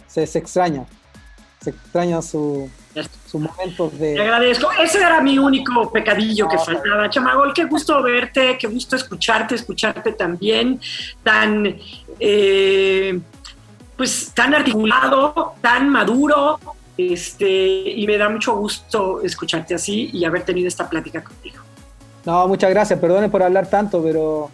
se 0.08 0.24
extraña. 0.24 0.84
Se 1.60 1.70
extraña 1.70 2.22
su, 2.22 2.68
sus 3.26 3.40
momentos 3.40 3.98
de... 3.98 4.14
Te 4.14 4.20
agradezco. 4.20 4.70
Ese 4.72 4.98
era 4.98 5.20
mi 5.20 5.38
único 5.38 5.90
pecadillo 5.90 6.48
que 6.48 6.58
faltaba. 6.58 7.08
Chamagol, 7.08 7.52
qué 7.54 7.64
gusto 7.64 8.02
verte, 8.02 8.56
qué 8.58 8.66
gusto 8.66 8.96
escucharte, 8.96 9.54
escucharte 9.54 10.12
también, 10.12 10.80
tan, 11.22 11.76
eh, 12.18 13.20
pues, 13.96 14.32
tan 14.34 14.54
articulado, 14.54 15.54
tan 15.60 15.88
maduro, 15.88 16.58
este, 16.96 17.48
y 17.48 18.06
me 18.06 18.18
da 18.18 18.28
mucho 18.28 18.56
gusto 18.56 19.22
escucharte 19.22 19.74
así 19.74 20.10
y 20.12 20.24
haber 20.24 20.42
tenido 20.42 20.68
esta 20.68 20.88
plática 20.88 21.22
contigo. 21.22 21.62
No, 22.24 22.46
muchas 22.48 22.70
gracias, 22.70 22.98
perdone 22.98 23.28
por 23.28 23.42
hablar 23.42 23.68
tanto, 23.68 24.02
pero... 24.02 24.50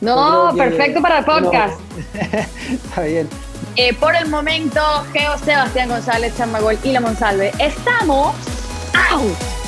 No, 0.00 0.52
perfecto 0.56 1.02
para 1.02 1.18
el 1.18 1.24
podcast. 1.24 1.80
Está 2.70 3.02
bien. 3.02 3.28
Eh, 3.76 3.94
por 3.94 4.16
el 4.16 4.28
momento, 4.28 4.80
Geo 5.12 5.38
Sebastián 5.38 5.88
González, 5.88 6.36
Chamagol 6.36 6.78
y 6.82 6.92
La 6.92 7.00
Monsalve, 7.00 7.52
estamos 7.58 8.34
out. 9.10 9.67